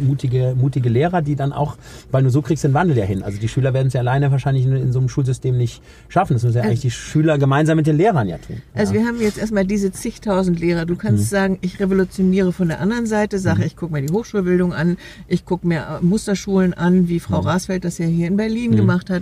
mutige, 0.01 0.55
mutige 0.57 0.89
Lehrer, 0.89 1.23
die 1.23 1.37
dann 1.37 1.53
auch, 1.53 1.77
weil 2.11 2.23
nur 2.23 2.31
so 2.31 2.43
kriegst 2.43 2.65
du 2.65 2.69
den 2.69 2.75
Wandel 2.75 2.97
ja 2.97 3.05
hin. 3.05 3.23
Also 3.23 3.39
die 3.39 3.49
Schüler 3.49 3.75
werden 3.75 3.89
es 3.89 3.93
ja 3.93 4.01
alleine 4.01 4.31
wahrscheinlich 4.31 4.65
in, 4.65 4.77
in 4.77 4.93
so 4.93 4.99
einem 4.99 5.09
Schulsystem 5.09 5.57
nicht 5.57 5.83
schaffen. 6.09 6.35
Das 6.35 6.43
müssen 6.43 6.57
ja 6.57 6.63
eigentlich 6.63 6.81
die 6.81 6.91
Schüler 6.91 7.39
gemeinsam 7.39 7.77
mit 7.77 7.87
den 7.87 7.97
Lehrern 7.97 8.29
ja 8.29 8.39
tun. 8.39 8.63
Also 8.75 8.95
ja. 8.95 9.01
wir 9.01 9.09
haben 9.09 9.21
jetzt 9.21 9.39
erstmal 9.39 9.65
diese 9.65 9.93
zigtausend 9.93 10.61
Lehrer. 10.61 10.87
Du 10.87 10.97
kannst 10.97 11.31
sagen, 11.31 11.59
ich 11.61 11.81
revolutioniere 11.81 12.53
von 12.53 12.69
der 12.69 12.81
anderen 12.81 13.07
Seite, 13.07 13.39
sage, 13.39 13.65
ich 13.65 13.77
gucke 13.77 13.93
mir 13.93 14.03
die 14.03 14.13
Hochschulbildung 14.13 14.73
an, 14.73 14.97
ich 15.29 15.45
gucke 15.45 15.67
mir 15.67 15.81
äh, 16.01 16.05
Musterschulen 16.05 16.75
an, 16.75 17.09
wie 17.09 17.21
Frau 17.21 17.41
Rasfeld 17.41 17.85
das 17.85 17.99
ja 17.99 18.07
hier 18.07 18.29
in 18.29 18.37
Berlin 18.37 18.77
gemacht 18.77 19.11
hat. 19.11 19.22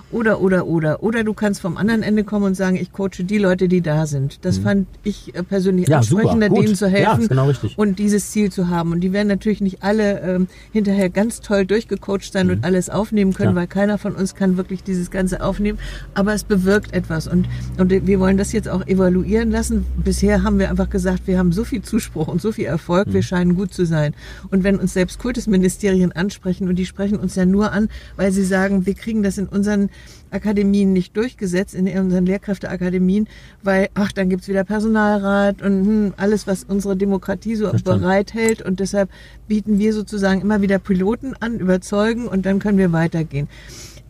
Oder, 0.11 0.41
oder, 0.41 0.67
oder. 0.67 1.03
Oder 1.03 1.23
du 1.23 1.33
kannst 1.33 1.61
vom 1.61 1.77
anderen 1.77 2.03
Ende 2.03 2.23
kommen 2.23 2.45
und 2.45 2.55
sagen, 2.55 2.75
ich 2.75 2.91
coache 2.91 3.23
die 3.23 3.37
Leute, 3.37 3.67
die 3.67 3.81
da 3.81 4.05
sind. 4.05 4.43
Das 4.45 4.57
fand 4.57 4.87
ich 5.03 5.33
äh, 5.35 5.43
persönlich 5.43 5.87
Ja, 5.87 5.97
ansprechender, 5.99 6.49
denen 6.49 6.75
zu 6.75 6.85
Ja, 6.85 6.91
helfen 6.91 7.21
ist 7.21 7.29
genau 7.29 7.47
richtig. 7.47 7.77
und 7.77 7.97
dieses 7.99 8.31
Ziel 8.31 8.51
zu 8.51 8.67
haben. 8.69 8.91
Und 8.91 9.01
die 9.01 9.13
werden 9.13 9.27
natürlich 9.29 9.61
nicht 9.61 9.83
alle 9.83 10.19
ähm, 10.21 10.47
hinterher 10.73 11.09
ganz 11.09 11.39
toll 11.41 11.65
durchgecoacht 11.65 12.31
sein 12.33 12.49
und 12.51 12.63
alles 12.65 12.89
aufnehmen 12.89 13.33
können, 13.33 13.51
Mhm. 13.51 13.53
Klar. 13.53 13.61
weil 13.63 13.67
keiner 13.67 13.97
von 13.97 14.13
uns 14.15 14.35
kann 14.35 14.57
wirklich 14.57 14.83
dieses 14.83 15.11
Ganze 15.11 15.41
aufnehmen. 15.43 15.79
Aber 16.13 16.33
es 16.33 16.43
bewirkt 16.43 16.93
etwas. 16.93 17.27
Und, 17.27 17.47
und 17.77 17.89
wir 17.91 18.19
wollen 18.19 18.37
das 18.37 18.51
jetzt 18.51 18.67
auch 18.69 18.85
evaluieren 18.87 19.49
lassen. 19.51 19.85
Bisher 20.03 20.43
haben 20.43 20.59
wir 20.59 20.69
einfach 20.69 20.89
gesagt, 20.89 21.27
wir 21.27 21.37
haben 21.37 21.51
so 21.53 21.63
viel 21.63 21.81
Zuspruch 21.81 22.27
und 22.27 22.41
so 22.41 22.51
viel 22.51 22.65
Erfolg, 22.65 23.07
Mhm. 23.07 23.13
wir 23.13 23.23
scheinen 23.23 23.55
gut 23.55 23.73
zu 23.73 23.85
sein. 23.85 24.13
Und 24.49 24.63
wenn 24.63 24.75
uns 24.77 24.93
selbst 24.93 25.19
Kultusministerien 25.19 26.11
ansprechen, 26.11 26.67
und 26.67 26.75
die 26.75 26.85
sprechen 26.85 27.17
uns 27.17 27.35
ja 27.35 27.45
nur 27.45 27.71
an, 27.71 27.89
weil 28.17 28.31
sie 28.31 28.43
sagen, 28.43 28.85
wir 28.85 28.93
kriegen 28.93 29.23
das 29.23 29.37
in 29.37 29.47
unseren 29.47 29.89
Akademien 30.31 30.93
nicht 30.93 31.15
durchgesetzt, 31.17 31.75
in 31.75 31.87
unseren 31.87 32.25
Lehrkräfteakademien, 32.25 33.27
weil, 33.63 33.89
ach, 33.93 34.11
dann 34.11 34.29
gibt's 34.29 34.47
wieder 34.47 34.63
Personalrat 34.63 35.61
und 35.61 35.85
hm, 35.85 36.13
alles, 36.17 36.47
was 36.47 36.63
unsere 36.63 36.95
Demokratie 36.95 37.55
so 37.55 37.69
Verstanden. 37.69 38.01
bereithält. 38.01 38.61
Und 38.61 38.79
deshalb 38.79 39.09
bieten 39.47 39.77
wir 39.77 39.93
sozusagen 39.93 40.41
immer 40.41 40.61
wieder 40.61 40.79
Piloten 40.79 41.33
an, 41.39 41.59
überzeugen 41.59 42.27
und 42.27 42.45
dann 42.45 42.59
können 42.59 42.77
wir 42.77 42.91
weitergehen. 42.91 43.47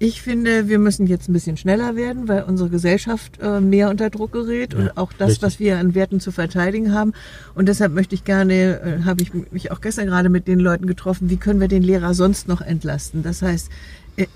Ich 0.03 0.23
finde, 0.23 0.67
wir 0.67 0.79
müssen 0.79 1.05
jetzt 1.05 1.29
ein 1.29 1.33
bisschen 1.33 1.57
schneller 1.57 1.95
werden, 1.95 2.27
weil 2.27 2.41
unsere 2.41 2.69
Gesellschaft 2.69 3.39
äh, 3.39 3.61
mehr 3.61 3.87
unter 3.91 4.09
Druck 4.09 4.31
gerät 4.31 4.73
und 4.73 4.97
auch 4.97 5.13
das, 5.13 5.29
richtig. 5.29 5.43
was 5.43 5.59
wir 5.59 5.77
an 5.77 5.93
Werten 5.93 6.19
zu 6.19 6.31
verteidigen 6.31 6.91
haben. 6.91 7.13
Und 7.53 7.67
deshalb 7.67 7.93
möchte 7.93 8.15
ich 8.15 8.23
gerne, 8.23 8.81
äh, 8.81 9.03
habe 9.05 9.21
ich 9.21 9.31
mich 9.51 9.69
auch 9.69 9.79
gestern 9.79 10.07
gerade 10.07 10.29
mit 10.29 10.47
den 10.47 10.59
Leuten 10.59 10.87
getroffen, 10.87 11.29
wie 11.29 11.37
können 11.37 11.59
wir 11.59 11.67
den 11.67 11.83
Lehrer 11.83 12.15
sonst 12.15 12.47
noch 12.47 12.61
entlasten? 12.61 13.21
Das 13.21 13.43
heißt, 13.43 13.69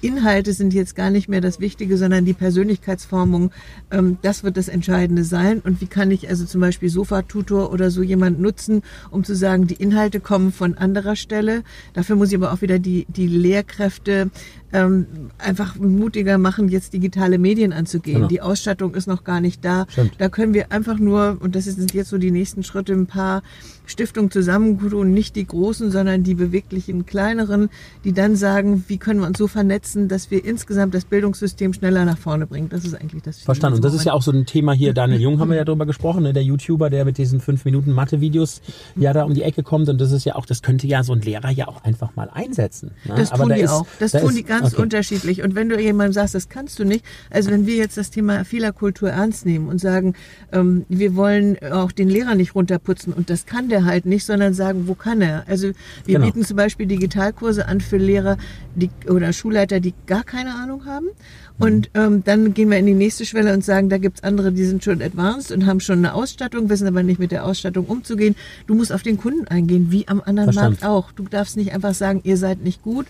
Inhalte 0.01 0.53
sind 0.53 0.73
jetzt 0.73 0.95
gar 0.95 1.09
nicht 1.09 1.30
mehr 1.30 1.41
das 1.41 1.59
Wichtige, 1.59 1.97
sondern 1.97 2.26
die 2.26 2.34
Persönlichkeitsformung, 2.34 3.51
ähm, 3.91 4.17
das 4.21 4.43
wird 4.43 4.57
das 4.57 4.67
Entscheidende 4.67 5.23
sein. 5.23 5.59
Und 5.59 5.82
wie 5.82 5.88
kann 5.88 6.11
ich 6.11 6.30
also 6.30 6.45
zum 6.45 6.61
Beispiel 6.61 6.89
Sofa-Tutor 6.89 7.71
oder 7.71 7.91
so 7.91 8.01
jemand 8.01 8.39
nutzen, 8.39 8.82
um 9.11 9.23
zu 9.23 9.36
sagen, 9.36 9.67
die 9.67 9.76
Inhalte 9.76 10.19
kommen 10.19 10.51
von 10.51 10.76
anderer 10.76 11.15
Stelle. 11.15 11.63
Dafür 11.93 12.15
muss 12.15 12.30
ich 12.30 12.36
aber 12.36 12.53
auch 12.53 12.61
wieder 12.61 12.80
die, 12.80 13.05
die 13.09 13.28
Lehrkräfte 13.28 14.30
ähm, 14.73 15.07
einfach 15.38 15.76
mutiger 15.76 16.38
machen, 16.38 16.67
jetzt 16.67 16.93
digitale 16.93 17.38
Medien 17.38 17.71
anzugehen. 17.71 18.15
Genau. 18.15 18.28
Die 18.28 18.41
Ausstattung 18.41 18.93
ist 18.95 19.07
noch 19.07 19.23
gar 19.23 19.39
nicht 19.39 19.63
da. 19.63 19.86
Stimmt. 19.89 20.13
Da 20.17 20.30
können 20.30 20.53
wir 20.53 20.71
einfach 20.71 20.99
nur, 20.99 21.38
und 21.39 21.55
das 21.55 21.65
sind 21.65 21.93
jetzt 21.93 22.09
so 22.09 22.17
die 22.17 22.32
nächsten 22.32 22.63
Schritte, 22.63 22.93
ein 22.93 23.07
paar 23.07 23.41
Stiftungen 23.88 24.31
zusammentun, 24.31 25.11
nicht 25.13 25.36
die 25.36 25.45
großen, 25.45 25.91
sondern 25.91 26.23
die 26.23 26.36
beweglichen 26.36 27.05
kleineren, 27.05 27.69
die 28.03 28.13
dann 28.13 28.36
sagen, 28.36 28.83
wie 28.88 28.97
können 28.97 29.19
wir 29.21 29.27
uns 29.27 29.38
so 29.38 29.47
vernetzen, 29.47 30.07
dass 30.07 30.31
wir 30.31 30.43
insgesamt 30.43 30.93
das 30.93 31.05
Bildungssystem 31.05 31.73
schneller 31.73 32.05
nach 32.05 32.17
vorne 32.17 32.47
bringen. 32.47 32.69
Das 32.69 32.86
ist 32.86 32.93
eigentlich 32.95 33.23
das. 33.23 33.39
Verstanden. 33.41 33.77
Und 33.77 33.86
das 33.86 33.93
ist 33.93 34.05
ja 34.05 34.13
auch 34.13 34.21
so 34.21 34.31
ein 34.31 34.45
Thema 34.45 34.73
hier. 34.73 34.93
Daniel 34.93 35.21
Jung 35.21 35.39
haben 35.39 35.49
wir 35.49 35.57
ja 35.57 35.63
drüber 35.65 35.86
gesprochen, 35.86 36.23
ne? 36.23 36.33
der 36.33 36.43
YouTuber, 36.43 36.89
der 36.89 37.05
mit 37.05 37.17
diesen 37.17 37.39
fünf 37.39 37.65
Minuten 37.65 37.91
Mathe-Videos 37.91 38.61
ja 38.95 39.13
da 39.13 39.23
um 39.23 39.33
die 39.33 39.43
Ecke 39.43 39.63
kommt. 39.63 39.89
Und 39.89 39.99
das 40.01 40.11
ist 40.11 40.25
ja 40.25 40.36
auch, 40.36 40.45
das 40.45 40.61
könnte 40.61 40.88
ja 40.88 41.03
so 41.03 41.13
ein 41.13 41.21
Lehrer 41.21 41.49
ja 41.49 41.67
auch 41.67 41.83
einfach 41.83 42.15
mal 42.15 42.29
einsetzen. 42.33 42.91
Ne? 43.05 43.15
Das 43.17 43.31
Aber 43.31 43.43
tun 43.43 43.49
da 43.49 43.55
die 43.55 43.61
ist- 43.61 43.71
auch. 43.71 43.86
Das 43.99 44.11
da 44.11 44.19
tun 44.19 44.29
ist- 44.29 44.38
die 44.38 44.43
ganz 44.43 44.73
okay. 44.73 44.81
unterschiedlich. 44.81 45.41
Und 45.43 45.55
wenn 45.55 45.69
du 45.69 45.79
jemandem 45.79 46.13
sagst, 46.13 46.36
das 46.36 46.49
kannst 46.49 46.79
du 46.79 46.83
nicht, 46.86 47.03
also 47.29 47.51
wenn 47.51 47.65
wir 47.65 47.75
jetzt 47.75 47.97
das 47.97 48.09
Thema 48.11 48.43
Fehlerkultur 48.45 49.09
ernst 49.09 49.45
nehmen 49.45 49.67
und 49.67 49.79
sagen, 49.79 50.13
ähm, 50.51 50.86
wir 50.89 51.15
wollen 51.15 51.57
auch 51.71 51.91
den 51.91 52.09
Lehrer 52.09 52.36
nicht 52.36 52.55
runterputzen 52.55 53.13
und 53.13 53.29
das 53.29 53.45
kann 53.45 53.69
der 53.69 53.74
halt 53.84 54.05
nicht, 54.05 54.26
sondern 54.26 54.53
sagen, 54.53 54.88
wo 54.88 54.95
kann 54.95 55.21
er? 55.21 55.43
Also 55.47 55.71
wir 56.05 56.15
Genau. 56.15 56.28
bieten 56.28 56.45
zum 56.45 56.55
Beispiel 56.55 56.86
Digitalkurse 56.86 57.67
an 57.67 57.82
für 57.82 57.97
Lehrer 57.97 58.38
die, 58.76 58.89
oder 59.09 59.34
Schulleiter, 59.34 59.80
die 59.82 59.93
gar 60.05 60.23
keine 60.23 60.55
Ahnung 60.55 60.86
haben. 60.86 61.07
Und 61.58 61.89
ähm, 61.93 62.24
dann 62.26 62.53
gehen 62.53 62.70
wir 62.70 62.78
in 62.78 62.86
die 62.86 62.93
nächste 62.93 63.26
Schwelle 63.26 63.53
und 63.53 63.64
sagen, 63.64 63.88
da 63.88 63.97
gibt's 63.97 64.24
andere, 64.24 64.51
die 64.51 64.66
sind 64.66 64.84
schon 64.84 65.01
advanced 65.01 65.51
und 65.51 65.66
haben 65.66 65.80
schon 65.80 65.99
eine 65.99 66.14
Ausstattung, 66.14 66.70
wissen 66.70 66.88
aber 66.88 67.01
nicht 67.01 67.20
mit 67.20 67.32
der 67.32 67.45
Ausstattung 67.45 67.86
umzugehen. 67.86 68.36
Du 68.68 68.76
musst 68.76 68.91
auf 68.91 69.03
den 69.03 69.18
Kunden 69.18 69.47
eingehen, 69.47 69.88
wie 69.89 70.08
am 70.08 70.22
anderen 70.22 70.51
Verstanden. 70.51 70.80
Markt 70.82 70.86
auch. 70.86 71.12
Du 71.14 71.24
darfst 71.24 71.56
nicht 71.56 71.74
einfach 71.74 71.93
sagen, 71.93 72.20
ihr 72.24 72.36
seid 72.36 72.62
nicht 72.62 72.84
gut. 72.84 73.06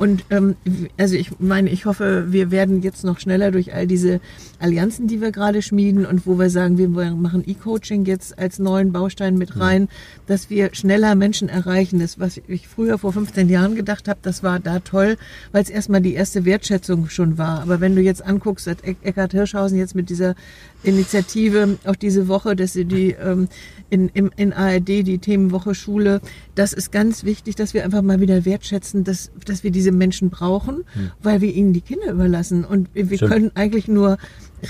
Und 0.00 0.24
ähm, 0.30 0.56
also 0.96 1.14
ich 1.14 1.30
meine, 1.40 1.68
ich 1.68 1.84
hoffe, 1.84 2.28
wir 2.30 2.50
werden 2.50 2.80
jetzt 2.80 3.04
noch 3.04 3.20
schneller 3.20 3.50
durch 3.50 3.74
all 3.74 3.86
diese 3.86 4.22
Allianzen, 4.58 5.08
die 5.08 5.20
wir 5.20 5.30
gerade 5.30 5.60
schmieden 5.60 6.06
und 6.06 6.26
wo 6.26 6.38
wir 6.38 6.48
sagen, 6.48 6.78
wir 6.78 6.88
machen 6.88 7.44
E-Coaching 7.46 8.06
jetzt 8.06 8.38
als 8.38 8.58
neuen 8.58 8.92
Baustein 8.92 9.36
mit 9.36 9.60
rein, 9.60 9.90
dass 10.26 10.48
wir 10.48 10.70
schneller 10.72 11.14
Menschen 11.16 11.50
erreichen. 11.50 11.98
Das, 11.98 12.18
was 12.18 12.40
ich 12.48 12.66
früher 12.66 12.96
vor 12.96 13.12
15 13.12 13.50
Jahren 13.50 13.74
gedacht 13.74 14.08
habe, 14.08 14.20
das 14.22 14.42
war 14.42 14.58
da 14.58 14.80
toll, 14.80 15.18
weil 15.52 15.62
es 15.62 15.68
erstmal 15.68 16.00
die 16.00 16.14
erste 16.14 16.46
Wertschätzung 16.46 17.10
schon 17.10 17.36
war. 17.36 17.60
Aber 17.60 17.82
wenn 17.82 17.89
du 17.94 18.02
jetzt 18.02 18.24
anguckst, 18.24 18.66
hat 18.66 18.84
Eck- 18.84 19.02
Eckhard 19.02 19.32
Hirschhausen 19.32 19.78
jetzt 19.78 19.94
mit 19.94 20.10
dieser 20.10 20.34
Initiative 20.82 21.78
auch 21.84 21.96
diese 21.96 22.28
Woche, 22.28 22.56
dass 22.56 22.72
sie 22.72 22.84
die 22.84 23.12
ähm, 23.12 23.48
in, 23.90 24.08
im, 24.14 24.30
in 24.36 24.52
ARD 24.52 24.88
die 24.88 25.18
Themenwoche 25.18 25.74
Schule, 25.74 26.20
das 26.54 26.72
ist 26.72 26.92
ganz 26.92 27.24
wichtig, 27.24 27.56
dass 27.56 27.74
wir 27.74 27.84
einfach 27.84 28.02
mal 28.02 28.20
wieder 28.20 28.44
wertschätzen, 28.44 29.04
dass, 29.04 29.30
dass 29.44 29.64
wir 29.64 29.72
diese 29.72 29.92
Menschen 29.92 30.30
brauchen, 30.30 30.84
weil 31.22 31.40
wir 31.40 31.52
ihnen 31.52 31.72
die 31.72 31.80
Kinder 31.80 32.12
überlassen. 32.12 32.64
Und 32.64 32.88
wir 32.94 33.10
wir 33.10 33.18
können 33.18 33.50
eigentlich 33.54 33.88
nur 33.88 34.16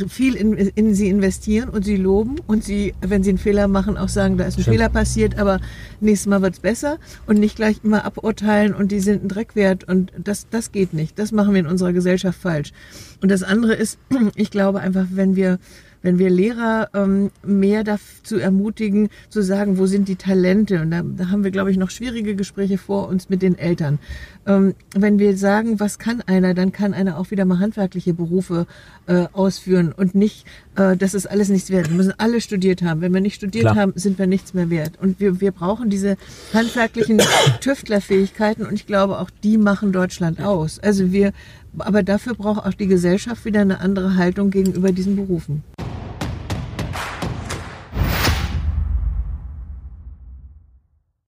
viel 0.09 0.37
in, 0.37 0.55
in 0.55 0.95
sie 0.95 1.09
investieren 1.09 1.69
und 1.69 1.85
sie 1.85 1.97
loben 1.97 2.37
und 2.47 2.65
sie, 2.65 2.95
wenn 3.01 3.23
sie 3.23 3.31
einen 3.31 3.39
Fehler 3.39 3.69
machen, 3.69 3.97
auch 3.97 4.09
sagen, 4.09 4.39
da 4.39 4.45
ist 4.45 4.57
ein 4.57 4.63
Stimmt. 4.63 4.77
Fehler 4.77 4.89
passiert, 4.89 5.39
aber 5.39 5.61
nächstes 6.01 6.29
Mal 6.29 6.43
wird's 6.43 6.61
besser 6.61 6.99
und 7.27 7.39
nicht 7.39 7.57
gleich 7.57 7.81
immer 7.83 8.05
aburteilen 8.05 8.75
und 8.75 8.93
die 8.93 9.01
sind 9.01 9.25
ein 9.25 9.29
Dreck 9.29 9.57
wert 9.57 9.85
und 9.85 10.13
das, 10.17 10.47
das 10.49 10.73
geht 10.73 10.95
nicht. 10.95 11.19
Das 11.19 11.33
machen 11.33 11.53
wir 11.55 11.61
in 11.61 11.67
unserer 11.67 11.93
Gesellschaft 11.93 12.41
falsch. 12.41 12.73
Und 13.21 13.31
das 13.31 13.43
andere 13.43 13.75
ist, 13.75 13.99
ich 14.35 14.51
glaube 14.51 14.81
einfach, 14.81 15.07
wenn 15.11 15.37
wir 15.37 15.59
wenn 16.03 16.19
wir 16.19 16.31
Lehrer 16.31 16.89
ähm, 16.95 17.31
mehr 17.45 17.85
dazu 17.85 18.39
ermutigen, 18.39 19.09
zu 19.29 19.43
sagen, 19.43 19.79
wo 19.79 19.87
sind 19.87 20.09
die 20.09 20.17
Talente? 20.17 20.81
Und 20.81 20.91
da, 20.91 21.03
da 21.03 21.29
haben 21.29 21.45
wir, 21.45 21.51
glaube 21.51 21.71
ich, 21.71 21.77
noch 21.77 21.91
schwierige 21.91 22.35
Gespräche 22.35 22.79
vor 22.79 23.09
uns 23.09 23.29
mit 23.29 23.43
den 23.43 23.59
Eltern. 23.59 23.99
Ähm, 24.47 24.75
wenn 24.95 25.19
wir 25.19 25.37
sagen, 25.37 25.81
was 25.81 25.99
kann 25.99 26.23
einer, 26.23 26.55
dann 26.55 26.73
kann 26.73 26.95
einer 26.95 27.19
auch 27.19 27.31
wieder 27.31 27.45
mal 27.45 27.59
handwerkliche 27.59 28.15
Berufe 28.15 28.67
äh, 29.07 29.27
ausführen 29.33 29.93
und 29.95 30.15
nicht, 30.15 30.47
äh, 30.77 30.97
das 30.97 31.15
ist 31.15 31.27
alles 31.27 31.51
nichts 31.51 31.71
wert. 31.71 31.91
Wir 31.91 31.97
müssen 31.97 32.15
alle 32.17 32.41
studiert 32.41 32.83
haben. 32.83 33.03
Wenn 33.03 33.13
wir 33.13 33.21
nicht 33.21 33.35
studiert 33.35 33.65
Klar. 33.65 33.77
haben, 33.77 33.93
sind 33.97 34.19
wir 34.19 34.27
nichts 34.27 34.55
mehr 34.55 34.71
wert. 34.71 34.99
Und 35.01 35.21
wir, 35.21 35.41
wir 35.41 35.53
brauchen 35.53 35.91
diese 35.91 36.17
handwerklichen 36.55 37.21
Tüftlerfähigkeiten 37.61 38.65
und 38.65 38.75
ich 38.75 38.87
glaube, 38.87 39.19
auch 39.19 39.31
die 39.43 39.59
machen 39.59 39.93
Deutschland 39.93 40.41
aus. 40.41 40.79
Also 40.79 41.13
wir, 41.13 41.33
aber 41.79 42.03
dafür 42.03 42.35
braucht 42.35 42.65
auch 42.65 42.75
die 42.75 42.87
Gesellschaft 42.87 43.45
wieder 43.45 43.61
eine 43.61 43.81
andere 43.81 44.17
Haltung 44.17 44.51
gegenüber 44.51 44.93
diesen 44.93 45.17
Berufen. 45.17 45.63